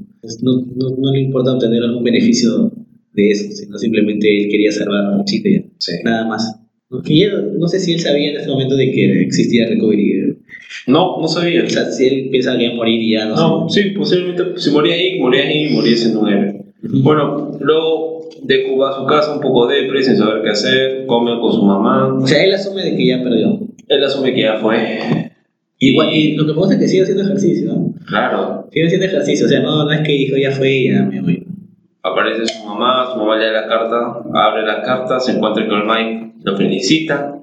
[0.42, 0.52] ¿no?
[0.76, 2.70] No, no, le importa obtener algún beneficio
[3.14, 5.92] de eso, sino simplemente él quería salvar a un chico y ya, Sí.
[6.04, 6.58] nada más.
[7.04, 10.36] Que ya- no sé si él sabía en ese momento de que existía Recovery.
[10.86, 11.64] No, no sabía.
[11.64, 13.34] O sea, si él pensaba que iba a morir y ya no,
[13.64, 16.64] No, sí, posiblemente si moría ahí, moría ahí, moría siendo un héroe.
[16.84, 17.02] Ujú.
[17.02, 18.11] Bueno, luego
[18.44, 21.62] Deku va a su casa un poco depre, sin saber qué hacer, come con su
[21.62, 22.14] mamá.
[22.14, 23.58] O sea, él asume de que ya perdió.
[23.88, 25.30] Él asume que ya fue.
[25.78, 27.94] Igual, y lo que pasa es que sigue haciendo ejercicio, ¿no?
[28.06, 28.68] Claro.
[28.72, 31.46] Sigue haciendo ejercicio, o sea, no, no es que dijo ya fue ya me voy.
[32.02, 36.34] Aparece su mamá, su mamá lee la carta, abre la carta, se encuentra con Mike,
[36.42, 37.34] lo felicita.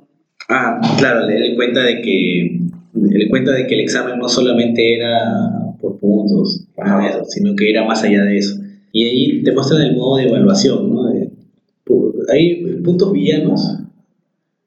[0.50, 2.60] Ah, claro, le, le cuenta de que
[2.94, 5.20] le cuenta de que el examen no solamente era
[5.80, 7.08] por puntos, Ajá.
[7.08, 8.60] eso, sino que era más allá de eso.
[8.92, 11.06] Y ahí te muestran el modo de evaluación, ¿no?
[11.10, 11.30] De-
[12.32, 13.62] hay puntos villanos.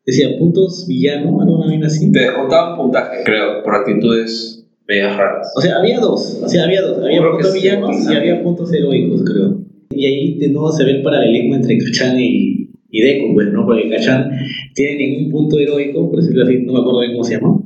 [0.04, 2.10] Decía, puntos villanos, alguna vaina así.
[2.10, 5.52] Te descontaban puntaje, creo, por actitudes medias raras.
[5.56, 6.98] O sea, había dos, o sea, había dos.
[6.98, 8.14] Había Creo puntos sí, villanos y sí.
[8.14, 9.58] había puntos heroicos, creo.
[9.90, 13.64] Y ahí de nuevo se ve el paralelismo entre Kachan y, y Deku, pues, ¿no?
[13.64, 14.30] Porque Kachan
[14.74, 17.62] tiene ningún punto heroico, por decirlo así, no me acuerdo bien cómo se llama.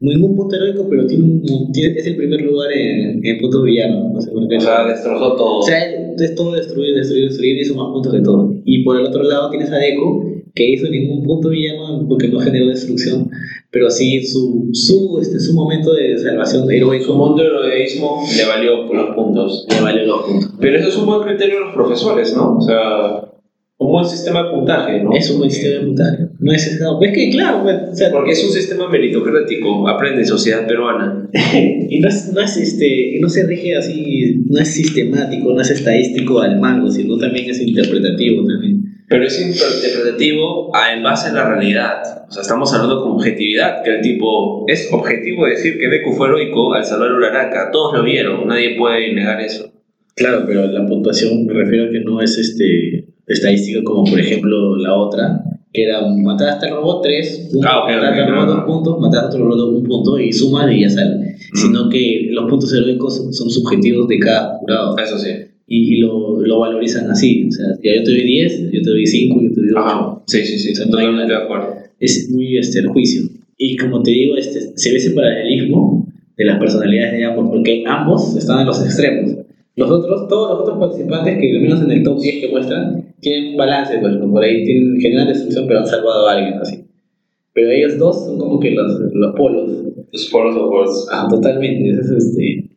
[0.00, 4.12] Ningún punto heroico, pero tiene un, tiene- es el primer lugar en, en puntos villanos.
[4.12, 4.56] No sé por qué.
[4.56, 5.58] O sea, destrozó todo.
[5.58, 5.78] O sea,
[6.18, 8.52] es todo destruir, destruir, destruir y hizo más puntos que todo.
[8.64, 12.38] Y por el otro lado tienes a Deku, que hizo ningún punto villano porque no
[12.38, 13.28] generó destrucción,
[13.72, 18.44] pero sí su, su, este, su momento de salvación heroico Su mundo de heroísmo le
[18.46, 19.66] valió los puntos.
[19.68, 20.50] le valió los puntos.
[20.60, 22.58] Pero eso es un buen criterio de los profesores, ¿no?
[22.58, 23.32] O sea,
[23.76, 25.12] un buen sistema de puntaje, ¿no?
[25.14, 26.18] Es un buen sistema de puntaje.
[26.38, 30.66] No es no, es que claro, o sea, Porque es un sistema meritocrático, aprende sociedad
[30.66, 31.28] peruana.
[31.88, 35.70] y no es, no es este, no se rige así, no es sistemático, no es
[35.70, 38.84] estadístico al mango, sino también es interpretativo también.
[39.08, 42.26] Pero es interpretativo en base a la realidad.
[42.28, 46.28] O sea, estamos hablando con objetividad, que el tipo es objetivo decir que Deku fue
[46.28, 47.70] heroico al salvar a Uraraka.
[47.70, 49.72] Todos lo vieron, nadie puede negar eso.
[50.16, 54.76] Claro, pero la puntuación me refiero a que no es este estadística como por ejemplo
[54.76, 55.42] la otra,
[55.72, 58.48] que era matar hasta el robot 3 puntos, Ah, ok, matar hasta ok, el robot
[58.48, 58.56] ah.
[58.56, 61.34] 2 puntos, matar hasta el robot 1 punto y sumas y ya sale.
[61.54, 65.30] Sino que los puntos heroicos son, subjetivos de cada jurado Eso sí.
[65.68, 67.46] y, y lo, lo valorizan así.
[67.48, 69.78] O sea, ya yo te doy 10, yo te doy 5, yo te doy 8.
[69.78, 70.22] Ajá.
[70.26, 71.38] Sí, sí, sí, O sea, no totalmente nada.
[71.38, 71.74] de acuerdo.
[72.00, 73.22] Es muy este, el juicio.
[73.56, 76.06] Y como te digo, este, se ve ese paralelismo
[76.36, 79.36] de las personalidades de ambos, porque ambos están en los extremos.
[79.76, 83.14] Los otros, todos los otros participantes que al menos en el top 10 que muestran,
[83.20, 86.84] tienen un balance, pues, por ahí tienen, generan destrucción, pero han salvado a alguien, así.
[87.52, 89.70] Pero ellos dos son como que los, los polos.
[90.12, 91.08] Los polos opuestos.
[91.10, 91.90] Ah, totalmente.
[91.90, 92.70] Eso es este,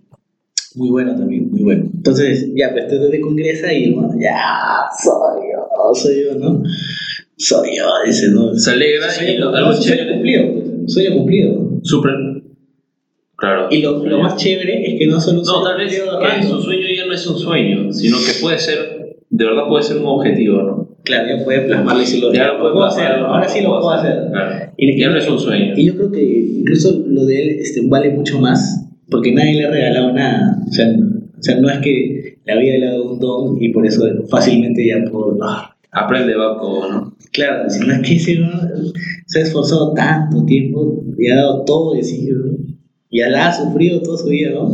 [0.76, 1.90] muy bueno también, muy bueno.
[1.94, 6.64] Entonces, ya, pues te de congresa y bueno, ya, soy yo, soy yo, ¿no?
[7.36, 8.54] Soy yo, dice, ¿no?
[8.56, 10.14] Se alegra y algo un sueño chévere.
[10.14, 11.80] cumplido, pues, sueño cumplido.
[11.84, 12.14] Súper.
[13.38, 13.68] Claro.
[13.70, 16.86] Y lo, lo más chévere es que no solo No, tal vez que su sueño
[16.96, 20.62] ya no es un sueño, sino que puede ser, de verdad puede ser un objetivo,
[20.64, 20.90] ¿no?
[21.04, 23.70] Claro, ya puede plasmarlo y decirlo, Ya ya lo lo puedo hacer, ahora sí lo
[23.80, 24.28] puedo hacer.
[24.32, 24.72] Claro.
[24.76, 25.74] Y- Ya no es un sueño.
[25.78, 29.66] Y yo creo que incluso lo de él este, vale mucho más, porque nadie le
[29.66, 30.58] ha regalado nada.
[30.68, 33.70] O sea, o sea, no es que la vida le ha dado un don y
[33.72, 35.38] por eso fácilmente ya puedo...
[35.44, 37.16] ah, Aprende Baco, ¿no?
[37.32, 38.40] Claro, si no es que ese
[39.28, 42.58] se ha esforzado tanto tiempo y ha dado todo de sí, ¿no?
[43.10, 44.72] Y la ha sufrido toda su vida, ¿no?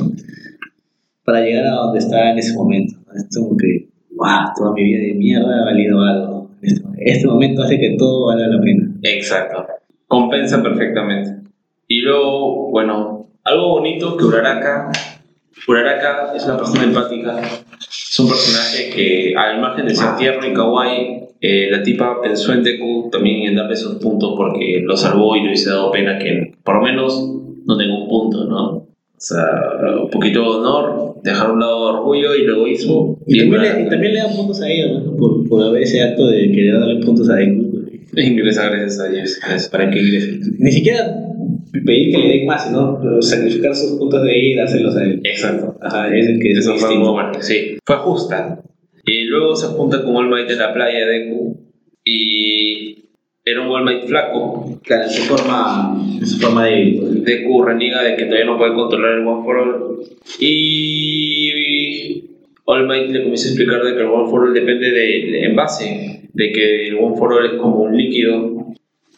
[1.24, 2.96] Para llegar a donde está en ese momento.
[3.06, 3.14] ¿no?
[3.14, 6.50] Es como que, wow, toda mi vida de mierda ha valido algo.
[6.62, 8.92] Este, este momento hace que todo valga la pena.
[9.04, 9.66] Exacto.
[10.08, 11.44] Compensa perfectamente.
[11.88, 14.92] Y luego, bueno, algo bonito que Uraraka.
[15.68, 17.42] Uraraka es una persona empática.
[17.80, 22.54] Es un personaje que, al margen de ser tierno y kawaii, eh, la tipa pensó
[22.54, 26.18] en Deku también en darle esos puntos porque lo salvó y le hubiese dado pena
[26.18, 28.68] que, por lo menos, no tenga un punto, ¿no?
[28.76, 29.46] O sea,
[30.04, 33.20] un poquito de honor, dejar a un lado el orgullo y egoísmo.
[33.26, 35.16] Y también, Uraraka le, y también le dan puntos a ella, ¿no?
[35.16, 37.72] Por, por haber ese acto de querer darle puntos a Deku.
[38.16, 39.40] Ingresa gracias a Dios.
[39.72, 40.40] Para que ingrese.
[40.60, 41.18] Ni siquiera
[41.86, 45.22] pedir que le den más, sino sacrificar sus puntos de ida y dárselos a él.
[45.24, 45.78] Exacto.
[45.82, 47.06] Ajá, es el que es Eso fue distinto.
[47.14, 47.78] muy bueno, sí.
[47.86, 48.62] Fue justa.
[49.06, 51.60] Y luego se junta con All Might en la playa de Deku
[52.06, 53.03] y
[53.46, 54.80] era un Might flaco.
[54.84, 57.00] Claro, su forma, su forma de...
[57.26, 60.00] Deku reniega de que todavía no puede controlar el One for All.
[60.40, 62.24] Y
[62.66, 66.30] All Might le comienza a explicar de que el One for All depende del envase,
[66.34, 68.74] de que el One for All es como un líquido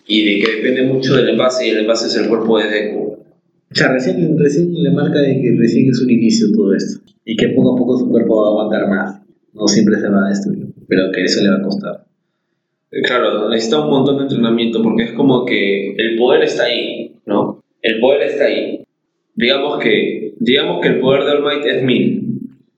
[0.07, 2.99] y de que depende mucho del envase y el envase es el cuerpo de Deku.
[2.99, 7.02] O sea, recién, recién le marca de que recién es un inicio todo esto.
[7.26, 9.22] Y que poco a poco su cuerpo va a aguantar más.
[9.53, 12.06] No siempre se va a destruir, pero que eso le va a costar.
[13.04, 17.62] Claro, necesita un montón de entrenamiento porque es como que el poder está ahí, ¿no?
[17.82, 18.86] El poder está ahí.
[19.36, 22.22] Digamos que, digamos que el poder de All Might es 1000.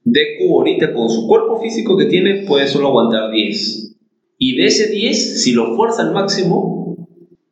[0.06, 3.96] Deku ahorita con su cuerpo físico que tiene puede solo aguantar 10.
[4.40, 7.08] Y de ese 10, si lo fuerza al máximo,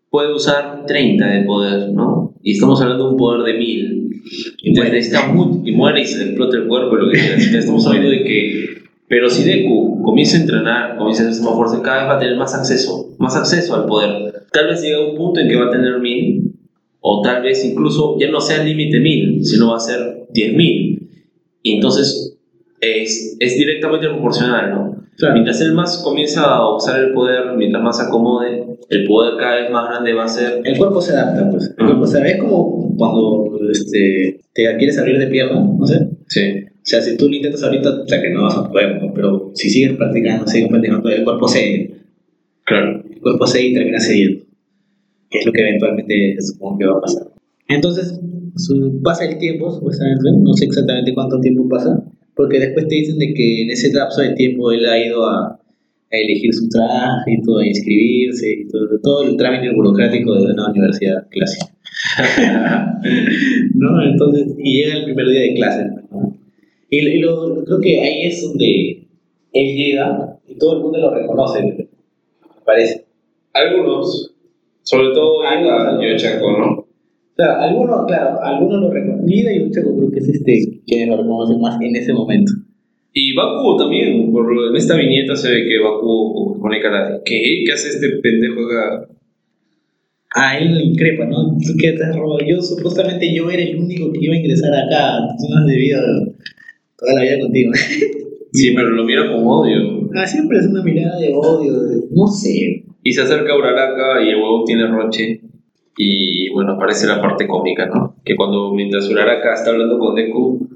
[0.09, 2.33] puede usar 30 de poder, ¿no?
[2.41, 4.21] Y estamos hablando de un poder de 1000.
[4.63, 7.17] Entonces necesita mucho y muere y se le explota el cuerpo y lo que
[7.57, 11.81] estamos hablando de que pero si Deku comienza a entrenar, comienza a hacer más fuerza,
[11.81, 14.43] cada vez va a tener más acceso, más acceso al poder.
[14.51, 16.51] Tal vez llegue a un punto en que va a tener 1000,
[17.01, 21.09] o tal vez incluso ya no sea el límite 1000, sino va a ser 10000.
[21.61, 22.37] Y entonces
[22.81, 25.05] es, es directamente proporcional, ¿no?
[25.17, 25.33] Claro.
[25.33, 29.61] Mientras él más comienza a usar el poder, mientras más se acomode, el poder cada
[29.61, 30.61] vez más grande va a ser.
[30.63, 31.73] El cuerpo se adapta, pues.
[31.77, 32.35] El cuerpo se adapta.
[32.35, 36.07] Es como cuando este, te quieres abrir de pierna, no sé.
[36.27, 36.65] Sí.
[36.85, 39.49] O sea, si tú lo intentas ahorita, o sea, que no vas a poder, pero
[39.55, 41.91] si sigues practicando, sigues practicando, el cuerpo se,
[42.63, 43.03] Claro.
[43.09, 44.45] el cuerpo se y termina cediendo.
[45.31, 47.23] Que es lo que eventualmente supongo que va a pasar.
[47.69, 48.19] Entonces,
[49.03, 52.03] pasa el tiempo, supuestamente, no sé exactamente cuánto tiempo pasa,
[52.35, 55.53] porque después te dicen de que en ese lapso de tiempo él ha ido a,
[56.11, 60.53] a elegir su traje y todo, a inscribirse y todo, todo el trámite burocrático de
[60.53, 61.65] una universidad clásica.
[63.73, 64.03] ¿No?
[64.03, 66.34] Entonces, y llega el primer día de clase, ¿no?
[66.89, 69.07] Y, y lo, creo que ahí es donde
[69.53, 71.87] él llega y todo el mundo lo reconoce, me
[72.65, 73.05] parece.
[73.53, 74.35] Algunos,
[74.83, 76.03] sobre todo Algunos.
[76.03, 76.85] yo Chaco, ¿no?
[77.35, 79.27] Claro, algunos, claro, algunos lo reconocen.
[79.27, 82.51] Lida y Uchaco creo que es este quien lo reconoce más en ese momento.
[83.13, 87.63] Y Bakugo también, por, en esta viñeta se ve que Bakugo pone cara ¿qué?
[87.65, 89.07] ¿Qué hace este pendejo acá?
[90.35, 91.57] Ah, él le increpa, ¿no?
[91.65, 92.39] ¿Tú qué te has robado?
[92.45, 95.19] Yo, supuestamente, yo era el único que iba a ingresar acá.
[95.39, 96.01] Tú no has debido
[97.05, 97.71] toda la vida contigo.
[98.51, 100.09] Sí, pero lo mira con odio.
[100.15, 102.85] Ah, siempre es una mirada de odio, de- no sé.
[103.03, 105.41] Y se acerca a Uraraka y el huevo tiene roche.
[105.97, 108.15] Y bueno, aparece la parte cómica, ¿no?
[108.23, 110.67] Que cuando mientras Uraraka está hablando con Deku,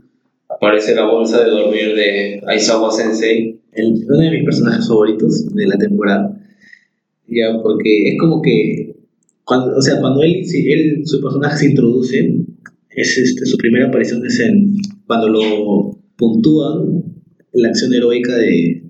[0.49, 3.59] aparece la bolsa de dormir de Aizawa Sensei.
[3.71, 6.37] El, uno de mis personajes favoritos de la temporada.
[7.27, 8.95] Ya, porque es como que.
[9.45, 12.35] Cuando, o sea, cuando él, si él, su personaje se introduce,
[12.89, 14.75] es este, su primera aparición es en.
[15.07, 15.88] Cuando lo
[16.19, 17.03] puntúan
[17.53, 18.83] la acción heroica de,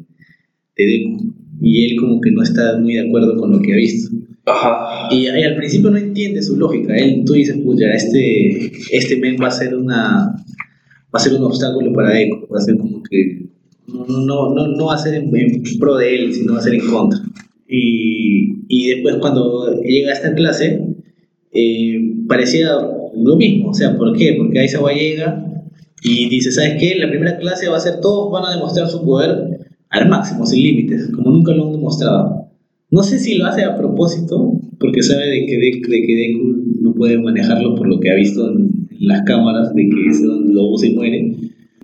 [0.75, 1.33] de Deku.
[1.61, 4.15] Y él, como que no está muy de acuerdo con lo que ha visto.
[4.45, 5.07] Ajá.
[5.11, 6.97] Y, y al principio no entiende su lógica.
[6.97, 10.35] Él, tú dices, pues ya, este, este men va a ser una
[11.11, 12.47] va a ser un obstáculo para Deku.
[12.51, 13.45] Va a ser como que
[13.87, 16.63] no, no, no, no va a ser en, en pro de él, sino va a
[16.63, 17.19] ser en contra.
[17.67, 20.81] Y, y después cuando llega a esta clase,
[21.51, 22.69] eh, parecía
[23.15, 23.69] lo mismo.
[23.69, 24.35] O sea, ¿por qué?
[24.37, 25.45] Porque Aizawa llega
[26.03, 26.95] y dice, ¿sabes qué?
[26.95, 29.59] La primera clase va a ser todos van a demostrar su poder
[29.89, 32.47] al máximo, sin límites, como nunca lo han demostrado.
[32.91, 36.63] No sé si lo hace a propósito, porque sabe de que, Deku, de que Deku
[36.81, 40.23] no puede manejarlo por lo que ha visto en, en las cámaras, de que es
[40.23, 41.35] donde lo usa y muere.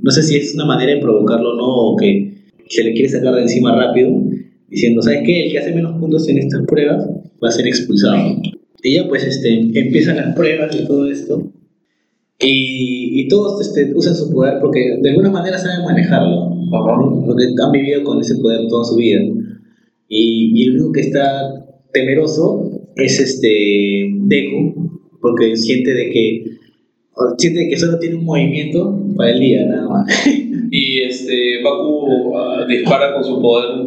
[0.02, 2.36] No sé si es una manera de provocarlo o no, o que
[2.70, 4.24] se le quiere sacar de encima rápido,
[4.70, 5.46] diciendo, ¿sabes qué?
[5.46, 7.08] El que hace menos puntos en estas pruebas
[7.44, 8.42] va a ser expulsado.
[8.84, 11.52] Ya pues este, empiezan las pruebas y todo esto.
[12.40, 16.49] Y, y todos este, usan su poder porque de alguna manera saben manejarlo.
[16.49, 17.24] ¿no?
[17.26, 19.22] Porque han vivido con ese poder toda su vida.
[20.07, 24.91] Y, y el único que está temeroso es este Deku,
[25.22, 26.45] porque siente de que
[27.38, 30.28] siente de que solo tiene un movimiento para el día, nada más.
[30.72, 33.86] Y este, Baku ah, dispara con su poder,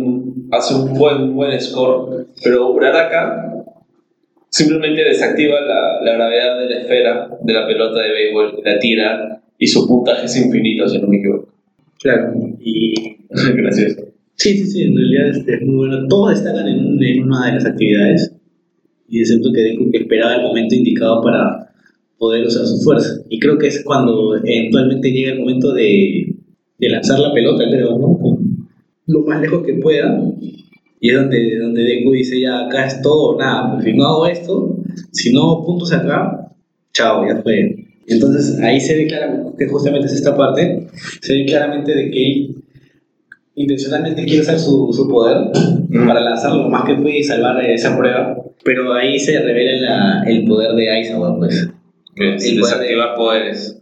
[0.52, 3.57] hace un buen, buen score, pero Uraraka
[4.50, 9.42] simplemente desactiva la, la gravedad de la esfera de la pelota de béisbol, la tira
[9.58, 11.48] y su puntaje es infinito, si no me equivoco.
[12.00, 12.32] Claro.
[12.60, 12.94] Y
[13.56, 13.96] Gracias.
[14.36, 16.06] sí, sí, sí, en realidad este, es muy bueno.
[16.08, 18.32] Todos destacan en, un- en una de las actividades,
[19.08, 21.72] y excepto que Deku que esperaba el momento indicado para
[22.18, 23.20] poder usar su fuerza.
[23.28, 26.34] Y creo que es cuando eventualmente llega el momento de,
[26.78, 28.18] de lanzar la pelota, creo, ¿no?
[28.18, 28.68] Con
[29.06, 30.20] lo más lejos que pueda.
[31.00, 34.04] Y es donde, donde Deku dice, ya acá es todo o nada, pues si no
[34.06, 34.76] hago esto,
[35.12, 36.50] si no puntos acá,
[36.92, 37.84] chao, ya fue.
[38.06, 40.86] Entonces ahí se ve claramente, que justamente es esta parte,
[41.20, 42.54] se ve claramente de que él
[43.54, 45.50] intencionalmente quiere usar su, su poder
[46.06, 48.36] para lanzarlo lo más que puede y salvar esa prueba.
[48.64, 51.68] Pero ahí se revela la- el poder de Aizawa, pues.
[52.16, 53.80] Es El desactivar poderes.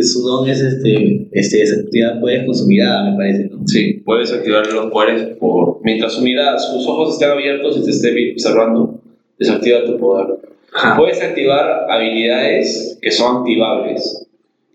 [0.00, 3.60] Su don es este, este, desactivar poderes con su mirada, me parece, ¿no?
[3.66, 5.80] Sí, puedes activar los poderes por...
[5.82, 9.00] mientras su mirada, sus ojos estén abiertos y te esté observando,
[9.38, 10.38] desactiva tu poder.
[10.72, 10.96] Ajá.
[10.96, 14.26] Puedes activar habilidades que son activables,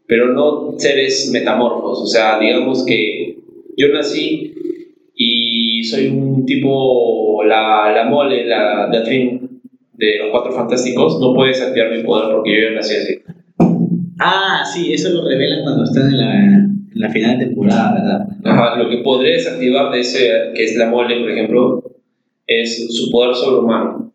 [0.07, 1.99] pero no seres metamorfos.
[2.01, 3.37] O sea, digamos que
[3.77, 4.53] yo nací
[5.15, 9.61] y soy un tipo, la, la mole, la, la twin
[9.93, 13.19] de los cuatro fantásticos, no puedes activar mi poder porque yo ya nací así.
[14.19, 16.69] Ah, sí, eso lo revelan cuando están en la,
[16.99, 18.27] la final de temporada, ¿verdad?
[18.43, 21.83] Ajá, lo que podrías activar de ese, que es la mole, por ejemplo,
[22.45, 24.13] es su poder sobrehumano.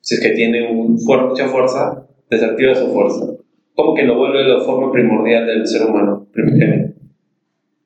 [0.00, 3.26] Si es que tiene un fuer- mucha fuerza, desactiva su fuerza.
[3.74, 6.26] Como que lo vuelve la forma primordial del ser humano.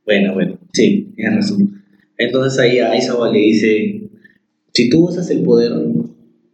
[0.04, 1.82] Bueno, bueno, sí, tienes razón.
[2.16, 4.02] Entonces ahí a Aizawa le dice,
[4.72, 5.72] si tú usas el poder,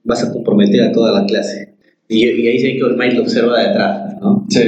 [0.04, 1.74] vas a comprometer a toda la clase.
[2.08, 4.46] Y, y ahí se ve que Might lo observa de atrás, ¿no?
[4.48, 4.60] Sí.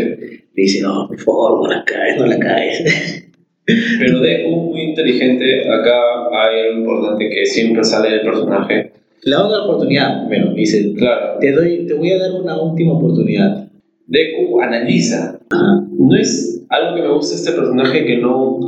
[0.57, 3.29] Dice, no, por favor, no la caes, no la caes.
[3.99, 6.01] Pero Deku, muy inteligente, acá
[6.33, 8.93] hay algo importante que siempre sale del personaje.
[9.23, 12.95] Le da una oportunidad, le dice, Claro, te, doy, te voy a dar una última
[12.95, 13.69] oportunidad.
[14.07, 15.39] Deku analiza.
[15.51, 15.85] Ajá.
[15.99, 18.61] No es algo que me gusta este personaje que no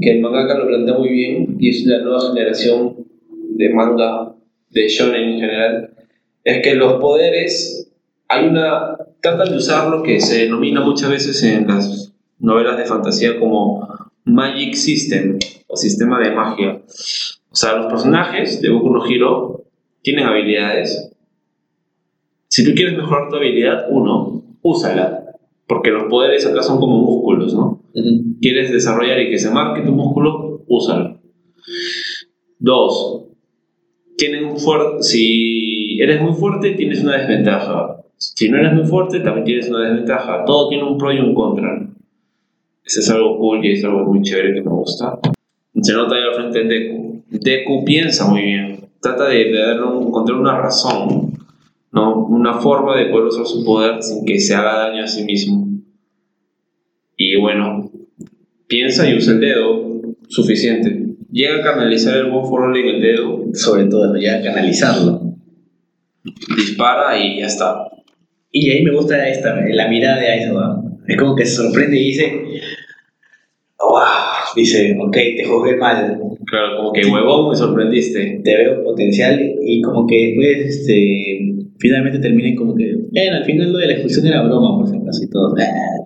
[0.00, 2.96] que el mangaka lo plantea muy bien y es la nueva generación
[3.56, 4.34] de manga
[4.70, 5.90] de shonen en general
[6.44, 7.91] es que los poderes
[8.32, 12.86] hay una tratan de usar lo que se denomina muchas veces en las novelas de
[12.86, 13.88] fantasía como
[14.24, 16.82] magic system o sistema de magia
[17.50, 19.64] o sea los personajes de Boku no Hero
[20.02, 21.10] tienen habilidades
[22.48, 25.22] si tú quieres mejorar tu habilidad uno úsala
[25.72, 27.80] porque los poderes acá son como músculos, ¿no?
[28.42, 31.18] Quieres desarrollar y que se marque tu músculo, úsalo.
[32.58, 33.24] Dos,
[34.18, 37.96] tienen un fuerte, si eres muy fuerte, tienes una desventaja.
[38.16, 40.44] Si no eres muy fuerte, también tienes una desventaja.
[40.44, 41.88] Todo tiene un pro y un contra.
[42.84, 45.18] Eso es algo cool y es algo muy chévere que me gusta.
[45.80, 47.24] Se nota ahí al frente de Deku.
[47.30, 48.80] Deku piensa muy bien.
[49.00, 51.32] Trata de, de darle encontrar una razón,
[51.90, 52.26] ¿no?
[52.26, 55.68] Una forma de poder usar su poder sin que se haga daño a sí mismo.
[57.16, 57.90] Y bueno,
[58.66, 61.14] piensa y usa el dedo suficiente.
[61.30, 65.31] Llega a canalizar el All en el dedo, Sobre todo eso, ya canalizarlo.
[66.56, 67.88] Dispara y ya está.
[68.50, 70.82] Y ahí me gusta esta, la mirada de Aizawa.
[71.06, 72.32] Es como que se sorprende y dice,
[73.80, 74.00] wow,
[74.54, 78.40] dice, ok, te juzgué mal, Claro, como que huevón, me sorprendiste.
[78.44, 83.72] te veo potencial y como que después, este, finalmente terminen como que, bueno, al final
[83.72, 86.02] lo de la expulsión era broma, por si acaso, y todo, ah.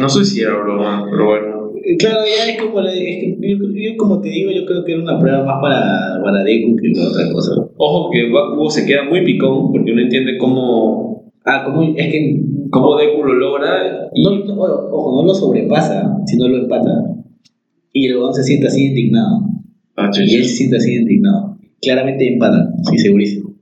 [0.00, 1.59] No sé si era broma, pero bueno.
[1.84, 4.84] Y Claro, ya es como, la- es que yo, yo como te digo, yo creo
[4.84, 7.52] que era una prueba más para, para Deku que para otra cosa.
[7.76, 12.40] Ojo que Bakugo se queda muy picón porque no entiende cómo, Ah, como, es que
[12.70, 16.90] cómo Deku lo logra y no, no, ojo, no lo sobrepasa, sino lo empata.
[17.92, 19.40] Y el se siente así indignado.
[19.96, 21.56] Ah, Y él se siente así indignado.
[21.80, 23.54] Claramente empatan, sí, segurísimo.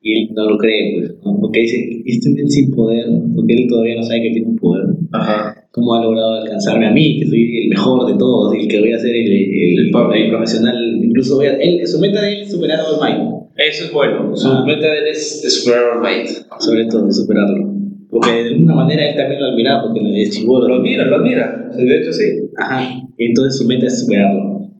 [0.00, 1.38] Y él no lo cree, pues, ¿no?
[1.40, 4.86] porque dice, este men sin poder, porque él todavía no sabe que tiene un poder.
[5.12, 5.63] Ajá.
[5.74, 8.92] ¿Cómo ha logrado alcanzarme a mí, que soy el mejor de todos, el que voy
[8.92, 10.22] a ser el, el, El papi.
[10.22, 10.76] el profesional?
[11.02, 13.92] Incluso voy a, él, su meta de él es superar a All Might, Eso es
[13.92, 14.36] bueno.
[14.36, 14.64] Su Ah.
[14.64, 16.28] meta de él es superar a All Might.
[16.60, 17.74] sobre todo, superarlo.
[18.08, 20.68] Porque de alguna manera él también lo admiraba, porque es chivolo.
[20.68, 21.68] Lo admira, lo admira.
[21.76, 22.22] De hecho, sí.
[22.56, 23.02] Ajá.
[23.18, 24.70] Y entonces su meta es superarlo.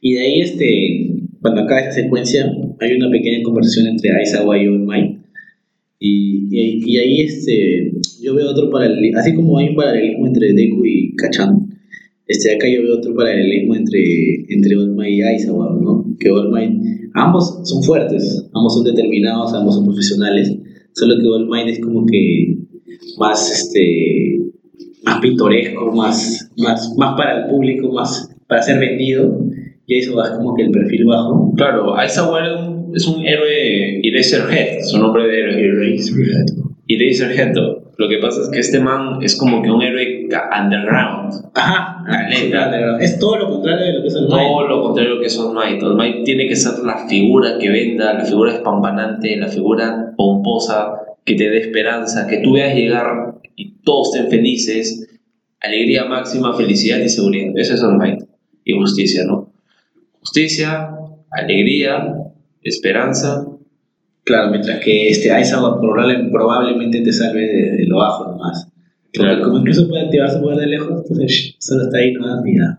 [0.00, 1.10] Y de ahí, este,
[1.42, 2.50] cuando acaba esta secuencia,
[2.80, 5.19] hay una pequeña conversación entre Aizawa y All Might.
[6.02, 10.54] Y, y, y ahí este, yo veo otro paralelismo, así como hay un paralelismo entre
[10.54, 11.68] Deku y Kachan,
[12.26, 16.06] este, acá yo veo otro paralelismo entre, entre Might y Aizawa, ¿no?
[16.18, 16.72] Que Might,
[17.14, 20.56] ambos son fuertes, ambos son determinados, ambos son profesionales,
[20.94, 22.56] solo que Might es como que
[23.18, 24.40] más, este,
[25.04, 29.38] más pintoresco, más, más, más para el público, más para ser vendido,
[29.86, 31.52] y Aizawa es como que el perfil bajo.
[31.56, 35.96] Claro, Aizawa era un- es un héroe Eraserhead, su nombre de héroe.
[36.88, 37.54] Eraserhead.
[38.00, 40.26] Lo que pasa es que este man es como que un héroe
[40.58, 41.34] underground.
[41.54, 42.98] Ajá, Caleta.
[42.98, 44.28] es todo lo contrario de lo que es All.
[44.28, 45.82] Todo lo contrario que es All Might.
[45.82, 50.94] All Might tiene que ser la figura que venda, la figura espampanante, la figura pomposa,
[51.24, 55.20] que te dé esperanza, que tú veas llegar y todos estén felices,
[55.60, 57.52] alegría máxima, felicidad y seguridad.
[57.56, 58.24] Eso es All Might.
[58.64, 59.52] Y justicia, ¿no?
[60.20, 60.90] Justicia,
[61.30, 62.14] alegría,
[62.62, 63.46] esperanza.
[64.24, 68.66] Claro, mientras que este Aizawa probable- probablemente te salve de, de lo bajo nomás.
[69.12, 69.44] Porque Claro.
[69.44, 72.76] como incluso puede activar su poder de lejos, entonces solo está ahí nomás y ya.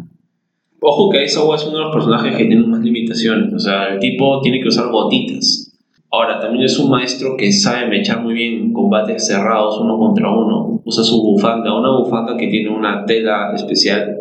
[0.80, 3.54] Ojo que Aizawa es uno de los personajes que tiene más limitaciones.
[3.54, 5.68] O sea, el tipo tiene que usar botitas.
[6.10, 10.30] Ahora, también es un maestro que sabe mechar muy bien en combates cerrados uno contra
[10.32, 10.82] uno.
[10.84, 14.18] Usa su bufanda, una bufanda que tiene una tela especial,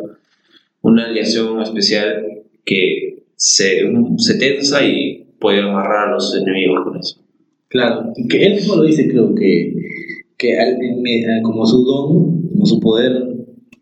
[0.82, 2.24] una aleación especial
[2.64, 3.80] que se,
[4.18, 7.16] se tensa y puede amarrar a los enemigos con eso.
[7.68, 9.74] Claro, que él mismo lo dice, creo que,
[10.36, 13.12] que al- me- como su don, como su poder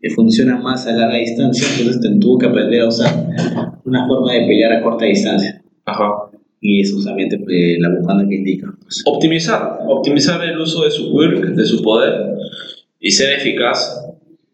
[0.01, 3.27] eh, funciona más a larga distancia, entonces te- tuvo que aprender a usar
[3.83, 5.61] una forma de pelear a corta distancia.
[5.85, 6.09] Ajá.
[6.61, 8.67] Y es justamente pues, la bufanda que indica.
[8.81, 9.01] pues.
[9.05, 12.13] Optimizar, optimizar el uso de su quirk, de su poder
[12.99, 14.05] y ser eficaz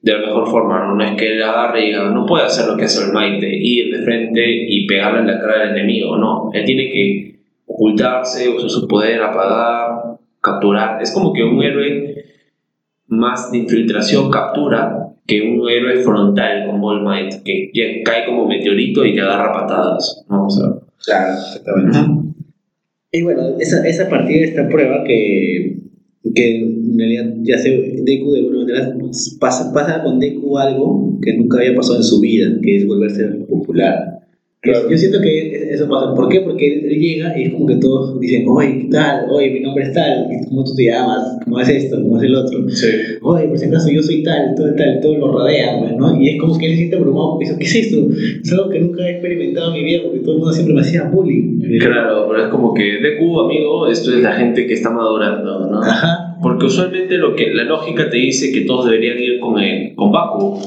[0.06, 0.94] de la mejor forma.
[0.94, 3.50] No, es que él agarre y diga, no puede hacer lo que hace el Maite,
[3.52, 6.16] ir de frente y pegarle en la cara al enemigo.
[6.16, 11.02] No, él tiene que ocultarse, usar su poder, apagar, capturar.
[11.02, 12.24] Es como que un héroe
[13.08, 18.48] más de infiltración captura que un héroe frontal como All Might, que ya cae como
[18.48, 20.24] meteorito y te agarra patadas.
[20.30, 20.46] ¿no?
[20.46, 20.70] O sea,
[21.04, 22.00] Claro, exactamente.
[23.12, 25.78] Y bueno, esa, esa partida de esta prueba que,
[26.34, 28.98] que en realidad ya sé, Deku de alguna manera
[29.40, 33.26] pasa, pasa con Deku algo que nunca había pasado en su vida, que es volverse
[33.48, 34.25] popular.
[34.66, 34.90] Claro.
[34.90, 36.16] Yo siento que eso pasa.
[36.16, 36.42] ¿Por qué?
[36.42, 39.28] Porque él, llega y es como que todos dicen, oye, ¿qué tal?
[39.30, 41.38] Oye, mi nombre es tal, ¿cómo tú te llamas?
[41.44, 42.02] ¿Cómo es esto?
[42.02, 42.70] ¿Cómo es el otro?
[42.70, 42.88] Sí.
[43.22, 46.20] Oye, por si acaso yo soy tal, todo tal, todos lo rodean, pues, ¿no?
[46.20, 48.08] Y es como que él se siente abrumado dice, ¿qué es esto?
[48.44, 50.82] Es algo que nunca he experimentado en mi vida porque todo el mundo siempre me
[50.82, 51.80] hacía bullying.
[51.80, 55.82] Claro, pero es como que Deku, amigo, esto es la gente que está madurando, ¿no?
[55.82, 59.94] Ajá, Porque usualmente lo que la lógica te dice que todos deberían ir con el,
[59.96, 60.60] con Baku.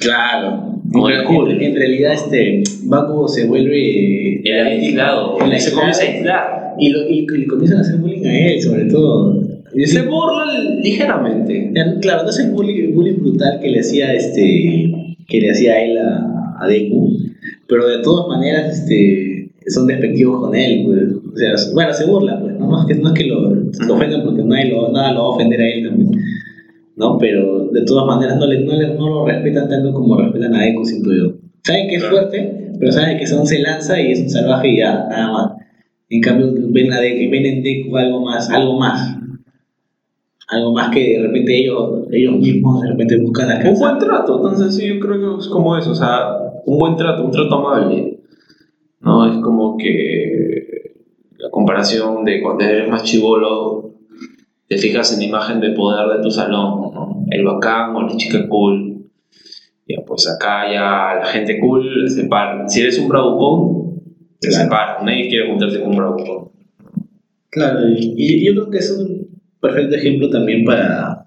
[0.00, 0.74] claro.
[0.94, 4.40] Como en, el en- realidad, este, Bakugo se vuelve...
[4.48, 5.38] El aislado.
[5.40, 5.76] El se aislado.
[5.76, 6.74] comienza a aislar.
[6.78, 9.40] Y, lo, y, y le comienzan a hacer bullying a él, sobre todo.
[9.74, 11.72] Y Se burlan ligeramente.
[12.00, 14.92] Claro, no es el bullying, bullying brutal que le hacía este
[15.26, 17.10] que le hacía él a, a Deku,
[17.66, 20.98] pero de todas maneras este son despectivos con él, pues.
[21.32, 23.94] O sea, bueno, se burlan, pues, no, no es que, no es que lo, lo
[23.94, 26.10] ofendan porque nadie lo, nada lo va a ofender a él también,
[26.96, 27.18] ¿no?
[27.18, 30.62] Pero de todas maneras no, le, no, le- no lo respetan tanto como respetan a
[30.62, 31.32] Deku, siento yo.
[31.62, 32.16] Saben que es Claro.
[32.16, 35.52] fuerte, pero saben que son se lanza y es un salvaje y ya, nada más.
[36.10, 39.16] En cambio, ven, a Deku, ven en Deku algo más, algo más
[40.46, 43.88] algo más que de repente ellos, ellos mismos de repente buscan Un alcanzar.
[43.96, 47.30] buen trato, tan sencillo creo que es como eso, o sea, un buen trato, un
[47.30, 48.18] trato amable.
[49.00, 50.92] No es como que
[51.38, 53.93] la comparación de cuando eres más chivolo,
[54.68, 57.24] te fijas en la imagen de poder de tu salón, ¿no?
[57.30, 58.92] el bacán o la chica cool.
[59.86, 62.66] Ya, pues acá ya la gente cool se separa.
[62.68, 64.00] Si eres un bravucón,
[64.40, 64.64] te Claro.
[64.64, 65.04] separan.
[65.04, 66.48] Nadie quiere juntarse con un bravucón.
[67.50, 69.28] Claro, y, y yo creo que es un
[69.60, 71.26] perfecto ejemplo también para,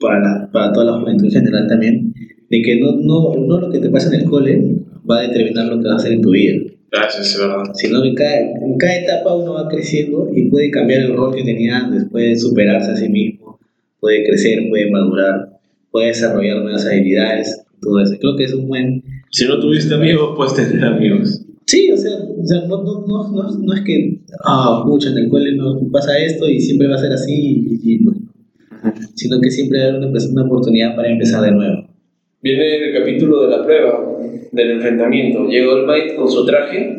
[0.00, 2.12] para, la- para toda la juventud en general también,
[2.48, 4.76] de que no, no, no lo que te pasa en el cole
[5.08, 6.56] va a determinar lo que vas a hacer en tu vida,
[6.92, 7.72] Gracias, es verdad.
[7.74, 11.44] sino que cada, en cada etapa uno va creciendo y puede cambiar el rol que
[11.44, 13.58] tenía antes, puede superarse a sí mismo,
[14.00, 15.60] puede crecer, puede madurar,
[15.90, 18.16] puede desarrollar nuevas habilidades, todo eso.
[18.20, 21.42] Creo que es un buen, Si no tuviste amigos, puedes tener amigos.
[21.66, 25.18] Sí, o sea, o sea no, no, no, no, no es que, ah, pucha, en
[25.18, 25.30] el
[25.92, 28.16] pasa esto y siempre va a ser así, y, y, pues,
[29.14, 31.86] sino que siempre va a haber una, una oportunidad para empezar de nuevo.
[32.42, 34.00] Viene el capítulo de la prueba,
[34.52, 35.46] del enfrentamiento.
[35.48, 36.98] Llega All Might con su traje.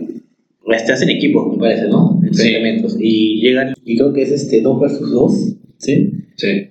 [0.68, 2.20] Este hacen equipos, me parece, ¿no?
[2.24, 2.98] Enfrentamientos.
[3.00, 6.12] Y llegan, y creo que es este 2 versus 2, ¿sí?
[6.36, 6.68] Sí.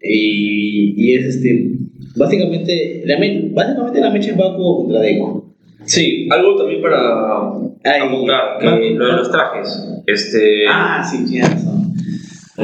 [0.00, 1.72] Y, y es este,
[2.16, 5.44] básicamente, la, me- básicamente la mecha es Bakugo contra Deku.
[5.84, 7.50] Sí, algo también para
[7.84, 9.88] Ay, apuntar, que Baku- lo de los trajes.
[10.06, 11.92] Este, Ah, sí, tienes razón.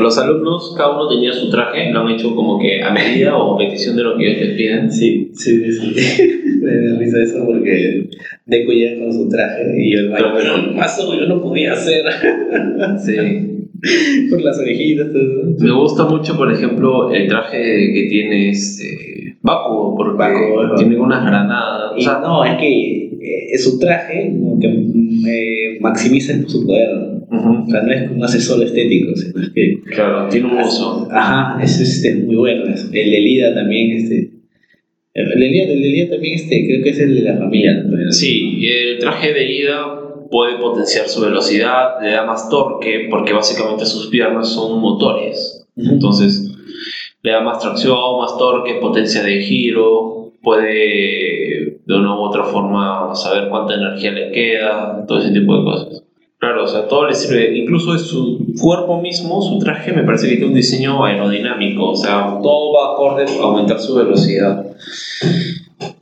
[0.00, 3.54] Los alumnos, cada uno tenía su traje, lo han hecho como que a medida o
[3.54, 4.90] a petición de lo que ellos les piden.
[4.92, 5.94] Sí, sí, sí.
[6.62, 8.08] Me da risa eso porque
[8.46, 12.04] Deku llega con su traje y yo el Pero- pero paso yo no podía hacer
[13.04, 14.28] Sí.
[14.30, 15.54] por las orejitas, todo.
[15.58, 21.24] Me gusta mucho, por ejemplo, el traje que tiene este Bakugo, porque Bakugo, tiene unas
[21.24, 21.92] granadas.
[21.96, 24.68] O sea, no, es que eh, su traje que
[25.26, 26.88] eh, maximiza su poder.
[27.30, 29.80] O sea, no es no hace solo estético, sino es que.
[29.90, 31.08] claro, tiene un uso.
[31.10, 32.64] Ajá, es este, muy bueno.
[32.66, 34.30] El de Lida también, este.
[35.14, 37.82] El de Lida, el de Lida también, este, creo que es el de la familia.
[37.84, 38.12] ¿no?
[38.12, 39.98] Sí, el traje de ida
[40.30, 45.66] puede potenciar su velocidad, le da más torque, porque básicamente sus piernas son motores.
[45.76, 46.50] Entonces,
[47.28, 53.14] le da más tracción, más torque, potencia de giro, puede de una u otra forma
[53.14, 56.02] saber cuánta energía le queda, todo ese tipo de cosas.
[56.38, 60.28] Claro, o sea, todo le sirve, incluso es su cuerpo mismo, su traje me parece
[60.28, 64.64] que tiene un diseño aerodinámico, o sea, todo va acorde a aumentar su velocidad.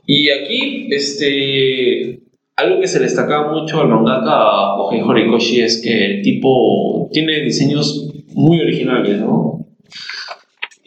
[0.05, 2.21] Y aquí, este,
[2.55, 8.09] algo que se destacaba mucho al mangaka Kohei Horikoshi es que el tipo tiene diseños
[8.33, 9.66] muy originales, ¿no?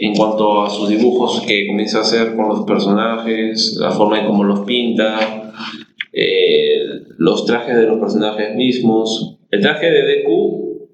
[0.02, 4.27] En cuanto a sus dibujos que comienza a hacer con los personajes, la forma en
[4.27, 5.52] cómo los pinta,
[6.12, 6.81] eh,
[7.18, 9.36] los trajes de los personajes mismos.
[9.51, 10.89] El traje de Deku,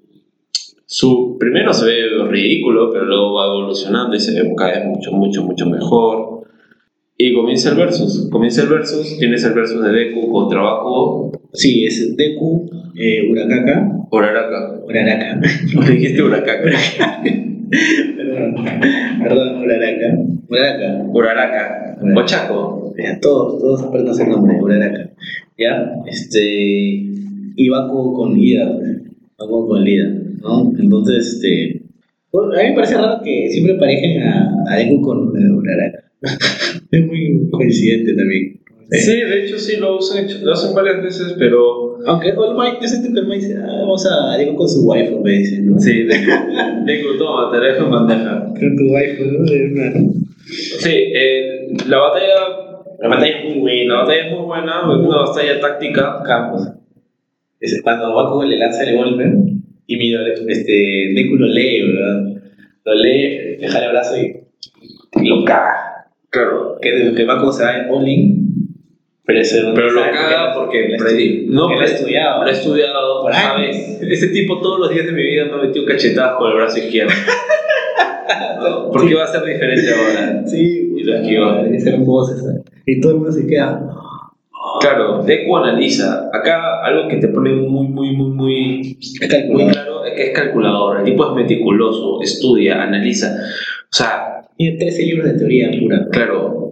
[0.85, 5.13] su, primero se ve ridículo, pero luego va evolucionando y se ve cada vez mucho,
[5.13, 6.41] mucho, mucho mejor.
[7.17, 8.29] Y comienza el versus.
[8.29, 14.05] Comienza el versus, tienes el versus de Deku con trabajo Sí, es Deku, eh, Urakaka,
[14.11, 14.79] Uraraka.
[14.85, 15.41] Uraraka.
[15.73, 16.61] No dijiste Uraraka.
[17.69, 18.55] perdón,
[19.23, 20.17] perdón, Uraraka.
[20.47, 21.03] Uraraka.
[21.09, 21.97] Uraraka.
[22.15, 22.93] O Chaco.
[22.97, 25.11] Ya, todos, todos aprendan el nombre, Uraraka.
[25.57, 25.93] ¿Ya?
[26.05, 26.41] Este.
[27.55, 28.69] Y Baku con Ida.
[29.37, 30.07] Baku con Lida,
[30.41, 30.71] ¿no?
[30.77, 31.81] Entonces, este.
[32.31, 36.03] bueno, a mí me parece raro que siempre parejen a, a Deku con Uraraka.
[36.91, 38.59] es muy coincidente también.
[38.89, 41.97] Sí, de hecho sí lo, usan, lo hacen varias veces, pero.
[42.05, 44.87] Aunque All Might, yo siento que All Might dice, ah, vamos a Deku con su
[44.87, 45.79] waifu, me dicen, ¿no?
[45.79, 48.45] Sí, Deku, toma, te dejo en bandeja.
[48.45, 49.45] Con tu waifu, ¿no?
[50.45, 52.33] Sí, eh, la batalla.
[52.99, 53.93] La batalla es muy buena.
[53.93, 56.23] La batalla es muy buena, es una batalla táctica.
[56.25, 56.69] Campos.
[57.59, 59.23] Es cuando Baku le lanza el golpe
[59.87, 62.41] y mira, este, Deku lo lee, ¿verdad?
[62.85, 64.43] Lo lee, deja el brazo y,
[65.21, 66.07] y lo caga.
[66.29, 66.77] Claro.
[66.81, 68.47] Que, que Baku se va en all-in,
[69.27, 72.43] pero, no Pero lo caga porque estu- no, ha pre- estudiado.
[72.43, 73.31] Lo he estudiado, Por.
[74.09, 76.79] Ese tipo todos los días de mi vida me ha metido cachetadas con el brazo
[76.79, 77.11] izquierdo.
[78.59, 80.43] No, ¿Por qué va a ser diferente ahora?
[80.45, 81.59] Sí, Y lo esquivó.
[81.71, 82.61] ese.
[82.85, 83.81] Y todo el mundo se queda.
[84.81, 86.29] Claro, Deku analiza.
[86.33, 88.97] Acá algo que te pone muy, muy, muy, muy,
[89.49, 90.99] muy claro es que es calculador.
[90.99, 93.37] El tipo es meticuloso, estudia, analiza.
[93.83, 96.07] O sea, Tiene 13 libros de teoría pura.
[96.11, 96.66] claro,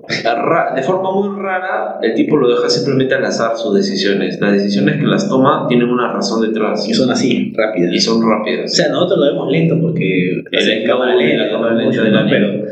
[0.76, 4.40] de forma muy rara, el tipo lo deja simplemente al azar sus decisiones.
[4.40, 7.94] Las decisiones que las toma tienen una razón detrás Y son así, rápidas.
[7.94, 8.74] y son O rápidas.
[8.74, 12.18] sea, nosotros lo vemos lento porque El en cámara lenta, la cámara lenta ¿no?
[12.20, 12.30] anime.
[12.38, 12.64] pero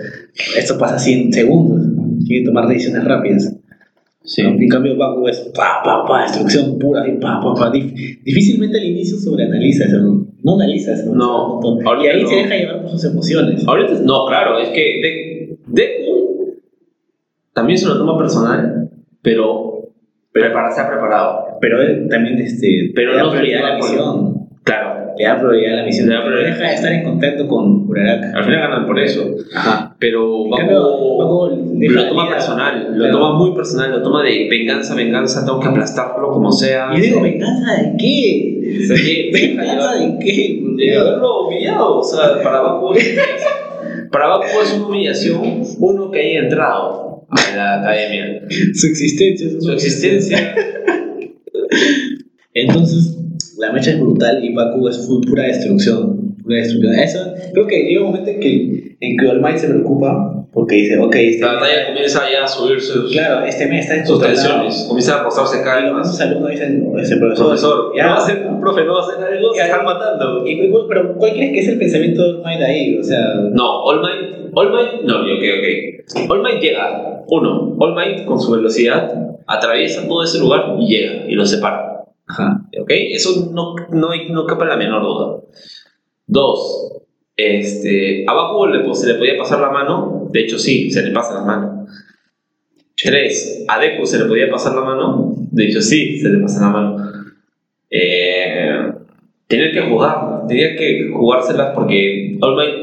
[0.57, 1.81] esto pasa así en segundos.
[2.25, 3.55] Tiene que tomar decisiones rápidas.
[4.25, 4.41] Sí.
[4.41, 4.49] ¿no?
[4.51, 7.71] En cambio, Baku es pa, pa, pa, destrucción pura, así, pa, pa, pa.
[7.73, 10.53] Dif- difícilmente al inicio sobreanaliza eso, ¿no?
[10.55, 11.13] Analiza eso.
[11.13, 11.59] No,
[12.01, 12.29] Y ahí no.
[12.29, 13.67] se deja llevar por sus emociones.
[13.67, 16.02] Ahorita, no, claro, es que De- Deku
[17.53, 18.89] también se lo toma personal,
[19.21, 19.89] pero,
[20.31, 21.45] prepara, se ha preparado.
[21.61, 24.47] Pero él también este, Pero no prioridad a la misión.
[24.63, 26.09] Claro, Le da prioridad a la misión.
[26.09, 28.37] Pero deja de estar en contacto con Uraraka.
[28.37, 29.23] al final ganan por eso.
[29.55, 29.95] Ajá.
[29.99, 33.11] Pero lo toma personal, lo Claro.
[33.11, 36.89] toma muy personal, lo toma de venganza, venganza, tengo que aplastarlo como sea.
[36.95, 39.29] Y digo, ¿venganza de qué?
[39.31, 40.63] ¿Venganza de qué?
[40.75, 41.99] de haberlo humillado.
[41.99, 42.61] O sea, para
[42.95, 43.17] es,
[44.11, 48.41] para Baku es una humillación uno que haya entrado a la academia.
[48.73, 49.47] Su existencia.
[49.59, 50.55] Su existencia
[52.53, 53.17] Entonces,
[53.57, 56.35] la mecha es brutal y Baku es full- pura destrucción.
[56.43, 56.93] Pura destrucción.
[56.95, 60.75] Eso, creo que llega un momento en que, en que All Might se preocupa porque
[60.75, 64.21] dice, ok, este La batalla comienza ya a subir sus, claro, este mes está sus
[64.21, 65.23] tensiones, comienza a
[65.81, 68.61] Y vez los alumnos dicen, "No, ese profesor, Profesor, ya, no va a ser, un
[68.61, 69.65] profe no va a hacer algo, se Ya.
[69.65, 70.45] están matando.
[70.47, 72.97] Y- pero ¿cuál crees que es el pensamiento de All Might ahí?
[72.99, 73.19] O sea,
[73.51, 76.29] No, All Might, All Might, no, ok, ok.
[76.29, 79.11] All Might llega, uno, All Might con su velocidad
[79.47, 82.03] atraviesa todo ese lugar y llega y lo separa.
[82.27, 82.61] ajá.
[82.79, 82.89] ¿Ok?
[82.89, 85.41] Eso no, no, no cabe la menor duda.
[86.27, 87.01] Dos,
[87.35, 91.11] este, a Baku le, se le podía pasar la mano, de hecho sí, se le
[91.11, 91.87] pasa la mano.
[92.95, 96.61] Tres, a Deku se le podía pasar la mano, de hecho sí, se le pasa
[96.61, 97.11] la mano.
[97.89, 98.91] Eh,
[99.47, 102.82] tenía que jugar, tenía que jugárselas porque All Might,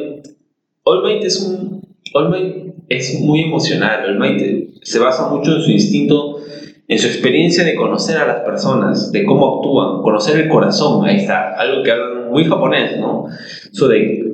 [0.85, 1.83] All Might es un,
[2.15, 6.41] All Might es muy emocional, All Might se basa mucho en su instinto
[6.89, 11.19] en su experiencia de conocer a las personas, de cómo actúan, conocer el corazón, ahí
[11.19, 13.27] está, algo que hablan muy japonés, ¿no?
[13.73, 14.25] Eso de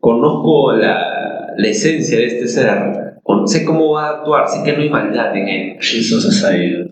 [0.00, 3.10] conozco la, la esencia de este ser,
[3.46, 5.78] sé cómo va a actuar, sé que no hay maldad en él.
[5.78, 6.90] Shinzo Sasai.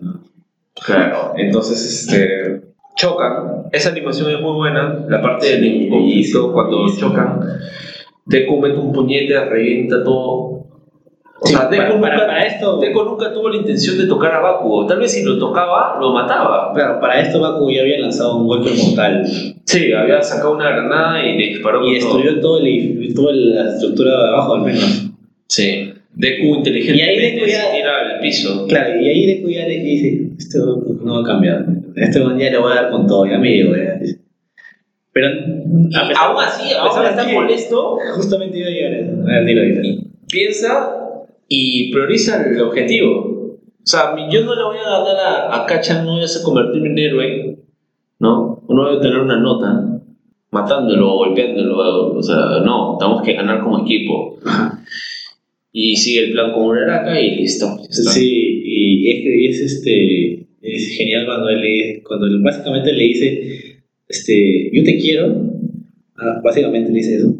[0.85, 2.61] Claro, entonces este,
[2.95, 3.63] chocan.
[3.71, 5.89] Esa animación es muy buena, la parte del
[6.53, 7.41] cuando chocan.
[8.29, 10.59] Deku mete un puñete, revienta todo.
[11.41, 14.39] O Sí, sea, Deku, para- nunca, para esto- nunca tuvo la intención de tocar a
[14.41, 14.85] Bakugo.
[14.85, 16.73] Tal vez si lo tocaba, lo mataba.
[16.73, 19.23] Claro, para esto Baku ya había lanzado un golpe mortal
[19.65, 24.09] Sí, había sacado una granada y le disparó y destruyó todo el, toda la estructura
[24.11, 25.11] de abajo al menos.
[25.47, 25.93] Sí.
[26.15, 28.65] Deku inteligentemente Y ahí Deku ya- se tira al piso.
[28.67, 31.65] Claro, y ahí Deku ya le dice, este no va a cambiar,
[31.95, 33.75] este ya le voy a dar con todo, ya me llegó.
[33.75, 33.97] ya".
[35.11, 38.71] Pero a pesar- Aún así, a pesar aún de estar así, molesto, Justamente iba a
[38.71, 39.11] llegar a eso.
[39.21, 40.03] A ver, dilo, dilo.
[40.29, 40.95] piensa
[41.47, 43.57] y prioriza el objetivo.
[43.81, 45.15] O sea, yo no le voy a ganar
[45.51, 47.57] a, a Kacha, no voy a hacer convertirme en héroe,
[48.19, 48.61] ¿no?
[48.67, 49.99] Uno debe tener una nota,
[50.51, 54.37] matándolo o golpeándolo, o sea, no, tenemos que ganar como equipo.
[55.71, 57.65] Y sigue el plan con Uraraka y listo.
[57.89, 63.78] Sí, y es, es este es genial cuando él le- cuando él básicamente le dice
[64.09, 65.33] este yo te quiero.
[66.17, 67.33] Ah, básicamente le dice eso.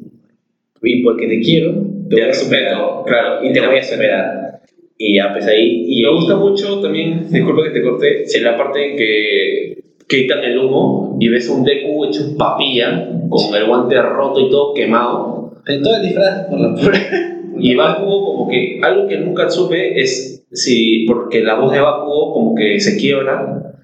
[0.82, 2.78] Y porque te quiero te, voy a superar.
[3.06, 4.62] claro, y te voy a superar.
[4.98, 8.58] Y ya pues ahí y Me gusta mucho también, disculpa que te corté, en la
[8.58, 14.02] parte en que quitan el humo y ves un Deku hecho papilla, con el guante
[14.02, 15.62] roto y todo quemado.
[15.68, 16.76] en todo el disfraz por la
[17.62, 22.34] Y Bakugo como que algo que nunca supe es si porque la voz de Bakugo
[22.34, 23.76] como que se quiebra,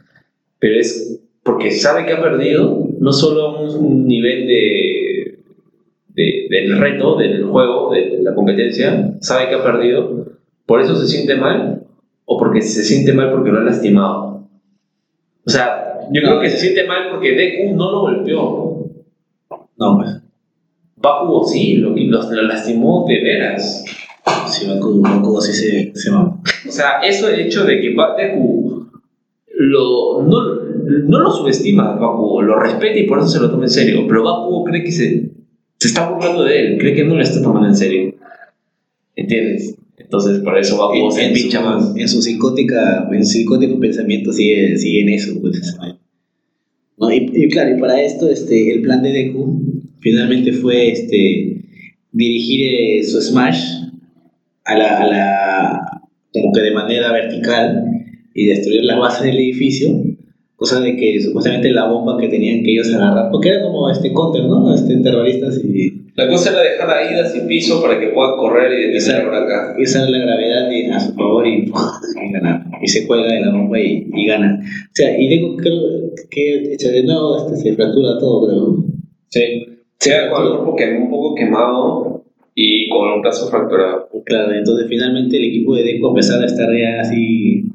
[0.60, 5.40] pero es porque sabe que ha perdido, no solo a un nivel de,
[6.08, 10.26] de- del reto, del juego, de la competencia, sabe que ha perdido,
[10.66, 11.84] por eso se siente mal,
[12.26, 14.48] o porque se siente mal porque lo ha lastimado.
[15.46, 18.90] O sea, yo creo que se siente mal porque Deku no lo golpeó.
[19.78, 20.10] no pues
[20.98, 23.86] Bakugo sí, lo, lo, lo lastimó de veras.
[24.48, 28.75] sí Bakugo, Bakugo sí se, se mamó O sea, eso el hecho de que Deku
[29.57, 30.56] lo, no,
[31.07, 34.06] no lo subestima a Bakugo, lo respeta y por eso se lo toma en serio.
[34.07, 35.32] Pero Bakugo cree que se,
[35.77, 38.15] se está burlando de él, cree que no lo está tomando en serio.
[39.15, 39.76] ¿Entiendes?
[39.98, 41.94] Entonces, por eso Bakugo se pincha más.
[41.95, 45.77] en su psicótica en su psicótico pensamiento sigue, sigue en eso pues
[46.98, 47.11] ¿no?
[47.11, 49.61] y, y claro y para esto este el plan de Deku
[49.99, 51.65] finalmente fue este
[52.11, 53.64] dirigir eh, su smash
[54.65, 56.02] a la, a la
[56.34, 57.95] como que de manera vertical
[58.36, 59.90] y destruir las bases del edificio
[60.56, 64.14] cosa de que supuestamente la bomba que tenían que ellos agarrar porque era como este
[64.14, 68.07] counter no este terroristas y La cosa era dejar a Ida sin piso para que
[68.07, 69.76] pueda correr y detener por acá.
[69.78, 72.64] y usar la gravedad a su favor y, y ganar.
[72.82, 74.60] Y se cuelga de la bomba y, y gana.
[74.62, 75.82] O sea, y digo, creo
[76.30, 78.86] que de nuevo este, se fractura todo, creo.
[79.28, 79.41] Sí.
[79.99, 84.07] Sea con el cuerpo que un poco quemado y con un brazo fracturado.
[84.24, 87.66] Claro, entonces finalmente el equipo de Deco, a pesar de estar ya así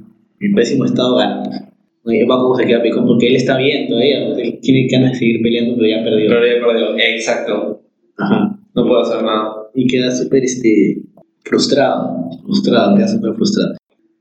[0.41, 1.71] en pésimo estado, gana.
[2.03, 5.43] Bakugo se queda picón porque él está bien todavía, pues, él tiene ganas de seguir
[5.43, 6.29] peleando, pero ya perdió.
[6.29, 6.99] Pero ya perdió.
[6.99, 7.83] Exacto.
[8.17, 8.59] Ajá.
[8.75, 9.69] No puedo hacer nada.
[9.75, 11.03] Y queda súper este,
[11.45, 13.75] frustrado, frustrado, queda súper frustrado.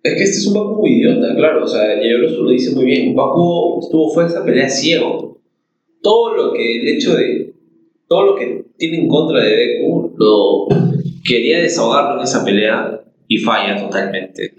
[0.04, 1.64] Es que este es un Bakugo idiota, claro.
[1.64, 3.16] O sea, Yorosu lo dice muy bien.
[3.16, 5.40] Bakugo estuvo, fue esa pelea ciego.
[6.02, 7.54] Todo lo que, el hecho de.
[8.08, 10.68] Todo lo que tiene en contra de Deku, lo
[11.24, 14.56] quería desahogarlo en esa pelea y falla totalmente.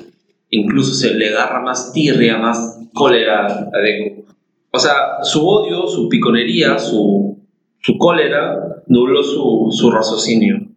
[0.51, 4.25] Incluso se le agarra más tirria, más cólera a Deku.
[4.73, 7.39] O sea, su odio, su piconería, su,
[7.81, 10.69] su cólera nubló su, su raciocinio.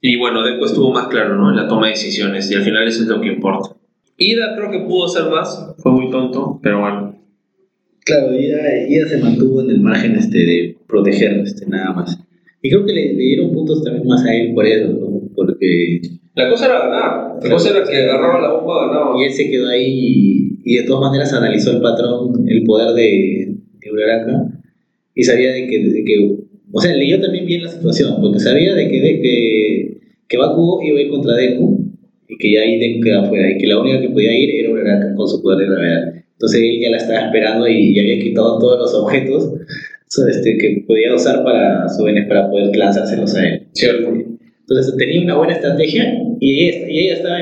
[0.00, 1.50] Y bueno, Deku estuvo más claro, ¿no?
[1.50, 3.74] En la toma de decisiones y al final eso es lo que importa.
[4.18, 7.18] Ida creo que pudo hacer más, fue muy tonto, pero bueno.
[8.04, 12.18] Claro, Ida, Ida se mantuvo en el margen este, de proteger, este, nada más.
[12.62, 15.15] Y creo que le, le dieron puntos también más a él por eso, ¿no?
[15.36, 16.00] Porque
[16.34, 19.68] La cosa era ganar, la cosa era que agarraba la bomba, y él se quedó
[19.68, 24.56] ahí y, y de todas maneras analizó el patrón, el poder de, de Uraraka
[25.14, 26.36] y sabía de que, de que,
[26.72, 29.98] o sea, leyó también bien la situación, porque sabía de que, de que,
[30.28, 31.90] que Bakugo iba a ir contra Deku
[32.28, 34.70] y que ya ahí Deku quedaba fuera y que la única que podía ir era
[34.70, 36.14] Uraraka con su poder de gravedad.
[36.32, 39.52] Entonces él ya la estaba esperando y ya había quitado todos los objetos
[40.28, 43.66] este, que podía usar para su para poder lanzárselos a él.
[43.72, 44.12] Cierto.
[44.68, 47.38] Entonces tenía una buena estrategia y ella, y ella estaba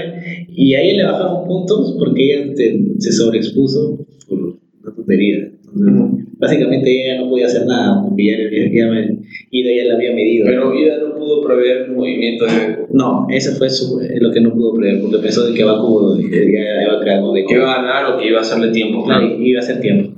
[0.49, 3.99] y a ella le bajaron puntos porque ella se, se sobreexpuso
[4.29, 5.51] por una tontería.
[5.75, 9.09] Entonces, básicamente ella no podía hacer nada porque ya, ya, ya,
[9.51, 10.47] Ida ya la había medido.
[10.47, 14.41] Pero Ida no pudo prever el movimiento de no, eso fue su- eh, lo que
[14.43, 17.55] no pudo prever porque pensó de que Baku ya iba a crear algo de Que
[17.55, 19.35] iba a ganar o que iba a hacerle tiempo, claro.
[19.41, 20.11] Iba a ser tiempo.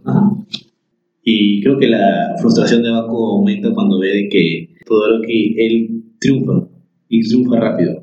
[1.24, 6.68] Y creo que la frustración de Baku aumenta cuando ve de que Todoroki él triunfa
[7.08, 8.02] y triunfa rápido.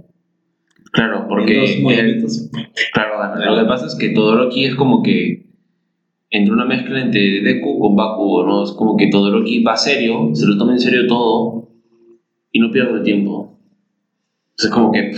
[0.91, 2.49] Claro, porque movimientos.
[2.93, 3.13] Claro.
[3.55, 5.47] Lo que pasa es que Todoroki es como que
[6.29, 8.63] entre una mezcla entre Deku con Bakugo, ¿no?
[8.63, 11.69] Es como que Todoroki va serio, se lo toma en serio todo
[12.51, 13.57] y no pierde el tiempo.
[14.51, 15.11] Entonces como que.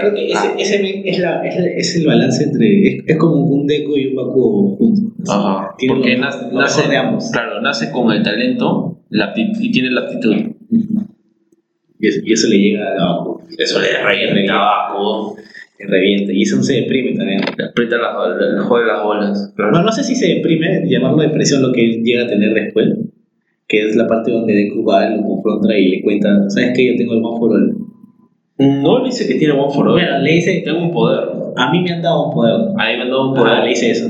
[0.00, 0.74] Creo que ese, ah, ese
[1.04, 2.88] es, la, es, la- es el balance entre.
[2.88, 5.28] Es, es como un Deku y un Baku juntos.
[5.28, 7.30] Ajá, Tiene porque lo- nace, lo nace- de ambos.
[7.30, 10.34] claro, nace con el talento la y tiene la aptitud.
[10.34, 11.07] Eso,
[12.00, 13.40] y eso le llega a Baku.
[13.58, 15.36] Eso le revienta Bakugo,
[15.78, 16.32] Le revienta.
[16.32, 17.40] Y eso se deprime también.
[17.56, 19.52] le aprieta las, le jode las bolas.
[19.56, 19.72] Claro.
[19.72, 22.88] No, no sé si se deprime, llamarlo depresión lo que llega a tener después,
[23.66, 26.86] que es la parte donde Deku va, lo confronta y le cuenta, ¿sabes qué?
[26.86, 27.76] Yo tengo el One for All.
[28.58, 29.92] No le dice que tiene One for All.
[29.94, 31.20] Bueno, le dice, Tengo un poder.
[31.56, 32.54] a mí me han dado un poder.
[32.76, 33.52] A mí me han dado un poder.
[33.52, 34.08] Ah, le dice eso.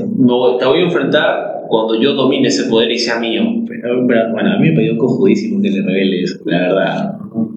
[0.59, 3.43] Te voy a enfrentar cuando yo domine ese poder y sea mío.
[3.67, 7.15] Pero, pero, bueno, a mí me pareció cojudísimo que le revele eso, la verdad.
[7.33, 7.55] O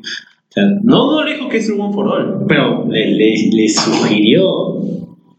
[0.50, 2.44] sea, No, no le dijo que es el One for All.
[2.46, 4.76] pero le, le, le sugirió,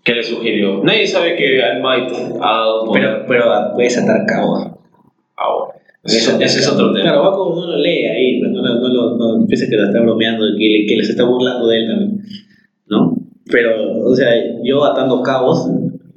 [0.03, 0.83] ¿Qué le sugirió?
[0.83, 3.03] Nadie sabe que All Might ha dado un poder.
[3.03, 3.45] pero, pero
[3.75, 4.67] puedes atar caos.
[5.37, 5.73] ahora.
[6.03, 7.03] Ese, ese es otro tema.
[7.05, 9.85] Claro, Baco no lo lee ahí, pues, no, lo- no, lo- no, piensa que lo
[9.85, 12.21] está bromeando, que, que les está burlando de él también,
[12.87, 13.15] ¿no?
[13.49, 14.27] Pero, o sea,
[14.65, 15.65] yo atando cabos,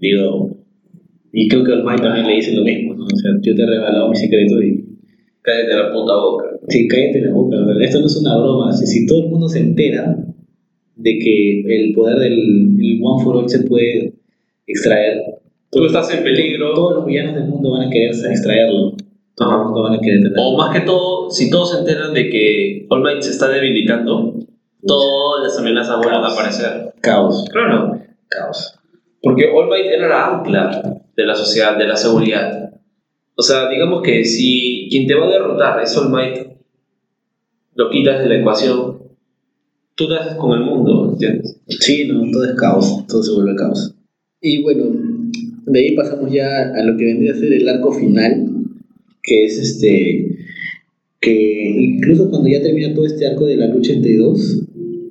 [0.00, 0.55] digo,
[1.38, 3.04] y creo que All Might también le dice lo mismo, ¿no?
[3.04, 4.82] O sea, yo te he revelado mi secreto y
[5.42, 6.44] Cállate la puta boca.
[6.68, 7.82] Sí, cállate la boca, ¿verdad?
[7.82, 8.72] esto no es una broma.
[8.72, 10.16] Si, si todo el mundo se entera
[10.96, 14.14] de que el poder del el One for All se puede
[14.66, 15.22] extraer,
[15.70, 16.72] Tú estás en peligro.
[16.74, 18.94] todos los villanos del mundo van a querer extraerlo.
[19.36, 20.42] Todo el mundo van a querer tenerlo.
[20.42, 24.34] O más que todo, si todos se enteran de que All Might se está debilitando,
[24.84, 26.92] todas las amenazas vuelven a aparecer.
[27.02, 28.00] Caos, Claro.
[28.28, 28.80] caos.
[29.22, 32.70] Porque All Might era la ancla de la sociedad, de la seguridad.
[33.34, 36.46] O sea, digamos que si quien te va a derrotar es All Might,
[37.74, 38.98] lo quitas de la ecuación,
[39.94, 41.60] tú te haces con el mundo, ¿entiendes?
[41.68, 43.94] Sí, no, todo es caos, todo se vuelve caos.
[44.40, 44.84] Y bueno,
[45.66, 48.46] de ahí pasamos ya a lo que vendría a ser el arco final,
[49.22, 50.38] que es este,
[51.20, 54.62] que incluso cuando ya termina todo este arco de la lucha entre dos,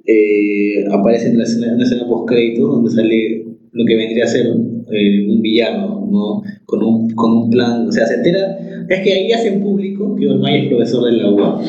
[0.06, 3.46] eh, aparece en la escena, una escena post crédito donde sale
[3.76, 6.44] lo que vendría a ser eh, un villano, ¿no?
[6.66, 8.58] Con un, con un plan, o sea, se entera,
[8.90, 11.62] es que ahí hacen público que Olmay es profesor de la UA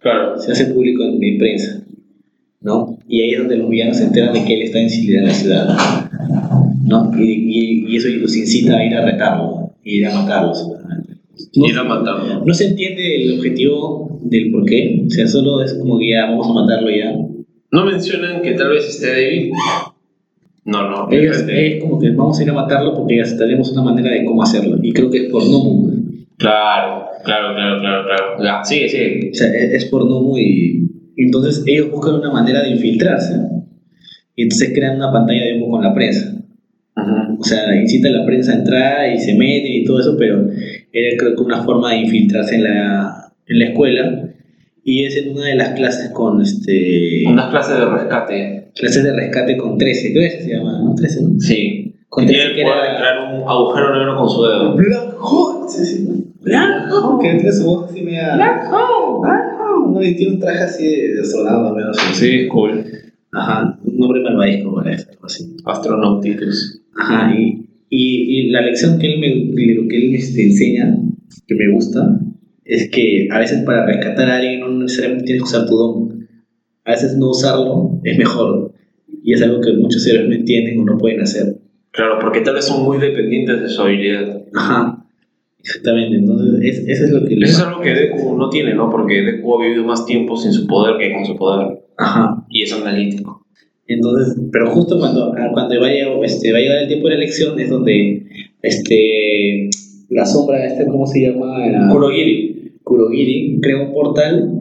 [0.00, 0.38] Claro.
[0.38, 1.82] se hace público en la prensa,
[2.62, 2.98] ¿no?
[3.08, 5.32] Y ahí es donde los villanos se enteran de que él está en en la
[5.34, 5.76] ciudad,
[6.86, 7.10] ¿no?
[7.18, 10.66] Y, y, y eso los incita a ir a retarlo, ir a matarlos.
[11.56, 12.44] No, Ir a matarlo.
[12.44, 16.26] no se entiende el objetivo del por qué, o sea, solo es como que ya
[16.30, 17.12] vamos a matarlo ya.
[17.70, 19.50] ¿No mencionan que tal vez esté débil?
[20.64, 21.12] No, no.
[21.12, 21.76] Ellos, fíjate.
[21.76, 24.42] es como que vamos a ir a matarlo porque ya tenemos una manera de cómo
[24.42, 25.92] hacerlo, y creo que es por Nomu.
[26.36, 28.42] Claro, claro, claro, claro, claro.
[28.42, 29.30] Ya, sigue, sigue.
[29.30, 30.84] O sea, es, es por Nomu y
[31.16, 33.34] entonces ellos buscan una manera de infiltrarse.
[34.36, 36.32] Y entonces crean una pantalla de humo con la prensa.
[37.38, 40.46] O sea, incita a la prensa a entrar y se meten y todo eso, pero
[40.92, 44.33] era creo que una forma de infiltrarse en la, en la escuela.
[44.84, 47.24] Y es en una de las clases con este.
[47.26, 48.70] Unas clases de rescate.
[48.74, 50.94] Clases de rescate con 13, 13 se llama, ¿no?
[50.94, 51.40] 13, ¿no?
[51.40, 51.94] Sí.
[52.08, 52.98] Con Tiene 13 el que poder de era.
[52.98, 54.74] crear un agujero negro con su dedo.
[54.76, 56.08] Black Hole, sí, sí.
[56.42, 57.22] Black Hole.
[57.22, 58.34] Que tiene su voz así media.
[58.36, 59.92] Black Hole, Black Hole.
[59.92, 61.96] No, y tiene un traje así de astronauta, menos.
[62.12, 62.84] Sí, cool.
[63.32, 64.78] Ajá, un nombre malvadisco.
[64.80, 65.56] Algo así.
[65.64, 66.82] Astronauticus.
[66.96, 70.96] Ajá, y, y, y la lección que él me, lo que él este, enseña,
[71.46, 72.20] que me gusta,
[72.64, 76.28] es que a veces para rescatar a alguien no necesariamente tienes que usar tu don.
[76.84, 78.72] A veces no usarlo es mejor.
[79.22, 81.56] Y es algo que muchos héroes no entienden o no pueden hacer.
[81.90, 84.42] Claro, porque tal vez son muy dependientes de su habilidad.
[84.54, 85.06] Ajá,
[85.58, 86.16] exactamente.
[86.16, 87.34] Entonces, es, eso es lo que...
[87.34, 88.90] Eso es algo que Deku no tiene, ¿no?
[88.90, 91.78] Porque Deku ha vivido más tiempo sin su poder que con su poder.
[91.96, 92.44] Ajá.
[92.50, 93.46] Y es analítico.
[93.86, 97.58] Entonces, pero justo cuando, cuando vaya, este, va a llegar el tiempo de la elección
[97.60, 98.26] es donde
[98.62, 99.68] este,
[100.14, 101.66] la sombra, este, ¿cómo se llama?
[101.68, 102.72] La- Kurogiri.
[102.82, 104.60] Kurogiri crea un portal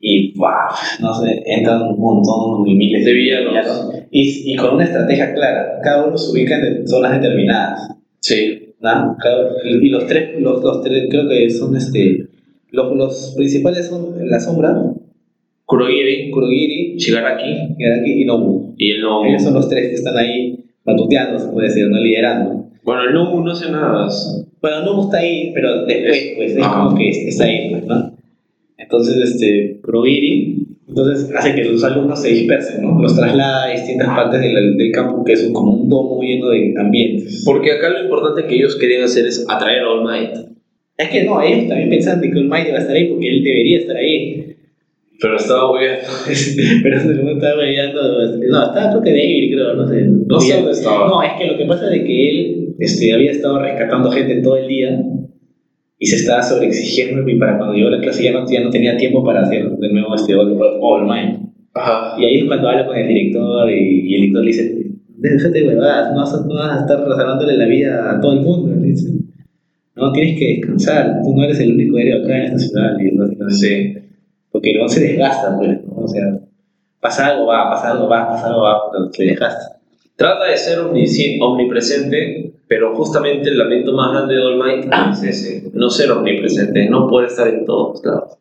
[0.00, 0.68] y ¡buah!
[1.00, 3.90] no sé, entran un montón y miles De villanos.
[4.10, 7.88] y, y con una estrategia clara, cada uno se ubica en zonas determinadas,
[8.20, 8.74] Sí.
[8.80, 9.16] ¿no?
[9.18, 12.26] Cada- y los tres, los, los tres creo que son este,
[12.70, 14.76] los, los principales son la sombra,
[15.66, 18.74] Kurogiri, Kurogiri, Shigaraki Higaraki y Nobu.
[18.76, 19.24] y el Nomu.
[19.30, 22.63] Ellos son los tres que están ahí batuteando, se puede decir, no liderando.
[22.84, 24.08] Bueno, el Nomu no hace nada.
[24.60, 26.84] Bueno, Nobu está ahí, pero después, pues, es Ajá.
[26.84, 28.14] como que está ahí, pues, ¿no?
[28.76, 33.00] Entonces, este, Kurogiri, entonces hace que los alumnos se dispersen, ¿no?
[33.00, 36.74] Los traslada a distintas partes del, del campo, que es como un domo lleno de
[36.78, 37.42] ambientes.
[37.44, 40.48] Porque acá lo importante que ellos querían hacer es atraer a All Might.
[40.96, 43.28] Es que no, ellos también pensaban de que All Might iba a estar ahí porque
[43.28, 44.56] él debería estar ahí.
[45.20, 45.96] Pero estaba bien.
[46.82, 48.00] pero momento estaba peleando,
[48.50, 50.04] no, estaba creo que David, creo, no sé.
[50.26, 51.08] No sé dónde estaba.
[51.08, 54.56] No, es que lo que pasa es que él este, había estado rescatando gente todo
[54.56, 55.02] el día
[55.98, 58.70] y se estaba sobreexigiendo y para cuando llegó a la clase ya no, ya no
[58.70, 61.38] tenía tiempo para hacer de nuevo este All, All Might.
[61.74, 62.16] Ajá.
[62.20, 63.74] Y ahí es cuando habla con el director y,
[64.10, 64.84] y el director le dice,
[65.16, 68.32] déjate de huevadas, no vas, a, no vas a estar resaltándole la vida a todo
[68.32, 68.74] el mundo.
[68.80, 69.10] Le dice.
[69.96, 72.96] No, tienes que descansar, tú no eres el único héroe acá en esta ciudad.
[72.98, 74.03] Y básicamente- Sí.
[74.54, 76.04] Porque no se desgasta, pues, ¿no?
[76.04, 76.38] O sea,
[77.00, 79.80] pasa algo, va, pasa algo, va, pasa algo, va, pero se desgasta.
[80.14, 85.70] Trata de ser omnipresente, pero justamente el lamento más grande de All Might es ese,
[85.72, 88.38] no ser omnipresente, no poder estar en todos lados.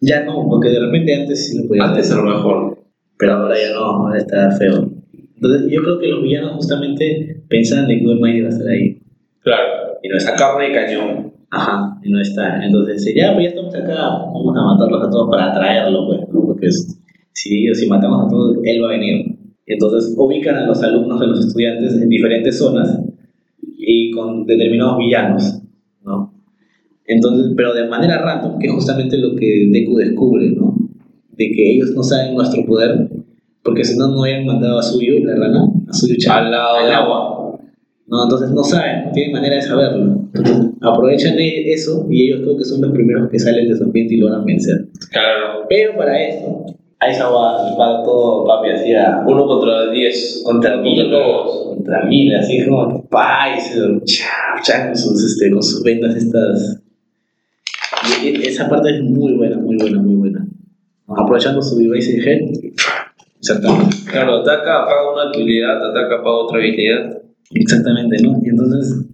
[0.00, 2.78] Ya no, porque de repente antes sí lo podía Antes a lo mejor.
[3.16, 4.90] Pero ahora ya no, ahora está feo.
[5.36, 8.68] Entonces, yo creo que los villanos justamente pensaban de que All Might iba a estar
[8.68, 9.00] ahí.
[9.40, 9.98] Claro.
[10.02, 10.34] Y no está.
[10.34, 11.33] A carne de cañón.
[11.56, 12.64] Ajá, y no está.
[12.64, 13.94] Entonces, ya, pues ya estamos acá,
[14.32, 16.46] vamos a matarlos a todos para atraerlo, pues, ¿no?
[16.46, 17.00] Porque es-
[17.32, 19.36] si, si matamos a todos, él va a venir.
[19.66, 23.00] Entonces, ubican a los alumnos, a los estudiantes en diferentes zonas
[23.78, 25.60] y con determinados villanos,
[26.04, 26.32] ¿no?
[27.06, 30.76] Entonces, pero de manera random, que es justamente lo que Deku descubre, ¿no?
[31.36, 33.10] De que ellos no saben nuestro poder,
[33.62, 36.92] porque si no, no hubieran mandado a Suyo, la rana, a Suyo Al lado del
[36.92, 37.43] agua.
[38.06, 40.20] No, entonces no saben, no tienen manera de saberlo.
[40.34, 43.84] Entonces aprovechan e- eso y ellos creo que son los primeros que salen de su
[43.84, 44.86] ambiente y logran vencer.
[45.10, 45.64] Claro.
[45.68, 46.66] Pero para eso,
[47.00, 50.42] Aizawa va todo papi hacía Uno contra diez.
[50.44, 54.26] contra mil, Contra mil, así como pa, y se cha,
[54.62, 56.80] cha, con sus, este, con sus vendas estas.
[58.22, 60.46] Y- y esa parte es muy buena, muy buena, muy buena.
[61.08, 62.40] Aprovechando su Erasing Head,
[63.38, 63.96] exactamente.
[64.10, 67.18] Claro, ataca, apaga una habilidad, ataca, apaga otra habilidad.
[67.52, 68.40] Exactamente, ¿no?
[68.44, 69.06] Y entonces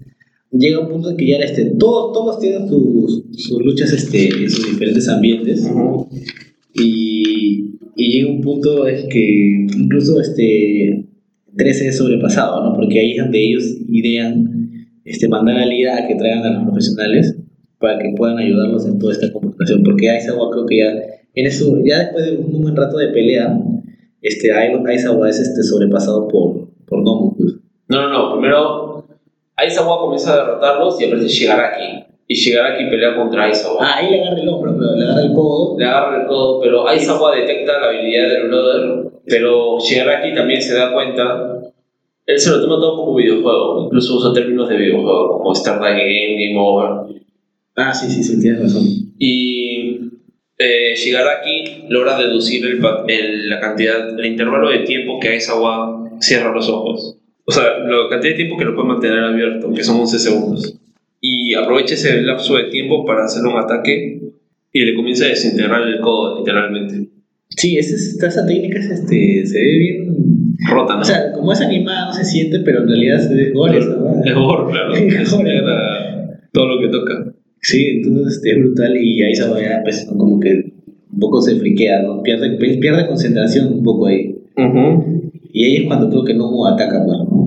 [0.52, 4.51] llega un punto en que ya este, todos, todos tienen sus, sus luchas este, en
[4.51, 5.69] sus diferentes ambientes
[6.74, 11.07] y, y llega un punto es que incluso este
[11.57, 12.74] 13 es sobrepasado, ¿no?
[12.74, 16.65] Porque ahí es donde ellos idean este, mandar a Lida a que traigan a los
[16.65, 17.36] profesionales
[17.78, 20.93] para que puedan ayudarlos en toda esta confrontación, porque Aizawa creo que ya,
[21.35, 23.59] en eso, ya después de un buen rato de pelea,
[24.23, 26.70] este, Aizawa es este, sobrepasado por.
[27.90, 28.32] No, no, no.
[28.32, 29.04] Primero,
[29.56, 32.04] Aizawa comienza a derrotarlos y aparece Shigaraki.
[32.28, 33.78] Y Shigaraki pelea contra Aizawa.
[33.84, 35.78] Ah, ahí le agarra el hombro, pero le agarra el codo.
[35.78, 39.10] Le agarra el codo, pero Aizawa detecta la habilidad del brother.
[39.26, 41.56] Pero Shigaraki también se da cuenta.
[42.26, 43.84] Él se lo toma todo como videojuego.
[43.86, 47.20] Incluso usa términos de videojuego, como Start the Game, Game Over.
[47.76, 48.84] Ah, sí, sí, sí, tienes razón.
[49.18, 49.98] Y
[50.58, 56.52] eh, Shigaraki logra deducir el, el- la cantidad, el intervalo de tiempo que Aizawa cierra
[56.54, 57.16] los ojos.
[57.44, 60.78] O sea, la cantidad de tiempo que lo puede mantener abierto, que son 11 segundos.
[61.20, 64.20] Y aprovecha ese lapso de tiempo para hacer un ataque
[64.72, 67.10] y le comienza a desintegrar el codo, literalmente.
[67.48, 70.54] Sí, esa, esa, técnica es, este, se ve bien.
[70.68, 71.00] Rota, ¿no?
[71.00, 73.78] O sea, como es animada no se siente, pero en realidad se ve gore.
[73.78, 74.94] es gore, claro.
[74.94, 75.60] Es gore.
[76.52, 77.32] Todo lo que toca.
[77.62, 80.72] Sí, entonces este, es brutal y ahí se va ya, pues, como que
[81.12, 82.22] un poco se friquea, ¿no?
[82.22, 84.30] Pierde, pierde concentración un poco ahí.
[85.52, 87.40] Y ahí es cuando creo que Nomu ataca, pues, ¿no?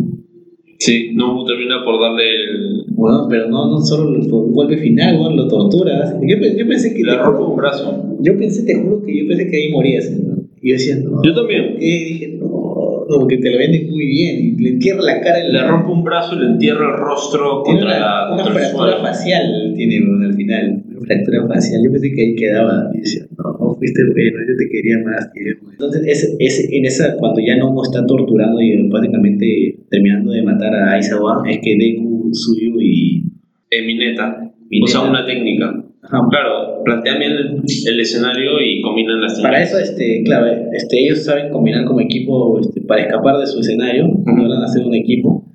[0.80, 2.86] Sí, no termina por darle el.
[2.90, 6.20] Bueno, pero no, no solo por un golpe final, bueno, lo tortura.
[6.22, 8.18] Yo, yo pensé que Le rompe un brazo.
[8.20, 10.12] yo pensé, te juro que yo pensé que ahí morías.
[10.12, 10.44] ¿no?
[10.62, 11.24] Y yo decía, no.
[11.24, 11.78] Yo también.
[11.80, 14.40] Y dije, no, no, porque te lo venden muy bien.
[14.40, 15.68] Y le entierra la cara en Le la.
[15.68, 18.98] rompe un brazo y le entierra el rostro contra, una, la, una contra el fractura
[18.98, 20.83] facial, tiene bueno, al final.
[21.02, 21.82] Fractura facial.
[21.84, 22.90] Yo pensé que ahí quedaba.
[22.94, 25.30] Y decía, no, no fuiste bueno, yo te quería más.
[25.72, 30.74] Entonces, ese, ese, en esa, cuando ya Nomo está torturando y básicamente terminando de matar
[30.74, 33.24] a Aizawa, es que Deku, Suyu y.
[33.70, 34.52] Eh, Mineta.
[34.70, 34.86] Mineta.
[34.86, 35.84] Usa una técnica.
[36.04, 36.20] Ajá.
[36.30, 39.52] Claro, plantean bien el, el escenario y combinan las técnicas.
[39.52, 43.60] Para eso, este, claro, este, ellos saben combinar como equipo este, para escapar de su
[43.60, 45.46] escenario, logran hacer un equipo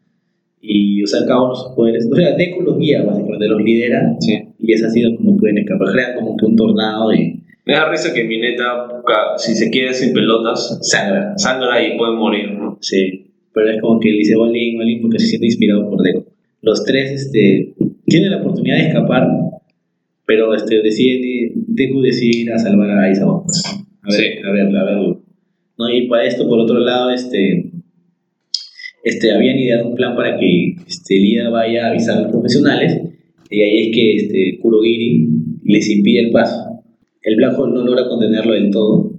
[0.61, 2.09] y usar cada uno sus poderes.
[2.11, 4.48] O sea, Deku los guía, básicamente, los lidera Sí.
[4.59, 5.89] Y es así como pueden escapar.
[5.93, 9.93] Crean como que un tornado y Me da risa que Mineta, ca- si se queda
[9.93, 11.35] sin pelotas, sangra.
[11.37, 12.79] sangra y puede morir, ¿no?
[12.81, 16.25] Sí, pero es como que le dice Bolin, Bolin, porque se siente inspirado por Deku.
[16.63, 17.75] Los tres este,
[18.07, 19.29] tienen la oportunidad de escapar,
[20.27, 23.45] pero este, deciden, Deku decide ir a salvar a Aizawa.
[23.45, 23.63] pues.
[24.03, 24.25] A ver, Sí.
[24.47, 25.23] a ver, a verlo.
[25.79, 25.89] ¿No?
[25.95, 27.71] Y para esto, por otro lado, este,
[29.05, 33.01] este, habían ideado un plan para que este, Lida vaya a avisar a los profesionales,
[33.51, 35.29] y ahí es que este, Kurogiri
[35.65, 36.83] les impide el paso.
[37.23, 39.13] El Black Hole no logra contenerlo del todo,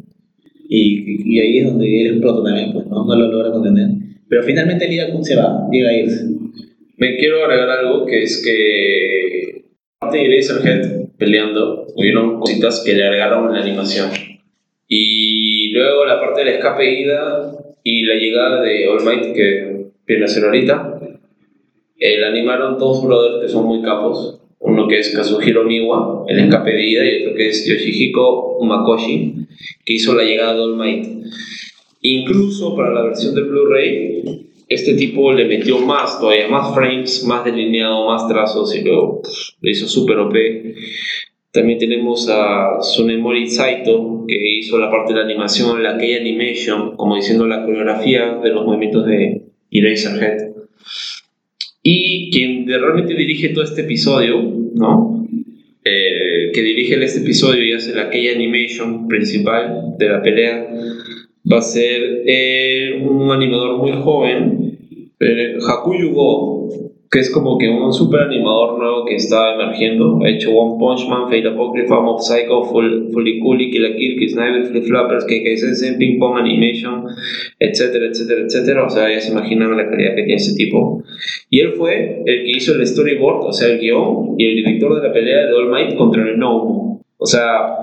[0.68, 3.90] y, y ahí es donde él explota también, pues no, no lo logra contener.
[4.30, 6.26] Pero finalmente Lida Kun se va, llega a irse.
[6.98, 9.66] Me quiero agregar algo que es que
[10.00, 14.10] aparte de Razorhead peleando, hubieron cositas que le agregaron en la animación.
[14.88, 17.52] Y luego la parte del escape ida
[17.84, 20.99] y la llegada de All Might que viene a ser ahorita,
[22.00, 24.40] eh, la animaron dos brothers que son muy capos.
[24.60, 29.48] Uno que es Kazuhiro Miwa, el escape y otro que es Yoshihiko Umakoshi,
[29.86, 31.08] que hizo la llegada de All Might.
[32.02, 37.44] Incluso para la versión del Blu-ray, este tipo le metió más, todavía más frames, más
[37.44, 39.22] delineado, más trazos y luego
[39.62, 40.36] le hizo super OP.
[41.52, 46.96] También tenemos a Tsunemori Saito, que hizo la parte de la animación, la Key Animation,
[46.96, 50.50] como diciendo la coreografía de los movimientos de Eraserhead.
[51.82, 54.42] Y quien realmente dirige todo este episodio,
[54.76, 55.28] ¿no?
[55.84, 60.68] Eh, que dirige este episodio y hace la Key Animation principal de la pelea,
[61.52, 64.78] va a ser eh, un animador muy joven,
[65.20, 66.70] eh, Hakuyu Go,
[67.12, 70.20] que es como que un super animador nuevo que está emergiendo.
[70.24, 74.20] Ha hecho One Punch Man, Fate Apocrypha, Mob Psycho, Full, Fully Cooley, Kill la Kill,
[74.20, 77.06] Kill Sniper, Flip Flappers, KK Sensen, Ping Pong Animation,
[77.60, 78.86] etcétera, etcétera, etcétera.
[78.86, 81.04] O sea, ya se imaginan la calidad que tiene ese tipo.
[81.50, 85.02] Y él fue el que hizo el storyboard, o sea, el guion y el director
[85.02, 87.02] de la pelea de All Might contra el No.
[87.18, 87.76] O sea,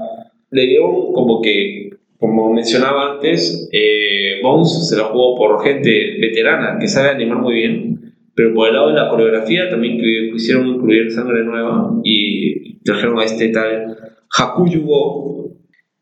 [0.53, 1.91] le dieron como que,
[2.21, 7.55] como mencionaba antes, eh, Bones se la jugó por gente veterana que sabe animar muy
[7.55, 7.96] bien.
[8.37, 13.19] Pero por el lado de la coreografía también que quisieron incluir sangre nueva y trajeron
[13.19, 13.97] a este tal
[14.39, 15.57] Hakuyugo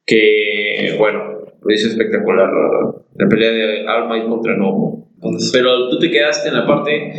[0.04, 1.20] que, bueno,
[1.62, 3.02] lo hizo espectacular, la verdad.
[3.14, 5.08] La pelea de All Might contra Nomo.
[5.52, 7.12] Pero tú te quedaste en la parte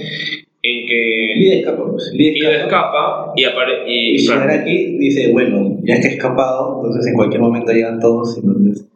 [0.62, 2.12] en que Líder escapa, pues.
[2.14, 3.84] Líder Ida escapa y aparece.
[3.88, 8.38] Y Y, Shigaraki dice, bueno, ya que he escapado, entonces en cualquier momento llegan todos,
[8.38, 8.88] entonces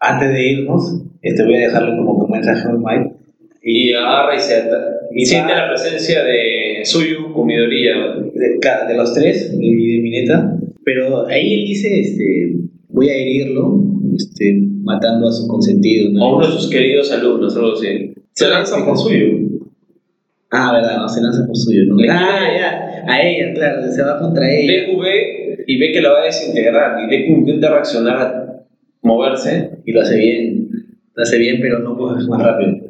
[0.00, 3.12] antes de irnos, este, voy a dejarle como un mensaje a Might.
[3.62, 4.54] y agarra y se
[5.18, 7.94] Y siente la presencia de Suyu con Midoriya.
[8.34, 12.54] de, los tres, de, de Mineta, pero ahí él dice, este,
[12.90, 13.82] voy a herirlo,
[14.14, 16.10] este, matando a su consentido.
[16.12, 16.22] ¿no?
[16.22, 18.12] A uno de sus queridos alumnos, algo así.
[18.32, 19.46] Se lanza por Suyu.
[20.50, 21.96] Ah, verdad, no, se lanza por suyo, ¿no?
[22.10, 24.86] Ah, ya, a ella, claro, se va contra ella.
[24.86, 26.98] Deku ve y ve que la va a desintegrar.
[27.04, 28.64] Y Deku intenta reaccionar,
[29.02, 29.70] moverse.
[29.84, 30.68] Y lo hace bien,
[31.14, 32.85] lo hace bien, pero no pues, más rápido.